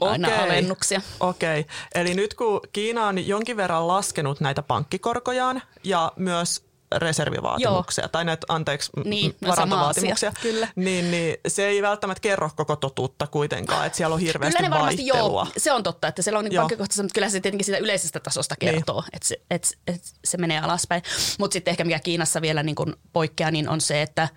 aina 0.00 0.28
Okei. 0.28 0.40
alennuksia. 0.40 1.00
Okei, 1.20 1.66
eli 1.94 2.14
nyt 2.14 2.34
kun 2.34 2.60
Kiina 2.72 3.06
on 3.06 3.26
jonkin 3.26 3.56
verran 3.56 3.88
laskenut 3.88 4.40
näitä 4.40 4.62
pankkikorkojaan 4.62 5.62
ja 5.84 6.12
myös 6.16 6.66
reservivaatimuksia, 6.94 8.02
Joo. 8.02 8.08
tai 8.08 8.24
näitä, 8.24 8.46
anteeksi, 8.48 8.90
niin, 9.04 9.36
no 9.40 9.48
varantovaatimuksia, 9.48 10.32
kyllä. 10.42 10.68
Niin, 10.76 11.10
niin 11.10 11.36
se 11.48 11.66
ei 11.66 11.82
välttämättä 11.82 12.20
kerro 12.20 12.50
koko 12.56 12.76
totuutta 12.76 13.26
kuitenkaan, 13.26 13.86
että 13.86 13.96
siellä 13.96 14.14
on 14.14 14.20
hirveästi 14.20 14.56
kyllä 14.56 14.68
ne 14.68 14.74
varmasti, 14.74 15.02
vaihtelua. 15.12 15.42
Joo, 15.42 15.52
se 15.56 15.72
on 15.72 15.82
totta, 15.82 16.08
että 16.08 16.22
siellä 16.22 16.38
on 16.38 16.44
niin 16.44 16.56
pankkikohtaisesti, 16.56 17.02
mutta 17.02 17.14
kyllä 17.14 17.28
se 17.28 17.40
tietenkin 17.40 17.64
siitä 17.64 17.78
yleisestä 17.78 18.20
tasosta 18.20 18.54
niin. 18.60 18.74
kertoo, 18.74 19.00
niin. 19.00 19.10
että, 19.12 19.28
se, 19.28 19.40
että, 19.50 19.68
että 19.86 20.08
se 20.24 20.36
menee 20.36 20.58
alaspäin. 20.58 21.02
Mutta 21.38 21.52
sitten 21.52 21.70
ehkä 21.70 21.84
mikä 21.84 21.98
Kiinassa 21.98 22.42
vielä 22.42 22.62
niin 22.62 22.76
kuin 22.76 22.94
poikkeaa, 23.12 23.50
niin 23.50 23.68
on 23.68 23.80
se, 23.80 24.02
että 24.02 24.28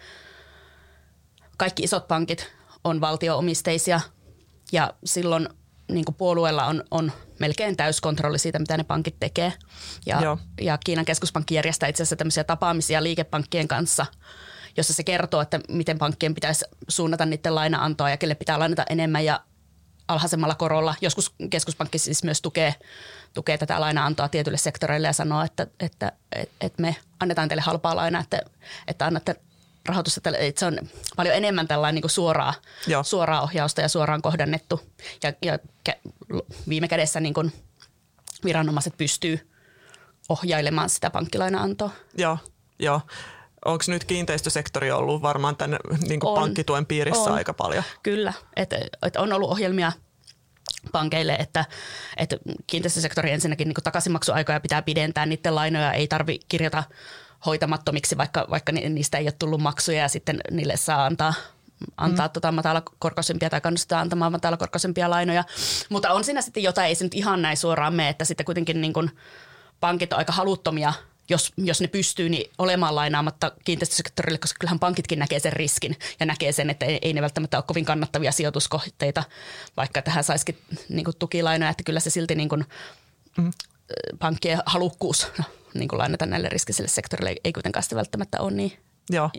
kaikki 1.58 1.84
isot 1.84 2.08
pankit 2.08 2.52
on 2.84 3.02
valtioomisteisia– 3.02 4.02
ja 4.72 4.94
silloin 5.06 5.50
niin 5.92 6.06
kuin 6.06 6.16
puolueella 6.16 6.66
on, 6.66 6.84
on 6.92 7.12
melkein 7.40 7.78
täyskontrolli 7.78 8.40
siitä, 8.40 8.60
mitä 8.60 8.78
ne 8.78 8.84
pankit 8.84 9.16
tekee. 9.20 9.54
Ja, 10.06 10.38
ja 10.62 10.78
Kiinan 10.78 11.06
keskuspankki 11.06 11.56
järjestää 11.56 11.90
itse 11.90 12.04
asiassa 12.04 12.16
tämmöisiä 12.16 12.44
tapaamisia 12.44 13.04
liikepankkien 13.04 13.68
kanssa, 13.68 14.06
jossa 14.78 14.94
se 14.94 15.04
kertoo, 15.04 15.42
että 15.42 15.60
miten 15.70 15.98
pankkien 15.98 16.36
pitäisi 16.36 16.66
suunnata 16.88 17.26
niiden 17.26 17.56
lainaantoa 17.56 18.10
ja 18.10 18.18
kelle 18.18 18.36
pitää 18.36 18.60
lainata 18.60 18.86
enemmän 18.90 19.26
ja 19.26 19.40
alhaisemmalla 20.08 20.56
korolla. 20.56 20.96
Joskus 21.02 21.34
keskuspankki 21.50 21.98
siis 21.98 22.24
myös 22.24 22.42
tukee, 22.42 22.76
tukee 23.34 23.58
tätä 23.58 23.80
lainaantoa 23.80 24.30
tietyille 24.30 24.58
sektoreille 24.58 25.08
ja 25.08 25.14
sanoo, 25.14 25.44
että, 25.44 25.68
että, 25.80 26.12
että, 26.32 26.56
että 26.62 26.82
me 26.82 26.96
annetaan 27.20 27.50
teille 27.50 27.62
halpaa 27.62 27.96
lainaa, 27.96 28.22
että, 28.22 28.42
että 28.88 29.06
annatte 29.06 29.36
rahoitusta, 29.90 30.30
että 30.38 30.60
se 30.60 30.66
on 30.66 30.78
paljon 31.16 31.36
enemmän 31.36 31.68
tällainen 31.68 31.96
niin 31.96 32.02
kuin 32.02 32.12
suoraa, 32.12 32.54
suoraa 33.04 33.42
ohjausta 33.42 33.82
ja 33.82 33.88
suoraan 33.88 34.22
kohdennettu. 34.22 34.82
Ja, 35.24 35.34
ja 35.42 35.60
viime 36.70 36.88
kädessä 36.88 37.20
niin 37.20 37.34
kuin 37.34 37.54
viranomaiset 38.44 38.98
pystyy 38.98 39.50
ohjailemaan 40.30 40.90
sitä 40.90 41.10
pankkilainaantoa. 41.10 41.90
Joo, 42.18 42.38
joo. 42.80 43.02
Onko 43.66 43.84
nyt 43.88 44.04
kiinteistösektori 44.04 44.92
ollut 44.92 45.22
varmaan 45.22 45.56
tämän 45.56 45.80
niin 46.08 46.20
kuin 46.20 46.30
on, 46.30 46.40
pankkituen 46.40 46.86
piirissä 46.86 47.30
on. 47.30 47.36
aika 47.36 47.54
paljon? 47.54 47.84
Kyllä, 48.04 48.34
että 48.56 48.78
et 49.02 49.16
on 49.16 49.34
ollut 49.34 49.50
ohjelmia 49.50 49.92
pankeille, 50.92 51.34
että, 51.34 51.66
että 52.18 52.38
kiinteistösektori 52.68 53.32
ensinnäkin 53.32 53.68
niin 53.68 53.84
takaisinmaksuaikoja 53.84 54.60
pitää 54.60 54.82
pidentää, 54.82 55.26
niiden 55.26 55.56
lainoja 55.56 55.94
ei 55.94 56.08
tarvitse 56.08 56.46
kirjata 56.50 56.84
hoitamattomiksi, 57.46 58.18
vaikka, 58.18 58.48
vaikka 58.50 58.72
niistä 58.72 59.18
ei 59.18 59.26
ole 59.26 59.34
tullut 59.40 59.62
maksuja 59.62 60.02
ja 60.02 60.08
sitten 60.08 60.40
niille 60.52 60.78
saa 60.78 61.06
antaa 61.06 61.34
antaa 61.98 62.28
mm. 62.28 62.32
tota 62.32 62.52
matalakorkoisempia 62.52 63.50
tai 63.50 63.62
kannustaa 63.62 64.02
antamaan 64.02 64.32
matalakorkoisempia 64.32 65.10
lainoja. 65.10 65.44
Mutta 65.90 66.12
on 66.12 66.24
siinä 66.24 66.42
sitten 66.42 66.64
jotain, 66.64 66.88
ei 66.88 66.96
se 66.96 67.04
nyt 67.04 67.14
ihan 67.14 67.42
näin 67.42 67.58
suoraan 67.58 67.94
mene, 67.94 68.10
että 68.10 68.26
sitten 68.26 68.46
kuitenkin 68.46 68.82
niin 68.82 68.94
kuin 68.94 69.12
pankit 69.80 70.14
on 70.14 70.20
aika 70.20 70.34
haluttomia 70.34 70.94
jos, 71.30 71.54
jos 71.58 71.82
ne 71.82 71.88
pystyy 71.88 72.30
niin 72.30 72.52
olemaan 72.58 72.96
lainaamatta 72.96 73.52
kiinteistösektorille, 73.66 74.38
koska 74.38 74.58
kyllähän 74.60 74.80
pankitkin 74.80 75.20
näkee 75.20 75.40
sen 75.40 75.54
riskin 75.54 75.98
ja 76.20 76.26
näkee 76.26 76.52
sen, 76.52 76.70
että 76.70 76.86
ei, 76.86 77.00
ei 77.02 77.14
ne 77.14 77.22
välttämättä 77.22 77.58
ole 77.58 77.64
kovin 77.68 77.86
kannattavia 77.86 78.32
sijoituskohteita, 78.32 79.24
vaikka 79.78 80.02
tähän 80.02 80.24
saisikin 80.24 80.58
niin 80.90 81.06
kuin 81.06 81.18
tukilainoja, 81.20 81.72
että 81.72 81.84
kyllä 81.84 82.00
se 82.00 82.10
silti 82.10 82.36
niin 82.36 82.50
kuin, 82.50 82.66
mm. 83.38 83.52
pankkien 84.20 84.60
halukkuus 84.66 85.28
niin 85.74 85.88
kuin 85.88 86.00
lainata 86.00 86.26
näille 86.26 86.50
riskisille 86.50 86.90
sektorille 86.90 87.36
ei 87.44 87.54
kuitenkaan 87.54 87.84
sitä 87.84 87.96
välttämättä 87.96 88.42
ole 88.42 88.52
niin 88.52 88.74
Joo. 89.10 89.30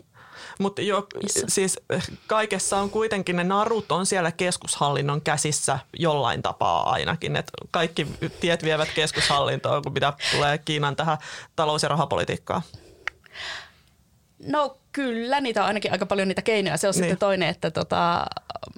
Mutta 0.59 0.81
jo, 0.81 1.07
siis 1.47 1.79
kaikessa 2.27 2.77
on 2.77 2.89
kuitenkin 2.89 3.35
ne 3.35 3.43
narut 3.43 3.91
on 3.91 4.05
siellä 4.05 4.31
keskushallinnon 4.31 5.21
käsissä 5.21 5.79
jollain 5.99 6.41
tapaa 6.41 6.91
ainakin. 6.91 7.35
Et 7.35 7.51
kaikki 7.71 8.07
tiet 8.39 8.63
vievät 8.63 8.89
keskushallintoon, 8.95 9.83
kun 9.83 9.93
pitää 9.93 10.13
tulee 10.31 10.57
Kiinan 10.57 10.95
tähän 10.95 11.17
talous- 11.55 11.83
ja 11.83 11.89
rahapolitiikkaan. 11.89 12.61
No 14.47 14.77
kyllä, 14.91 15.41
niitä 15.41 15.61
on 15.61 15.67
ainakin 15.67 15.91
aika 15.91 16.05
paljon 16.05 16.27
niitä 16.27 16.41
keinoja. 16.41 16.77
Se 16.77 16.87
on 16.87 16.91
niin. 16.91 17.03
sitten 17.03 17.17
toinen, 17.17 17.49
että 17.49 17.71
tota, 17.71 18.25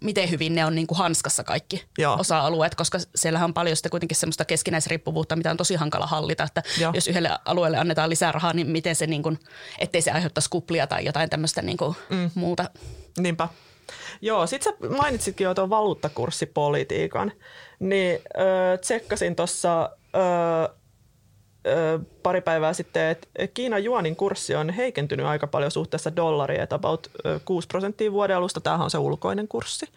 miten 0.02 0.30
hyvin 0.30 0.56
ne 0.56 0.66
on 0.66 0.76
niin 0.76 0.88
kuin 0.88 0.98
hanskassa 0.98 1.44
kaikki 1.44 1.86
Joo. 1.98 2.18
osa-alueet, 2.20 2.76
koska 2.76 2.98
siellähän 3.16 3.50
on 3.50 3.54
paljon 3.54 3.76
sitten 3.76 3.90
kuitenkin 3.90 4.18
semmoista 4.18 4.46
keskinäisriippuvuutta, 4.46 5.36
mitä 5.36 5.52
on 5.52 5.58
tosi 5.58 5.76
hankala 5.76 6.08
hallita. 6.08 6.44
Että 6.44 6.64
jos 6.94 7.08
yhdelle 7.08 7.30
alueelle 7.46 7.78
annetaan 7.78 8.10
lisää 8.10 8.32
rahaa, 8.32 8.54
niin 8.54 8.68
miten 8.68 8.96
se, 8.96 9.08
niin 9.08 9.24
kuin, 9.24 9.40
ettei 9.80 10.02
se 10.02 10.12
aiheuttaisi 10.12 10.50
kuplia 10.50 10.88
tai 10.88 11.06
jotain 11.06 11.30
tämmöistä 11.30 11.62
niin 11.62 11.78
kuin 11.78 11.96
mm. 12.10 12.32
muuta. 12.36 12.70
Niinpä. 13.20 13.48
Joo, 14.22 14.48
sit 14.48 14.64
sä 14.64 14.74
mainitsitkin 14.98 15.46
jo 15.46 15.54
tuon 15.54 15.70
valuuttakurssipolitiikan, 15.70 17.32
niin 17.80 18.20
öö, 18.40 18.78
tsekkasin 18.78 19.36
tuossa 19.36 19.90
öö, 20.16 20.76
pari 22.24 22.42
päivää 22.42 22.74
sitten, 22.74 23.10
että 23.10 23.28
Kiinan 23.54 23.84
juonin 23.84 24.16
kurssi 24.16 24.56
on 24.56 24.70
heikentynyt 24.70 25.26
aika 25.26 25.48
paljon 25.48 25.72
suhteessa 25.72 26.16
dollariin, 26.16 26.62
että 26.62 26.76
about 26.76 27.12
6 27.46 27.68
prosenttia 27.68 28.12
vuoden 28.12 28.38
alusta. 28.38 28.62
Tämähän 28.62 28.84
on 28.84 28.92
se 28.92 28.98
ulkoinen 28.98 29.48
kurssi. 29.48 29.90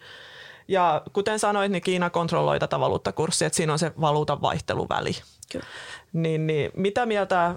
Ja 0.67 1.01
kuten 1.13 1.39
sanoit, 1.39 1.71
niin 1.71 1.81
Kiina 1.81 2.09
kontrolloi 2.09 2.59
tätä 2.59 2.79
valuuttakurssia, 2.79 3.45
että 3.45 3.57
siinä 3.57 3.73
on 3.73 3.79
se 3.79 3.91
valuutan 4.01 4.41
vaihteluväli. 4.41 5.11
Kyllä. 5.51 5.65
Niin, 6.13 6.47
niin 6.47 6.71
mitä 6.75 7.05
mieltä, 7.05 7.55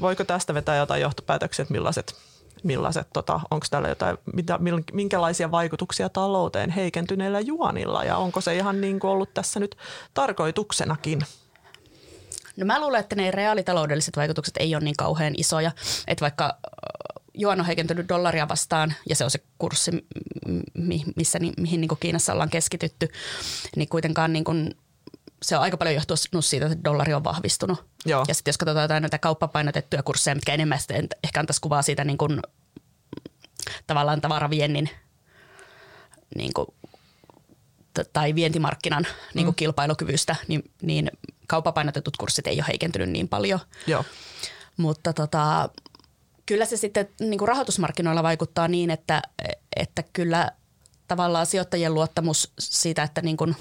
voiko 0.00 0.24
tästä 0.24 0.54
vetää 0.54 0.76
jotain 0.76 1.02
johtopäätöksiä, 1.02 1.62
että 1.62 1.72
millaiset, 1.72 2.14
millaiset 2.62 3.06
tota, 3.12 3.40
onko 3.50 3.66
täällä 3.70 3.88
jotain, 3.88 4.18
mitä, 4.32 4.58
minkälaisia 4.92 5.50
vaikutuksia 5.50 6.08
talouteen 6.08 6.70
heikentyneillä 6.70 7.40
juonilla 7.40 8.04
ja 8.04 8.16
onko 8.16 8.40
se 8.40 8.56
ihan 8.56 8.80
niin 8.80 9.00
kuin 9.00 9.10
ollut 9.10 9.34
tässä 9.34 9.60
nyt 9.60 9.76
tarkoituksenakin? 10.14 11.20
No 12.56 12.66
mä 12.66 12.80
luulen, 12.80 13.00
että 13.00 13.16
ne 13.16 13.30
reaalitaloudelliset 13.30 14.16
vaikutukset 14.16 14.56
ei 14.56 14.74
ole 14.74 14.84
niin 14.84 14.96
kauhean 14.96 15.34
isoja, 15.36 15.72
että 16.06 16.22
vaikka 16.22 16.58
juon 17.34 17.60
on 17.60 17.66
heikentynyt 17.66 18.08
dollaria 18.08 18.48
vastaan 18.48 18.94
ja 19.08 19.16
se 19.16 19.24
on 19.24 19.30
se 19.30 19.40
kurssi, 19.58 19.90
missä, 21.16 21.38
mihin 21.56 21.80
niin 21.80 21.88
kuin 21.88 21.98
Kiinassa 21.98 22.32
ollaan 22.32 22.50
keskitytty, 22.50 23.08
niin 23.76 23.88
kuitenkaan 23.88 24.32
niin 24.32 24.44
kuin 24.44 24.74
se 25.42 25.56
on 25.56 25.62
aika 25.62 25.76
paljon 25.76 25.94
johtunut 25.94 26.44
siitä, 26.44 26.66
että 26.66 26.84
dollari 26.84 27.14
on 27.14 27.24
vahvistunut. 27.24 27.84
Joo. 28.06 28.24
Ja 28.28 28.34
sitten 28.34 28.50
jos 28.50 28.58
katsotaan 28.58 28.84
jotain 28.84 29.02
näitä 29.02 29.18
kauppapainotettuja 29.18 30.02
kursseja, 30.02 30.34
mitkä 30.34 30.54
enemmän 30.54 30.78
sitten 30.78 31.08
ehkä 31.24 31.40
antaisi 31.40 31.60
kuvaa 31.60 31.82
siitä 31.82 32.04
niin 32.04 32.18
kuin, 32.18 32.40
tavallaan 33.86 34.20
tavaraviennin 34.20 34.90
niin 36.34 36.52
kuin, 36.54 36.66
tai 38.12 38.34
vientimarkkinan 38.34 39.06
niin 39.34 39.44
kuin 39.44 39.54
mm. 39.54 39.56
kilpailukyvystä, 39.56 40.36
niin, 40.48 40.70
niin 40.82 41.10
kauppapainotetut 41.46 42.16
kurssit 42.16 42.46
ei 42.46 42.56
ole 42.56 42.64
heikentynyt 42.68 43.10
niin 43.10 43.28
paljon. 43.28 43.60
Joo. 43.86 44.04
Mutta 44.76 45.12
tota, 45.12 45.68
kyllä 46.46 46.64
se 46.64 46.76
sitten 46.76 47.08
niin 47.20 47.38
kuin 47.38 47.48
rahoitusmarkkinoilla 47.48 48.22
vaikuttaa 48.22 48.68
niin, 48.68 48.90
että, 48.90 49.22
että 49.76 50.04
kyllä 50.12 50.50
tavallaan 51.08 51.46
sijoittajien 51.46 51.94
luottamus 51.94 52.52
siitä, 52.58 53.02
että 53.02 53.22
niin 53.22 53.36
kuin 53.36 53.56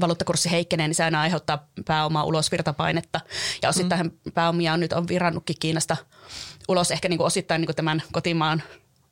valuuttakurssi 0.00 0.50
heikkenee, 0.50 0.88
niin 0.88 0.94
se 0.94 1.04
aina 1.04 1.20
aiheuttaa 1.20 1.68
pääomaa 1.86 2.24
ulosvirtapainetta. 2.24 3.20
Ja 3.62 3.68
osittain 3.68 4.06
mm. 4.06 4.32
pääomia 4.32 4.72
on 4.72 4.80
nyt 4.80 4.92
on 4.92 5.08
virannutkin 5.08 5.56
Kiinasta 5.60 5.96
ulos 6.68 6.90
ehkä 6.90 7.08
niin 7.08 7.18
kuin 7.18 7.26
osittain 7.26 7.60
niin 7.60 7.66
kuin 7.66 7.76
tämän 7.76 8.02
kotimaan 8.12 8.62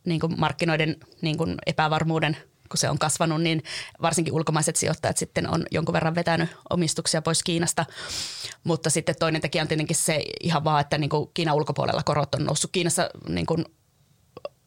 niin 0.04 0.20
kuin 0.20 0.40
markkinoiden 0.40 0.96
niin 1.20 1.38
kuin 1.38 1.54
epävarmuuden 1.66 2.36
kun 2.68 2.78
se 2.78 2.90
on 2.90 2.98
kasvanut, 2.98 3.42
niin 3.42 3.62
varsinkin 4.02 4.34
ulkomaiset 4.34 4.76
sijoittajat 4.76 5.16
sitten 5.16 5.50
on 5.50 5.66
jonkun 5.70 5.92
verran 5.92 6.14
vetänyt 6.14 6.48
omistuksia 6.70 7.22
pois 7.22 7.42
Kiinasta. 7.42 7.84
Mutta 8.64 8.90
sitten 8.90 9.14
toinen 9.18 9.40
tekijä 9.40 9.62
on 9.62 9.68
tietenkin 9.68 9.96
se 9.96 10.24
ihan 10.40 10.64
vaan, 10.64 10.80
että 10.80 10.98
niin 10.98 11.10
kuin 11.10 11.30
Kiinan 11.34 11.56
ulkopuolella 11.56 12.02
korot 12.02 12.34
on 12.34 12.44
noussut. 12.44 12.72
Kiinassa 12.72 13.10
niin 13.28 13.46
kuin 13.46 13.64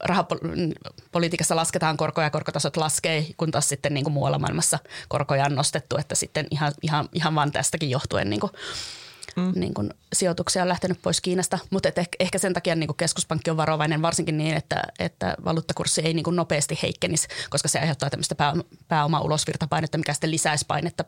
rahapolitiikassa 0.03 1.55
lasketaan 1.55 1.97
korkoja 1.97 2.27
ja 2.27 2.31
korkotasot 2.31 2.77
laskee, 2.77 3.25
kun 3.37 3.51
taas 3.51 3.69
sitten 3.69 3.93
niin 3.93 4.03
kuin 4.03 4.13
muualla 4.13 4.39
maailmassa 4.39 4.79
korkoja 5.07 5.45
on 5.45 5.55
nostettu, 5.55 5.97
että 5.97 6.15
sitten 6.15 6.47
ihan, 6.51 6.73
ihan, 6.81 7.09
ihan 7.13 7.35
vaan 7.35 7.51
tästäkin 7.51 7.89
johtuen 7.89 8.29
niin 8.29 8.39
kuin 8.39 8.51
mm. 9.35 9.51
niin 9.55 9.73
kuin 9.73 9.93
sijoituksia 10.13 10.61
on 10.61 10.67
lähtenyt 10.67 11.01
pois 11.01 11.21
Kiinasta, 11.21 11.59
mutta 11.69 11.89
et 11.89 11.97
ehkä, 11.97 12.15
ehkä 12.19 12.37
sen 12.37 12.53
takia 12.53 12.75
niin 12.75 12.87
kuin 12.87 12.97
keskuspankki 12.97 13.51
on 13.51 13.57
varovainen 13.57 14.01
varsinkin 14.01 14.37
niin, 14.37 14.57
että, 14.57 14.81
että 14.99 15.35
valuuttakurssi 15.45 16.01
ei 16.01 16.13
niin 16.13 16.23
kuin 16.23 16.35
nopeasti 16.35 16.79
heikkenisi, 16.81 17.27
koska 17.49 17.67
se 17.67 17.79
aiheuttaa 17.79 18.09
tämmöistä 18.09 18.35
pää, 18.35 18.53
pääoma 18.87 19.21
ulosvirtapainetta, 19.21 19.97
mikä 19.97 20.13
sitten 20.13 20.31
lisäisi 20.31 20.65
painetta 20.67 21.05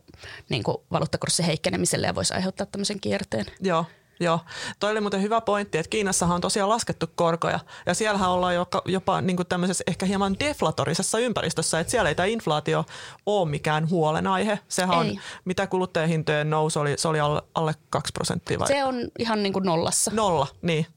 niin 0.50 0.64
valuuttakurssin 0.92 1.46
heikkenemiselle 1.46 2.08
ja 2.08 2.16
voisi 2.16 2.34
aiheuttaa 2.34 2.66
tämmöisen 2.66 3.00
kierteen. 3.00 3.46
Joo, 3.62 3.86
Joo, 4.20 4.40
toi 4.80 4.92
oli 4.92 5.02
muuten 5.02 5.22
hyvä 5.22 5.42
pointti, 5.42 5.78
että 5.78 5.90
Kiinassahan 5.90 6.36
on 6.36 6.42
tosiaan 6.42 6.70
laskettu 6.70 7.06
korkoja 7.16 7.60
ja 7.86 7.94
siellähän 7.94 8.30
ollaan 8.30 8.56
jopa, 8.56 8.82
jopa 8.86 9.22
niin 9.22 9.36
kuin 9.36 9.48
tämmöisessä 9.48 9.84
ehkä 9.88 10.06
hieman 10.06 10.36
deflatorisessa 10.40 11.20
ympäristössä, 11.20 11.80
että 11.80 11.92
siellä 11.92 12.10
ei 12.10 12.16
tämä 12.16 12.26
inflaatio 12.26 12.86
ole 13.26 13.50
mikään 13.50 13.90
huolenaihe. 13.90 14.60
Sehän 14.68 15.06
ei. 15.06 15.12
on, 15.12 15.20
mitä 15.46 15.68
kuluttajahintojen 15.68 16.50
nousu 16.50 16.80
oli, 16.80 16.94
se 16.98 17.08
oli 17.08 17.20
alle, 17.20 17.42
alle 17.56 17.74
2 17.90 18.12
prosenttia 18.12 18.60
vai? 18.60 18.68
Se 18.68 18.84
on 18.84 18.96
ihan 19.20 19.44
niin 19.44 19.54
kuin 19.54 19.66
nollassa. 19.66 20.12
Nolla, 20.14 20.48
niin. 20.62 20.88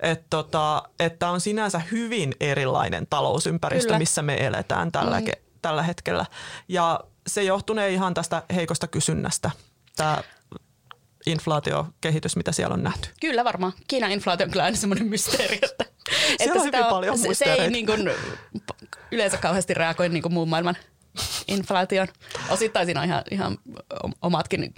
Että 0.00 0.26
tota, 0.30 0.82
että 1.00 1.30
on 1.30 1.40
sinänsä 1.40 1.78
hyvin 1.92 2.34
erilainen 2.40 3.06
talousympäristö, 3.10 3.86
Kyllä. 3.86 3.98
missä 3.98 4.22
me 4.22 4.46
eletään 4.46 4.92
tällä, 4.92 5.20
mm. 5.20 5.26
tällä 5.62 5.82
hetkellä. 5.82 6.26
Ja 6.68 7.00
se 7.26 7.42
johtunee 7.42 7.90
ihan 7.90 8.14
tästä 8.14 8.42
heikosta 8.54 8.86
kysynnästä. 8.86 9.50
Tämä 9.96 10.18
inflaatiokehitys, 11.26 12.36
mitä 12.36 12.52
siellä 12.52 12.74
on 12.74 12.82
nähty? 12.82 13.08
Kyllä 13.20 13.44
varmaan. 13.44 13.72
Kiinan 13.88 14.10
inflaatio 14.10 14.44
on 14.44 14.50
kyllä 14.50 14.64
aina 14.64 14.76
semmoinen 14.76 15.06
mysteeri, 15.06 15.58
että, 15.62 15.84
että 16.40 16.58
on 16.58 16.66
hyvin 16.66 16.84
on, 16.84 16.90
paljon 16.90 17.18
se, 17.18 17.34
se 17.34 17.44
ei 17.44 17.70
niin 17.70 17.86
kuin, 17.86 18.10
yleensä 19.12 19.36
kauheasti 19.36 19.74
reagoi 19.74 20.08
niin 20.08 20.22
kuin 20.22 20.32
muun 20.32 20.48
maailman 20.48 20.76
inflaation. 21.48 22.08
Osittain 22.48 22.86
siinä 22.86 23.00
on 23.00 23.06
ihan, 23.06 23.22
ihan 23.30 23.58
omatkin, 24.22 24.72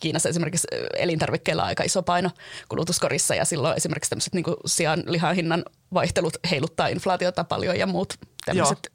Kiinassa 0.00 0.28
esimerkiksi 0.28 0.66
elintarvikkeilla 0.96 1.62
on 1.62 1.68
aika 1.68 1.82
iso 1.82 2.02
paino 2.02 2.30
kulutuskorissa 2.68 3.34
ja 3.34 3.44
silloin 3.44 3.76
esimerkiksi 3.76 4.10
tämmöiset 4.10 4.34
niin 4.34 4.44
sian 4.66 5.02
lihan 5.06 5.34
hinnan 5.34 5.64
vaihtelut 5.94 6.36
heiluttaa 6.50 6.86
inflaatiota 6.86 7.44
paljon 7.44 7.78
ja 7.78 7.86
muut 7.86 8.14
tämmöiset 8.44 8.92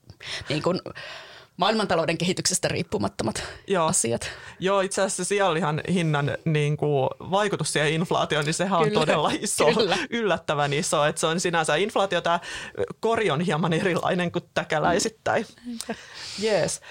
niin 0.50 0.62
kuin, 0.62 0.80
maailmantalouden 1.58 2.18
kehityksestä 2.18 2.68
riippumattomat 2.68 3.44
Joo. 3.68 3.88
asiat. 3.88 4.30
Joo, 4.60 4.82
itse 4.82 5.02
asiassa 5.02 5.24
sianlihan 5.24 5.82
hinnan 5.94 6.38
niin 6.46 6.78
kuin, 6.78 7.10
vaikutus 7.20 7.74
siihen 7.74 7.94
inflaatioon, 7.94 8.46
niin 8.46 8.54
sehän 8.54 8.80
on 8.80 8.88
kyllä, 8.88 9.00
todella 9.00 9.32
iso, 9.40 9.66
kyllä. 9.66 9.98
yllättävän 10.10 10.74
iso. 10.74 11.06
Että 11.06 11.20
se 11.20 11.28
on 11.28 11.40
sinänsä 11.40 11.76
inflaatio, 11.76 12.22
tämä 12.22 12.40
kori 13.00 13.32
on 13.32 13.42
hieman 13.42 13.74
erilainen 13.74 14.32
kuin 14.32 14.44
täkäläisittäin. 14.54 15.46
Yes. 16.44 16.82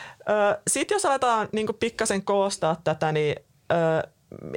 Sitten 0.68 0.94
jos 0.94 1.04
aletaan 1.04 1.48
niin 1.52 1.66
kuin, 1.66 1.76
pikkasen 1.76 2.24
koostaa 2.24 2.80
tätä, 2.84 3.12
niin 3.12 3.36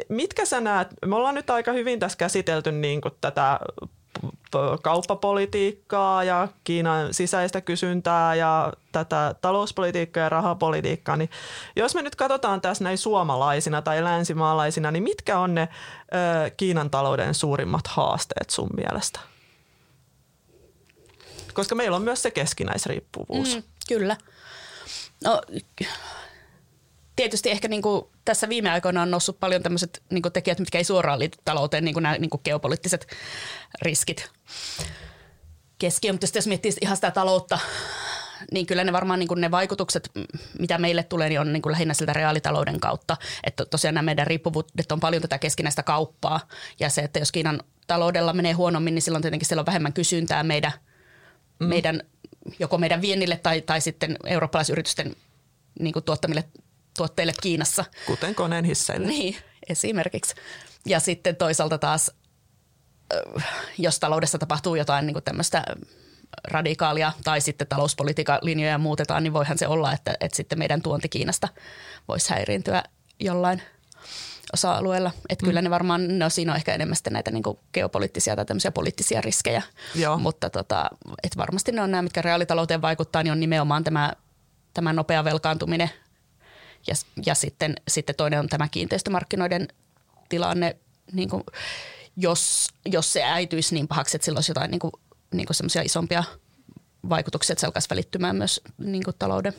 mitkä 0.09 0.45
sä 0.45 0.61
näet, 0.61 0.87
me 1.05 1.15
ollaan 1.15 1.35
nyt 1.35 1.49
aika 1.49 1.71
hyvin 1.71 1.99
tässä 1.99 2.17
käsitelty 2.17 2.71
niin 2.71 3.01
kuin, 3.01 3.13
tätä 3.21 3.59
kauppapolitiikkaa 4.81 6.23
ja 6.23 6.47
Kiinan 6.63 7.13
sisäistä 7.13 7.61
kysyntää 7.61 8.35
ja 8.35 8.73
tätä 8.91 9.35
talouspolitiikkaa 9.41 10.23
ja 10.23 10.29
rahapolitiikkaa, 10.29 11.17
niin 11.17 11.29
jos 11.75 11.95
me 11.95 12.01
nyt 12.01 12.15
katsotaan 12.15 12.61
tässä 12.61 12.83
näin 12.83 12.97
suomalaisina 12.97 13.81
tai 13.81 14.03
länsimaalaisina, 14.03 14.91
niin 14.91 15.03
mitkä 15.03 15.39
on 15.39 15.55
ne 15.55 15.69
ö, 16.41 16.49
Kiinan 16.57 16.89
talouden 16.89 17.33
suurimmat 17.33 17.87
haasteet 17.87 18.49
sun 18.49 18.69
mielestä? 18.75 19.19
Koska 21.53 21.75
meillä 21.75 21.95
on 21.95 22.03
myös 22.03 22.21
se 22.21 22.31
keskinäisriippuvuus. 22.31 23.55
Mm, 23.55 23.63
kyllä. 23.87 24.17
No, 25.23 25.41
tietysti 27.19 27.51
ehkä 27.51 27.67
niin 27.67 27.81
kuin 27.81 28.05
tässä 28.25 28.49
viime 28.49 28.69
aikoina 28.69 29.01
on 29.01 29.11
noussut 29.11 29.39
paljon 29.39 29.63
tämmöiset 29.63 30.03
niin 30.09 30.21
kuin 30.21 30.33
tekijät, 30.33 30.59
mitkä 30.59 30.77
ei 30.77 30.83
suoraan 30.83 31.19
liity 31.19 31.37
talouteen, 31.45 31.85
niin 31.85 31.93
kuin 31.93 32.03
nämä 32.03 32.17
niin 32.17 32.29
kuin 32.29 32.41
geopoliittiset 32.43 33.07
riskit 33.81 34.31
keskiöön. 35.79 36.13
Mutta 36.15 36.37
jos 36.37 36.47
miettii 36.47 36.71
ihan 36.81 36.97
sitä 36.97 37.11
taloutta, 37.11 37.59
niin 38.51 38.65
kyllä 38.65 38.83
ne 38.83 38.93
varmaan 38.93 39.19
niin 39.19 39.27
kuin 39.27 39.41
ne 39.41 39.51
vaikutukset, 39.51 40.11
mitä 40.59 40.77
meille 40.77 41.03
tulee, 41.03 41.29
niin 41.29 41.39
on 41.39 41.53
niin 41.53 41.61
kuin 41.61 41.71
lähinnä 41.71 41.93
siltä 41.93 42.13
reaalitalouden 42.13 42.79
kautta. 42.79 43.17
Että 43.43 43.65
tosiaan 43.65 43.95
nämä 43.95 44.05
meidän 44.05 44.27
riippuvuudet 44.27 44.91
on 44.91 44.99
paljon 44.99 45.21
tätä 45.21 45.37
keskinäistä 45.37 45.83
kauppaa. 45.83 46.39
Ja 46.79 46.89
se, 46.89 47.01
että 47.01 47.19
jos 47.19 47.31
Kiinan 47.31 47.63
taloudella 47.87 48.33
menee 48.33 48.53
huonommin, 48.53 48.95
niin 48.95 49.01
silloin 49.01 49.21
tietenkin 49.21 49.47
siellä 49.47 49.61
on 49.61 49.65
vähemmän 49.65 49.93
kysyntää 49.93 50.43
meidän, 50.43 50.73
mm. 51.59 51.67
meidän 51.67 52.01
joko 52.59 52.77
meidän 52.77 53.01
viennille 53.01 53.37
tai, 53.37 53.61
tai 53.61 53.81
sitten 53.81 54.17
eurooppalaisyritysten 54.25 55.15
niin 55.79 55.93
kuin 55.93 56.05
tuottamille 56.05 56.43
tuotteille 56.99 57.33
Kiinassa. 57.41 57.85
Kuten 58.05 58.35
koneen 58.35 58.65
hisseille. 58.65 59.07
Niin, 59.07 59.35
esimerkiksi. 59.69 60.35
Ja 60.85 60.99
sitten 60.99 61.35
toisaalta 61.35 61.77
taas, 61.77 62.11
jos 63.77 63.99
taloudessa 63.99 64.37
tapahtuu 64.37 64.75
jotain 64.75 65.07
niin 65.07 65.23
tämmöistä 65.25 65.63
radikaalia 66.43 67.11
tai 67.23 67.41
sitten 67.41 67.67
talouspolitiikan 67.67 68.39
linjoja 68.41 68.77
muutetaan, 68.77 69.23
niin 69.23 69.33
voihan 69.33 69.57
se 69.57 69.67
olla, 69.67 69.93
että, 69.93 70.13
että 70.19 70.35
sitten 70.35 70.59
meidän 70.59 70.81
tuonti 70.81 71.09
Kiinasta 71.09 71.47
voisi 72.07 72.29
häiriintyä 72.29 72.83
jollain 73.19 73.61
osa-alueella. 74.53 75.11
Että 75.29 75.45
mm. 75.45 75.47
kyllä 75.47 75.61
ne 75.61 75.69
varmaan, 75.69 76.19
no 76.19 76.29
siinä 76.29 76.51
on 76.51 76.55
ehkä 76.55 76.73
enemmän 76.73 76.95
sitten 76.95 77.13
näitä 77.13 77.31
niin 77.31 77.43
geopoliittisia 77.73 78.35
tai 78.35 78.45
tämmöisiä 78.45 78.71
poliittisia 78.71 79.21
riskejä. 79.21 79.61
Joo. 79.95 80.17
Mutta 80.17 80.49
tota, 80.49 80.89
että 81.23 81.37
varmasti 81.37 81.71
ne 81.71 81.81
on 81.81 81.91
nämä, 81.91 82.01
mitkä 82.01 82.21
reaalitalouteen 82.21 82.81
vaikuttaa, 82.81 83.23
niin 83.23 83.31
on 83.31 83.39
nimenomaan 83.39 83.83
tämä, 83.83 84.13
tämä 84.73 84.93
nopea 84.93 85.23
velkaantuminen– 85.23 85.89
ja, 86.87 86.95
ja 87.25 87.35
sitten, 87.35 87.75
sitten 87.87 88.15
toinen 88.15 88.39
on 88.39 88.47
tämä 88.47 88.67
kiinteistömarkkinoiden 88.67 89.67
tilanne, 90.29 90.77
niin 91.11 91.29
kuin, 91.29 91.43
jos, 92.17 92.67
jos 92.85 93.13
se 93.13 93.23
äityisi 93.23 93.75
niin 93.75 93.87
pahaksi, 93.87 94.17
että 94.17 94.25
sillä 94.25 94.37
olisi 94.37 94.51
jotain 94.51 94.71
niin 94.71 94.79
kuin, 94.79 94.91
niin 95.33 95.45
kuin 95.45 95.55
semmoisia 95.55 95.81
isompia 95.81 96.23
vaikutuksia, 97.09 97.53
että 97.53 97.59
se 97.61 97.67
alkaisi 97.67 97.89
välittymään 97.89 98.35
myös 98.35 98.61
niin 98.77 99.03
kuin 99.03 99.15
talouden 99.19 99.53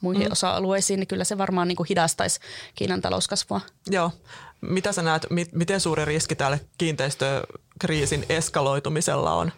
muihin 0.00 0.26
mm. 0.26 0.32
osa-alueisiin, 0.32 1.00
niin 1.00 1.06
kyllä 1.06 1.24
se 1.24 1.38
varmaan 1.38 1.68
niin 1.68 1.76
kuin 1.76 1.86
hidastaisi 1.88 2.40
Kiinan 2.74 3.00
talouskasvua. 3.00 3.60
Joo. 3.90 4.10
Mitä 4.60 4.92
sä 4.92 5.02
näet, 5.02 5.26
mi- 5.30 5.50
miten 5.52 5.80
suuri 5.80 6.04
riski 6.04 6.34
tälle 6.34 6.60
kiinteistökriisin 6.78 8.26
eskaloitumisella 8.28 9.34
on? 9.34 9.52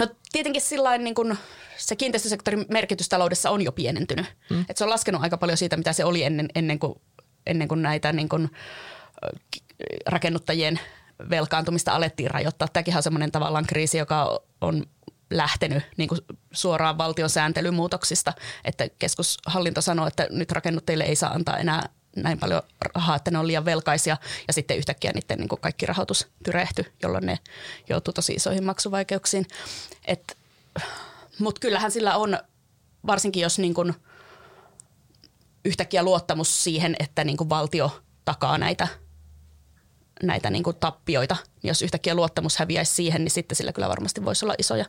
No 0.00 0.06
tietenkin 0.32 0.62
sillä 0.62 0.98
niin 0.98 1.14
kuin 1.14 1.38
se 1.76 1.96
kiinteistösektorin 1.96 2.66
merkitys 2.70 3.08
taloudessa 3.08 3.50
on 3.50 3.62
jo 3.62 3.72
pienentynyt. 3.72 4.26
Mm. 4.50 4.64
Et 4.68 4.76
se 4.76 4.84
on 4.84 4.90
laskenut 4.90 5.22
aika 5.22 5.36
paljon 5.36 5.58
siitä, 5.58 5.76
mitä 5.76 5.92
se 5.92 6.04
oli 6.04 6.22
ennen, 6.22 6.48
ennen, 6.54 6.78
kuin, 6.78 6.94
ennen 7.46 7.68
kuin 7.68 7.82
näitä 7.82 8.12
niin 8.12 8.28
kuin, 8.28 8.50
rakennuttajien 10.06 10.80
velkaantumista 11.30 11.92
alettiin 11.92 12.30
rajoittaa. 12.30 12.68
Tämäkin 12.68 12.96
on 12.96 13.02
semmoinen 13.02 13.32
tavallaan 13.32 13.66
kriisi, 13.66 13.98
joka 13.98 14.40
on 14.60 14.86
lähtenyt 15.30 15.82
niin 15.96 16.08
kuin 16.08 16.20
suoraan 16.52 16.98
valtion 16.98 17.30
sääntelymuutoksista, 17.30 18.32
että 18.64 18.88
keskushallinto 18.98 19.80
sanoo, 19.80 20.06
että 20.06 20.26
nyt 20.30 20.52
rakennuttajille 20.52 21.04
ei 21.04 21.16
saa 21.16 21.32
antaa 21.32 21.58
enää 21.58 21.88
näin 22.16 22.38
paljon 22.38 22.62
rahaa, 22.94 23.16
että 23.16 23.30
ne 23.30 23.38
on 23.38 23.46
liian 23.46 23.64
velkaisia 23.64 24.16
ja 24.46 24.52
sitten 24.52 24.76
yhtäkkiä 24.76 25.12
niiden 25.14 25.38
niin 25.38 25.60
kaikki 25.60 25.86
rahoitus 25.86 26.28
tyrehty, 26.44 26.92
jolloin 27.02 27.26
ne 27.26 27.38
joutuu 27.88 28.12
tosi 28.12 28.32
isoihin 28.32 28.64
maksuvaikeuksiin. 28.64 29.46
Mutta 31.38 31.60
kyllähän 31.60 31.90
sillä 31.90 32.16
on, 32.16 32.38
varsinkin 33.06 33.42
jos 33.42 33.58
niin 33.58 33.74
kuin 33.74 33.94
yhtäkkiä 35.64 36.02
luottamus 36.02 36.64
siihen, 36.64 36.96
että 37.00 37.24
niin 37.24 37.36
kuin 37.36 37.50
valtio 37.50 38.02
takaa 38.24 38.58
näitä– 38.58 38.88
näitä 40.22 40.50
niin 40.50 40.62
kuin 40.62 40.76
tappioita, 40.76 41.36
niin 41.62 41.68
jos 41.68 41.82
yhtäkkiä 41.82 42.14
luottamus 42.14 42.56
häviäisi 42.56 42.94
siihen, 42.94 43.24
niin 43.24 43.30
sitten 43.30 43.56
sillä 43.56 43.72
kyllä 43.72 43.88
varmasti 43.88 44.24
voisi 44.24 44.44
olla 44.44 44.54
isoja, 44.58 44.84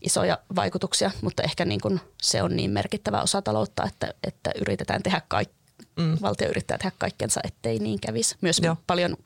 isoja 0.00 0.38
vaikutuksia, 0.56 1.10
mutta 1.22 1.42
ehkä 1.42 1.64
niin 1.64 1.80
kuin 1.80 2.00
se 2.22 2.42
on 2.42 2.56
niin 2.56 2.70
merkittävä 2.70 3.22
osa 3.22 3.42
taloutta, 3.42 3.84
että, 3.84 4.14
että 4.26 4.50
yritetään 4.60 5.02
tehdä 5.02 5.22
kaikki, 5.28 5.61
mm. 5.96 6.16
valtio 6.22 6.48
yrittää 6.48 6.78
tehdä 6.78 6.92
kaikkensa, 6.98 7.40
ettei 7.44 7.78
niin 7.78 8.00
kävisi. 8.00 8.36
Myös 8.40 8.60
Joo. 8.62 8.76
paljon 8.86 9.16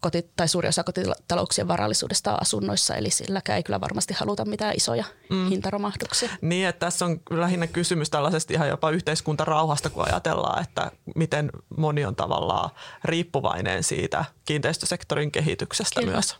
koti, 0.00 0.30
tai 0.36 0.48
suuri 0.48 0.68
osa 0.68 0.84
kotitalouksien 0.84 1.68
varallisuudesta 1.68 2.32
on 2.32 2.42
asunnoissa, 2.42 2.94
eli 2.94 3.10
silläkään 3.10 3.56
ei 3.56 3.62
kyllä 3.62 3.80
varmasti 3.80 4.14
haluta 4.14 4.44
mitään 4.44 4.74
isoja 4.76 5.04
mm. 5.30 5.48
hintaromahduksia. 5.48 6.28
Niin, 6.40 6.68
että 6.68 6.86
tässä 6.86 7.04
on 7.04 7.20
lähinnä 7.30 7.66
kysymys 7.66 8.10
tällaisesta 8.10 8.52
ihan 8.52 8.68
jopa 8.68 8.90
yhteiskuntarauhasta, 8.90 9.90
kun 9.90 10.08
ajatellaan, 10.08 10.62
että 10.62 10.90
miten 11.16 11.50
moni 11.76 12.04
on 12.04 12.16
tavallaan 12.16 12.70
riippuvainen 13.04 13.82
siitä 13.82 14.24
kiinteistösektorin 14.44 15.32
kehityksestä 15.32 16.00
kyllä. 16.00 16.12
myös 16.12 16.36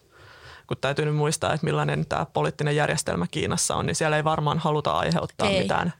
kun 0.66 0.76
täytyy 0.80 1.04
nyt 1.04 1.14
muistaa, 1.16 1.52
että 1.52 1.64
millainen 1.64 2.06
tämä 2.06 2.26
poliittinen 2.26 2.76
järjestelmä 2.76 3.26
Kiinassa 3.30 3.76
on, 3.76 3.86
niin 3.86 3.94
siellä 3.94 4.16
ei 4.16 4.24
varmaan 4.24 4.58
haluta 4.58 4.92
aiheuttaa 4.92 5.48
ei. 5.48 5.62
mitään 5.62 5.92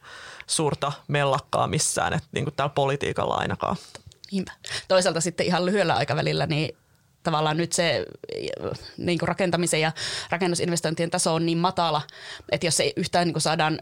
suurta 0.47 0.93
mellakkaa 1.09 1.67
missään, 1.67 2.13
että 2.13 2.29
niin 2.33 2.45
kuin 2.45 2.55
täällä 2.55 2.73
politiikalla 2.75 3.35
ainakaan. 3.35 3.77
Niinpä. 4.33 4.53
Toisaalta 4.89 5.21
sitten 5.21 5.47
ihan 5.47 5.67
lyhyellä 5.67 5.95
aikavälillä 5.95 6.47
niin 6.47 6.77
tavallaan 7.23 7.57
nyt 7.57 7.73
se 7.73 8.07
niin 8.97 9.19
kuin 9.19 9.29
rakentamisen 9.29 9.81
ja 9.81 9.93
rakennusinvestointien 10.31 11.11
taso 11.11 11.35
on 11.35 11.47
niin 11.47 11.59
matala, 11.59 12.03
että 12.53 12.67
jos 12.67 12.81
ei 12.81 12.93
yhtään 12.97 13.27
niin 13.27 13.35
kuin 13.35 13.43
saadaan 13.43 13.79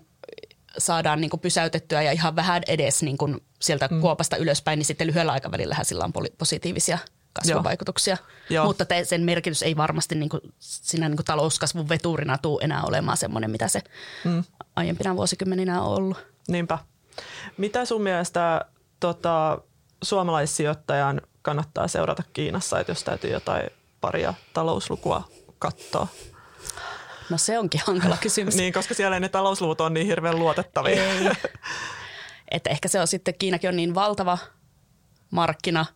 saadaan 0.79 1.21
niin 1.21 1.31
kuin 1.31 1.41
pysäytettyä 1.41 2.03
ja 2.03 2.13
ihan 2.13 2.37
vähän 2.37 2.63
edes 2.67 3.03
niin 3.03 3.19
kuin 3.19 3.41
sieltä 3.61 3.89
mm. 3.91 4.01
kuopasta 4.01 4.37
ylöspäin, 4.37 4.79
niin 4.79 4.87
sitten 4.87 5.07
lyhyellä 5.07 5.33
aikavälillä 5.33 5.77
sillä 5.83 6.05
on 6.05 6.13
positiivisia 6.39 6.99
kasvuvaikutuksia. 7.33 8.17
Joo. 8.51 8.65
Mutta 8.65 8.85
te, 8.85 9.05
sen 9.05 9.23
merkitys 9.23 9.63
ei 9.63 9.77
varmasti 9.77 10.15
niin 10.15 10.29
kuin, 10.29 10.41
siinä 10.59 11.09
niin 11.09 11.17
kuin 11.17 11.27
talouskasvun 11.27 11.89
veturina 11.89 12.39
tule 12.39 12.65
enää 12.65 12.83
olemaan 12.83 13.17
semmoinen, 13.17 13.51
mitä 13.51 13.69
se 13.69 13.81
mm. 14.25 14.45
aiempina 14.77 15.17
vuosikymmeninä 15.17 15.83
on 15.83 15.97
ollut. 15.97 16.19
Niinpä. 16.49 16.78
Mitä 17.57 17.84
sun 17.84 18.03
mielestä 18.03 18.64
tota, 19.01 19.59
suomalaissijoittajan 20.03 21.20
kannattaa 21.43 21.88
seurata 21.88 22.22
Kiinassa, 22.32 22.80
että 22.80 22.93
jos 22.93 23.05
täytyy 23.05 23.30
jotain 23.30 23.70
paria 24.01 24.34
talouslukua 24.55 25.28
katsoa? 25.59 26.09
No 27.30 27.38
se 27.38 27.59
onkin 27.59 27.80
hankala 27.86 28.16
kysymys. 28.20 28.57
niin, 28.61 28.72
koska 28.72 28.95
siellä 28.95 29.20
ne 29.20 29.28
talousluvut 29.28 29.80
on 29.80 29.95
niin 29.95 30.07
hirveän 30.07 30.38
luotettavia. 30.38 31.05
Ei. 31.05 31.30
Että 32.51 32.70
ehkä 32.70 32.88
se 32.88 33.01
on 33.01 33.07
sitten, 33.07 33.34
Kiinakin 33.38 33.68
on 33.68 33.76
niin 33.76 33.95
valtava 33.95 34.38
markkina 35.30 35.86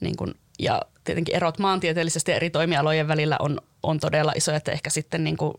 niin 0.00 0.16
kun, 0.16 0.34
ja 0.58 0.82
tietenkin 1.04 1.36
erot 1.36 1.58
maantieteellisesti 1.58 2.32
eri 2.32 2.50
toimialojen 2.50 3.08
välillä 3.08 3.36
on, 3.40 3.60
on 3.82 4.00
todella 4.00 4.32
isoja, 4.36 4.56
että 4.56 4.72
ehkä 4.72 4.90
sitten 4.90 5.24
niin 5.24 5.36
kuin, 5.36 5.54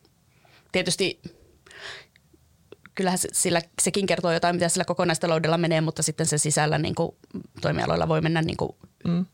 tietysti 0.71 1.21
kyllähän 2.95 3.19
sillä, 3.31 3.61
sekin 3.81 4.05
kertoo 4.05 4.31
jotain, 4.31 4.55
mitä 4.55 4.69
sillä 4.69 4.85
kokonaistaloudella 4.85 5.57
menee, 5.57 5.81
mutta 5.81 6.03
sitten 6.03 6.25
se 6.25 6.37
sisällä 6.37 6.77
niin 6.77 6.95
kuin, 6.95 7.15
toimialoilla 7.61 8.07
voi 8.07 8.21
mennä 8.21 8.41
niin 8.41 8.57
kuin, 8.57 8.71
mm. 9.07 9.25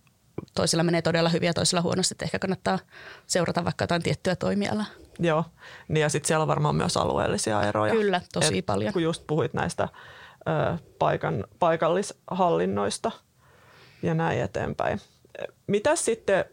toisilla 0.55 0.83
menee 0.83 1.01
todella 1.01 1.29
hyvin 1.29 1.47
ja 1.47 1.53
toisilla 1.53 1.81
huonosti, 1.81 2.13
että 2.13 2.25
ehkä 2.25 2.39
kannattaa 2.39 2.79
seurata 3.27 3.65
vaikka 3.65 3.83
jotain 3.83 4.03
tiettyä 4.03 4.35
toimialaa. 4.35 4.85
Joo, 5.19 5.45
niin 5.87 6.01
ja 6.01 6.09
sitten 6.09 6.27
siellä 6.27 6.41
on 6.41 6.47
varmaan 6.47 6.75
myös 6.75 6.97
alueellisia 6.97 7.63
eroja. 7.63 7.93
Kyllä, 7.93 8.21
tosi 8.33 8.57
Et, 8.57 8.65
paljon. 8.65 8.93
Kun 8.93 9.03
just 9.03 9.23
puhuit 9.27 9.53
näistä 9.53 9.87
ö, 10.47 10.77
paikan, 10.99 11.45
paikallishallinnoista 11.59 13.11
ja 14.01 14.13
näin 14.13 14.41
eteenpäin. 14.41 15.01
Mitäs 15.67 16.05
sitten, 16.05 16.45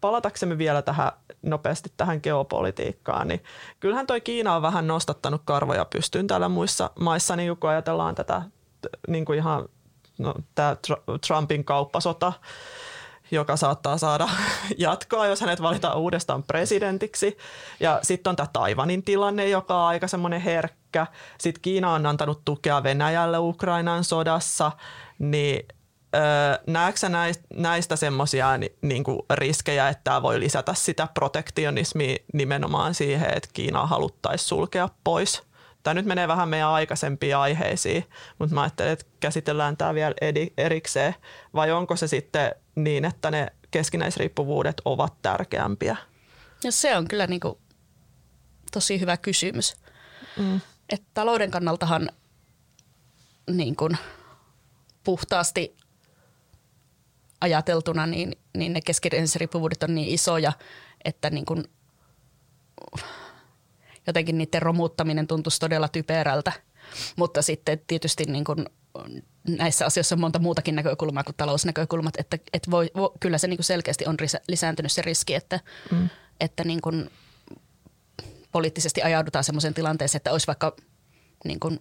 palataksemme 0.00 0.58
vielä 0.58 0.82
tähän 0.82 1.12
nopeasti 1.42 1.92
tähän 1.96 2.20
geopolitiikkaan, 2.22 3.28
niin 3.28 3.44
kyllähän 3.80 4.06
toi 4.06 4.20
Kiina 4.20 4.56
on 4.56 4.62
vähän 4.62 4.86
nostattanut 4.86 5.42
karvoja 5.44 5.84
pystyyn 5.84 6.26
täällä 6.26 6.48
muissa 6.48 6.90
maissa, 7.00 7.36
niin 7.36 7.56
kun 7.56 7.70
ajatellaan 7.70 8.14
tätä 8.14 8.42
niin 9.08 9.24
kuin 9.24 9.38
ihan 9.38 9.68
no, 10.18 10.34
tämä 10.54 10.76
Trumpin 11.26 11.64
kauppasota, 11.64 12.32
joka 13.30 13.56
saattaa 13.56 13.98
saada 13.98 14.28
jatkoa, 14.78 15.26
jos 15.26 15.40
hänet 15.40 15.62
valitaan 15.62 15.98
uudestaan 15.98 16.42
presidentiksi. 16.42 17.38
Ja 17.80 18.00
sitten 18.02 18.30
on 18.30 18.36
tämä 18.36 18.46
Taivanin 18.52 19.02
tilanne, 19.02 19.48
joka 19.48 19.82
on 19.82 19.88
aika 19.88 20.08
semmoinen 20.08 20.40
herkkä. 20.40 21.06
Sitten 21.38 21.62
Kiina 21.62 21.92
on 21.92 22.06
antanut 22.06 22.44
tukea 22.44 22.82
Venäjälle 22.82 23.38
Ukrainan 23.38 24.04
sodassa, 24.04 24.72
niin 25.18 25.68
näetkö 26.66 27.08
näistä, 27.08 27.44
näistä 27.54 27.96
semmoisia 27.96 28.58
niin 28.82 29.04
riskejä, 29.34 29.88
että 29.88 30.04
tämä 30.04 30.22
voi 30.22 30.40
lisätä 30.40 30.74
sitä 30.74 31.08
protektionismia 31.14 32.16
nimenomaan 32.32 32.94
siihen, 32.94 33.30
että 33.36 33.48
Kiinaa 33.52 33.86
haluttaisiin 33.86 34.48
sulkea 34.48 34.88
pois? 35.04 35.42
Tämä 35.82 35.94
nyt 35.94 36.06
menee 36.06 36.28
vähän 36.28 36.48
meidän 36.48 36.68
aikaisempiin 36.68 37.36
aiheisiin, 37.36 38.04
mutta 38.38 38.54
mä 38.54 38.62
ajattelen, 38.62 38.92
että 38.92 39.04
käsitellään 39.20 39.76
tämä 39.76 39.94
vielä 39.94 40.14
erikseen. 40.56 41.14
Vai 41.54 41.72
onko 41.72 41.96
se 41.96 42.08
sitten 42.08 42.54
niin, 42.74 43.04
että 43.04 43.30
ne 43.30 43.46
keskinäisriippuvuudet 43.70 44.82
ovat 44.84 45.22
tärkeämpiä? 45.22 45.96
Ja 46.64 46.72
se 46.72 46.96
on 46.96 47.08
kyllä 47.08 47.26
niin 47.26 47.40
kuin 47.40 47.58
tosi 48.72 49.00
hyvä 49.00 49.16
kysymys. 49.16 49.76
Mm. 50.36 50.60
Et 50.88 51.02
talouden 51.14 51.50
kannaltahan 51.50 52.10
niin 53.50 53.76
kuin 53.76 53.98
puhtaasti 55.04 55.76
ajateltuna, 57.40 58.06
niin, 58.06 58.32
niin 58.56 58.72
ne 58.72 58.80
keskinäisriippuvuudet 58.80 59.82
on 59.82 59.94
niin 59.94 60.08
isoja, 60.08 60.52
että 61.04 61.30
niin 61.30 61.44
kuin 61.44 61.64
jotenkin 64.06 64.38
niiden 64.38 64.62
romuttaminen 64.62 65.26
tuntuisi 65.26 65.60
todella 65.60 65.88
typerältä. 65.88 66.52
Mutta 67.16 67.42
sitten 67.42 67.80
tietysti 67.86 68.24
niin 68.24 68.44
kuin 68.44 68.66
näissä 69.48 69.86
asioissa 69.86 70.14
on 70.14 70.20
monta 70.20 70.38
muutakin 70.38 70.74
näkökulmaa 70.74 71.24
kuin 71.24 71.36
talousnäkökulmat, 71.36 72.14
että, 72.18 72.38
että 72.52 72.70
voi, 72.70 72.90
voi, 72.96 73.10
kyllä 73.20 73.38
se 73.38 73.46
niin 73.46 73.58
kuin 73.58 73.64
selkeästi 73.64 74.06
on 74.06 74.16
lisääntynyt 74.48 74.92
se 74.92 75.02
riski, 75.02 75.34
että, 75.34 75.60
mm. 75.92 76.08
että 76.40 76.64
niin 76.64 76.80
kuin 76.80 77.10
poliittisesti 78.52 79.02
ajaudutaan 79.02 79.44
sellaiseen 79.44 79.74
tilanteeseen, 79.74 80.18
että 80.18 80.32
olisi 80.32 80.46
vaikka 80.46 80.76
niin 81.44 81.60
kuin, 81.60 81.80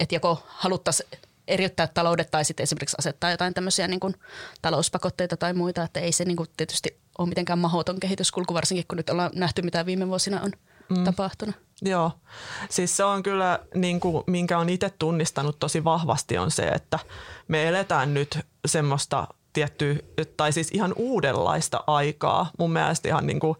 että 0.00 0.14
joko 0.14 0.46
haluttaisiin 0.46 1.08
eriyttää 1.48 1.86
taloudet 1.86 2.30
tai 2.30 2.44
sitten 2.44 2.64
esimerkiksi 2.64 2.96
asettaa 2.98 3.30
jotain 3.30 3.54
tämmöisiä 3.54 3.88
niin 3.88 4.00
kuin 4.00 4.14
talouspakotteita 4.62 5.36
tai 5.36 5.52
muita, 5.52 5.82
että 5.82 6.00
ei 6.00 6.12
se 6.12 6.24
niin 6.24 6.36
kuin 6.36 6.48
tietysti 6.56 6.98
ole 7.18 7.28
mitenkään 7.28 7.58
mahdoton 7.58 8.00
kehityskulku, 8.00 8.54
varsinkin 8.54 8.84
kun 8.88 8.96
nyt 8.96 9.10
ollaan 9.10 9.30
nähty, 9.34 9.62
mitä 9.62 9.86
viime 9.86 10.08
vuosina 10.08 10.40
on 10.40 10.52
mm. 10.88 11.04
tapahtunut. 11.04 11.54
Joo, 11.82 12.12
siis 12.70 12.96
se 12.96 13.04
on 13.04 13.22
kyllä, 13.22 13.58
niin 13.74 14.00
kuin, 14.00 14.24
minkä 14.26 14.58
on 14.58 14.68
itse 14.68 14.90
tunnistanut 14.98 15.58
tosi 15.58 15.84
vahvasti 15.84 16.38
on 16.38 16.50
se, 16.50 16.68
että 16.68 16.98
me 17.48 17.68
eletään 17.68 18.14
nyt 18.14 18.38
semmoista 18.66 19.26
tiettyä, 19.52 19.96
tai 20.36 20.52
siis 20.52 20.70
ihan 20.70 20.92
uudenlaista 20.96 21.84
aikaa. 21.86 22.50
Mun 22.58 22.72
mielestä 22.72 23.08
ihan 23.08 23.26
niin 23.26 23.40
kuin, 23.40 23.56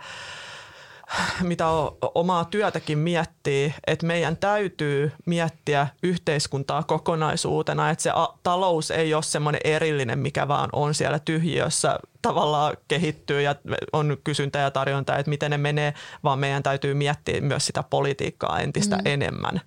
mitä 1.42 1.66
omaa 2.14 2.44
työtäkin 2.44 2.98
miettii, 2.98 3.74
että 3.86 4.06
meidän 4.06 4.36
täytyy 4.36 5.12
miettiä 5.26 5.88
yhteiskuntaa 6.02 6.82
kokonaisuutena, 6.82 7.90
että 7.90 8.02
se 8.02 8.10
talous 8.42 8.90
ei 8.90 9.14
ole 9.14 9.22
semmoinen 9.22 9.60
erillinen, 9.64 10.18
mikä 10.18 10.48
vaan 10.48 10.68
on 10.72 10.94
siellä 10.94 11.18
tyhjiössä 11.18 11.98
tavallaan 12.22 12.76
kehittyy 12.88 13.42
ja 13.42 13.54
on 13.92 14.16
kysyntä 14.24 14.58
ja 14.58 14.70
tarjonta, 14.70 15.16
että 15.16 15.30
miten 15.30 15.50
ne 15.50 15.58
menee, 15.58 15.94
vaan 16.24 16.38
meidän 16.38 16.62
täytyy 16.62 16.94
miettiä 16.94 17.40
myös 17.40 17.66
sitä 17.66 17.82
politiikkaa 17.82 18.60
entistä 18.60 18.96
mm. 18.96 19.02
enemmän. 19.04 19.60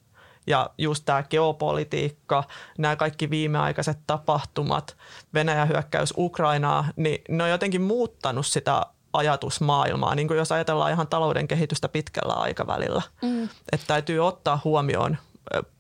Ja 0.48 0.70
just 0.78 1.06
tämä 1.06 1.24
geopolitiikka, 1.24 2.44
nämä 2.78 2.96
kaikki 2.96 3.30
viimeaikaiset 3.30 3.98
tapahtumat, 4.08 4.98
Venäjän 5.34 5.70
hyökkäys 5.70 6.14
Ukrainaa, 6.18 6.86
niin 6.96 7.22
ne 7.30 7.44
on 7.44 7.50
jotenkin 7.50 7.82
muuttanut 7.82 8.46
sitä 8.46 8.86
ajatusmaailmaa, 9.14 10.16
niin 10.16 10.28
kuin 10.28 10.38
jos 10.38 10.51
ajatellaan 10.51 10.91
ihan 10.91 11.07
talouden 11.07 11.47
kehitystä 11.47 11.89
pitkällä 11.89 12.34
aikavälillä. 12.34 13.01
Mm. 13.22 13.43
Että 13.72 13.88
täytyy 13.88 14.28
ottaa 14.28 14.62
huomioon 14.64 15.18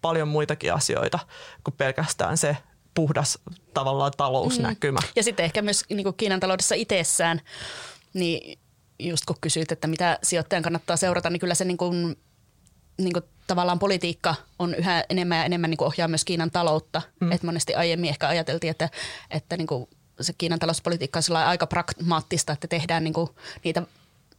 paljon 0.01 0.27
muitakin 0.27 0.73
asioita 0.73 1.19
kuin 1.63 1.75
pelkästään 1.77 2.37
se 2.37 2.57
puhdas 2.93 3.39
tavallaan 3.73 4.11
talousnäkymä. 4.17 4.99
Mm. 4.99 5.07
Ja 5.15 5.23
sitten 5.23 5.43
ehkä 5.45 5.61
myös 5.61 5.83
niin 5.89 6.03
kuin 6.03 6.15
Kiinan 6.15 6.39
taloudessa 6.39 6.75
itsessään, 6.75 7.41
niin 8.13 8.59
just 8.99 9.25
kun 9.25 9.35
kysyit, 9.41 9.71
että 9.71 9.87
mitä 9.87 10.19
sijoittajan 10.23 10.63
kannattaa 10.63 10.97
seurata, 10.97 11.29
niin 11.29 11.39
kyllä 11.39 11.55
se 11.55 11.65
niin 11.65 11.77
kuin, 11.77 12.17
niin 12.97 13.13
kuin 13.13 13.23
tavallaan 13.47 13.79
politiikka 13.79 14.35
on 14.59 14.75
yhä 14.75 15.03
enemmän 15.09 15.37
ja 15.37 15.45
enemmän 15.45 15.69
niin 15.69 15.77
kuin 15.77 15.87
ohjaa 15.87 16.07
myös 16.07 16.25
Kiinan 16.25 16.51
taloutta. 16.51 17.01
Mm. 17.19 17.31
Et 17.31 17.43
monesti 17.43 17.75
aiemmin 17.75 18.09
ehkä 18.09 18.27
ajateltiin, 18.27 18.71
että, 18.71 18.89
että 19.29 19.57
niin 19.57 19.67
kuin 19.67 19.89
se 20.21 20.33
Kiinan 20.37 20.59
talouspolitiikka 20.59 21.19
on 21.29 21.35
aika 21.37 21.67
pragmaattista, 21.67 22.53
että 22.53 22.67
tehdään 22.67 23.03
niin 23.03 23.13
kuin 23.13 23.29
niitä 23.63 23.83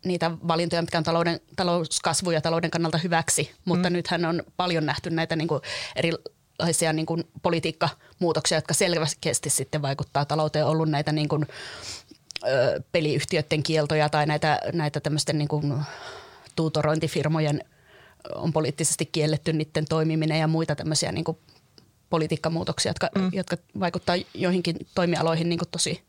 niitä 0.05 0.31
valintoja, 0.49 0.83
mitkä 0.83 0.99
on 0.99 1.05
talouden, 1.05 1.41
talouskasvu 1.57 2.31
ja 2.31 2.41
talouden 2.41 2.70
kannalta 2.70 2.99
hyväksi, 2.99 3.51
mutta 3.64 3.91
mm. 3.91 3.95
nythän 3.95 4.24
on 4.24 4.43
paljon 4.57 4.87
nähty 4.87 5.11
näitä 5.11 5.37
niin 5.37 5.49
kuin 5.49 5.61
erilaisia 5.97 6.93
niin 6.93 7.07
kuin 7.07 7.24
politiikkamuutoksia, 7.43 8.59
jotka 8.59 8.74
selvästi 8.74 9.51
sitten 9.51 9.83
vaikuttaa 9.83 10.24
talouteen. 10.24 10.64
On 10.64 10.70
ollut 10.70 10.91
näitä 10.91 11.12
niin 11.12 11.28
kuin, 11.28 11.47
ö, 12.45 12.83
peliyhtiöiden 12.93 13.62
kieltoja 13.62 14.09
tai 14.09 14.26
näitä, 14.26 14.61
näitä 14.72 15.01
tämmöisten 15.01 15.39
niin 15.39 15.49
kuin 15.49 15.74
tuutorointifirmojen 16.57 17.64
on 18.35 18.53
poliittisesti 18.53 19.07
kielletty 19.07 19.53
niiden 19.53 19.85
toimiminen 19.89 20.41
ja 20.41 20.47
muita 20.47 20.76
tämmöisiä 20.76 21.12
niin 21.12 21.24
kuin 21.24 21.39
politiikkamuutoksia, 22.11 22.91
jotka, 22.91 23.09
mm. 23.15 23.31
jotka 23.33 23.57
vaikuttaa 23.81 24.17
joihinkin 24.35 24.77
toimialoihin 24.95 25.49
niin 25.49 25.59
kuin 25.59 25.69
tosi 25.71 26.03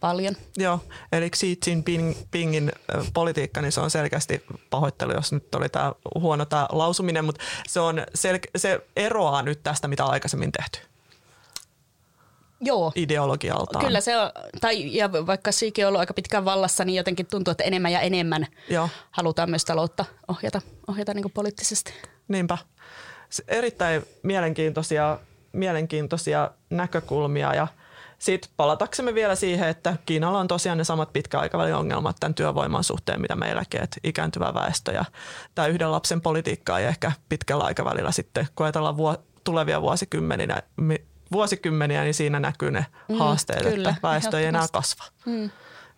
paljon. 0.00 0.34
Joo, 0.56 0.80
eli 1.12 1.30
Xi 1.30 1.58
Jinpingin 1.66 2.72
politiikka, 3.14 3.62
niin 3.62 3.72
se 3.72 3.80
on 3.80 3.90
selkeästi 3.90 4.44
pahoittelu, 4.70 5.12
jos 5.12 5.32
nyt 5.32 5.54
oli 5.54 5.68
tämä 5.68 5.92
huono 6.14 6.44
tämä 6.44 6.68
lausuminen, 6.72 7.24
mutta 7.24 7.44
se, 7.66 7.80
on 7.80 7.98
sel- 7.98 8.50
se 8.56 8.80
eroaa 8.96 9.42
nyt 9.42 9.62
tästä, 9.62 9.88
mitä 9.88 10.04
on 10.04 10.10
aikaisemmin 10.10 10.52
tehty. 10.52 10.78
Joo. 12.60 12.92
ideologialtaan. 12.94 13.84
Kyllä 13.84 14.00
se 14.00 14.16
on, 14.16 14.30
tai 14.60 14.96
ja 14.96 15.12
vaikka 15.12 15.52
Siikin 15.52 15.84
on 15.84 15.88
ollut 15.88 16.00
aika 16.00 16.14
pitkään 16.14 16.44
vallassa, 16.44 16.84
niin 16.84 16.96
jotenkin 16.96 17.26
tuntuu, 17.26 17.52
että 17.52 17.64
enemmän 17.64 17.92
ja 17.92 18.00
enemmän 18.00 18.46
Joo. 18.70 18.88
halutaan 19.10 19.50
myös 19.50 19.64
taloutta 19.64 20.04
ohjata, 20.28 20.60
ohjata 20.88 21.14
niin 21.14 21.30
poliittisesti. 21.34 21.94
Niinpä. 22.28 22.58
Erittäin 23.48 24.02
mielenkiintoisia 24.22 25.18
mielenkiintoisia 25.56 26.50
näkökulmia 26.70 27.54
ja 27.54 27.66
sitten 28.18 28.50
palataksemme 28.56 29.14
vielä 29.14 29.34
siihen, 29.34 29.68
että 29.68 29.96
Kiinalla 30.06 30.38
on 30.38 30.48
tosiaan 30.48 30.78
ne 30.78 30.84
samat 30.84 31.12
pitkäaikavälin 31.12 31.74
ongelmat 31.74 32.16
tämän 32.20 32.34
työvoiman 32.34 32.84
suhteen, 32.84 33.20
mitä 33.20 33.36
meilläkin, 33.36 33.82
että 33.82 33.96
ikääntyvä 34.04 34.54
väestö 34.54 34.92
ja 34.92 35.04
tämä 35.54 35.68
yhden 35.68 35.92
lapsen 35.92 36.20
politiikka 36.20 36.78
ei 36.78 36.86
ehkä 36.86 37.12
pitkällä 37.28 37.64
aikavälillä 37.64 38.12
sitten, 38.12 38.48
kun 38.54 38.66
ajatellaan 38.66 38.96
vuo, 38.96 39.16
tulevia 39.44 39.82
vuosikymmeniä, 39.82 40.62
vuosikymmeniä, 41.32 42.02
niin 42.02 42.14
siinä 42.14 42.40
näkyy 42.40 42.70
ne 42.70 42.86
mm, 43.08 43.18
haasteet, 43.18 43.62
kyllä, 43.62 43.88
että 43.88 44.08
väestö 44.08 44.40
ei 44.40 44.46
enää 44.46 44.66
kasva. 44.72 45.04
Mm. 45.26 45.50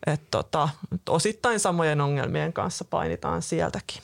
Et 0.06 0.20
tota, 0.30 0.68
osittain 1.08 1.60
samojen 1.60 2.00
ongelmien 2.00 2.52
kanssa 2.52 2.84
painitaan 2.84 3.42
sieltäkin. 3.42 4.02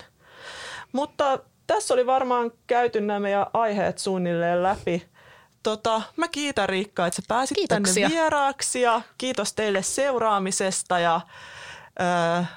Mutta 0.92 1.38
tässä 1.66 1.94
oli 1.94 2.07
varmaan 2.07 2.52
käyty 2.66 3.00
nämä 3.00 3.20
meidän 3.20 3.46
aiheet 3.52 3.98
suunnilleen 3.98 4.62
läpi 4.62 5.13
tota, 5.64 6.02
mä 6.16 6.28
kiitän 6.28 6.68
Riikka, 6.68 7.06
että 7.06 7.16
sä 7.16 7.22
pääsit 7.28 7.54
Kiitoksia. 7.54 7.94
tänne 7.94 8.14
vieraaksi 8.14 8.80
ja 8.80 9.00
kiitos 9.18 9.52
teille 9.52 9.82
seuraamisesta 9.82 10.98
ja 10.98 11.20
äh, 12.40 12.50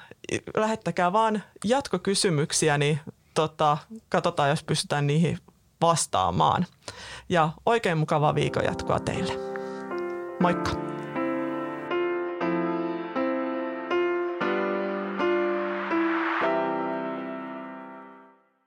lähettäkää 0.56 1.12
vaan 1.12 1.42
jatkokysymyksiä, 1.64 2.78
niin 2.78 3.00
tota, 3.34 3.78
katsotaan, 4.08 4.48
jos 4.48 4.62
pystytään 4.62 5.06
niihin 5.06 5.38
vastaamaan. 5.80 6.66
Ja 7.28 7.50
oikein 7.66 7.98
mukavaa 7.98 8.34
viikon 8.34 8.64
jatkoa 8.64 9.00
teille. 9.00 9.32
Moikka! 10.40 10.87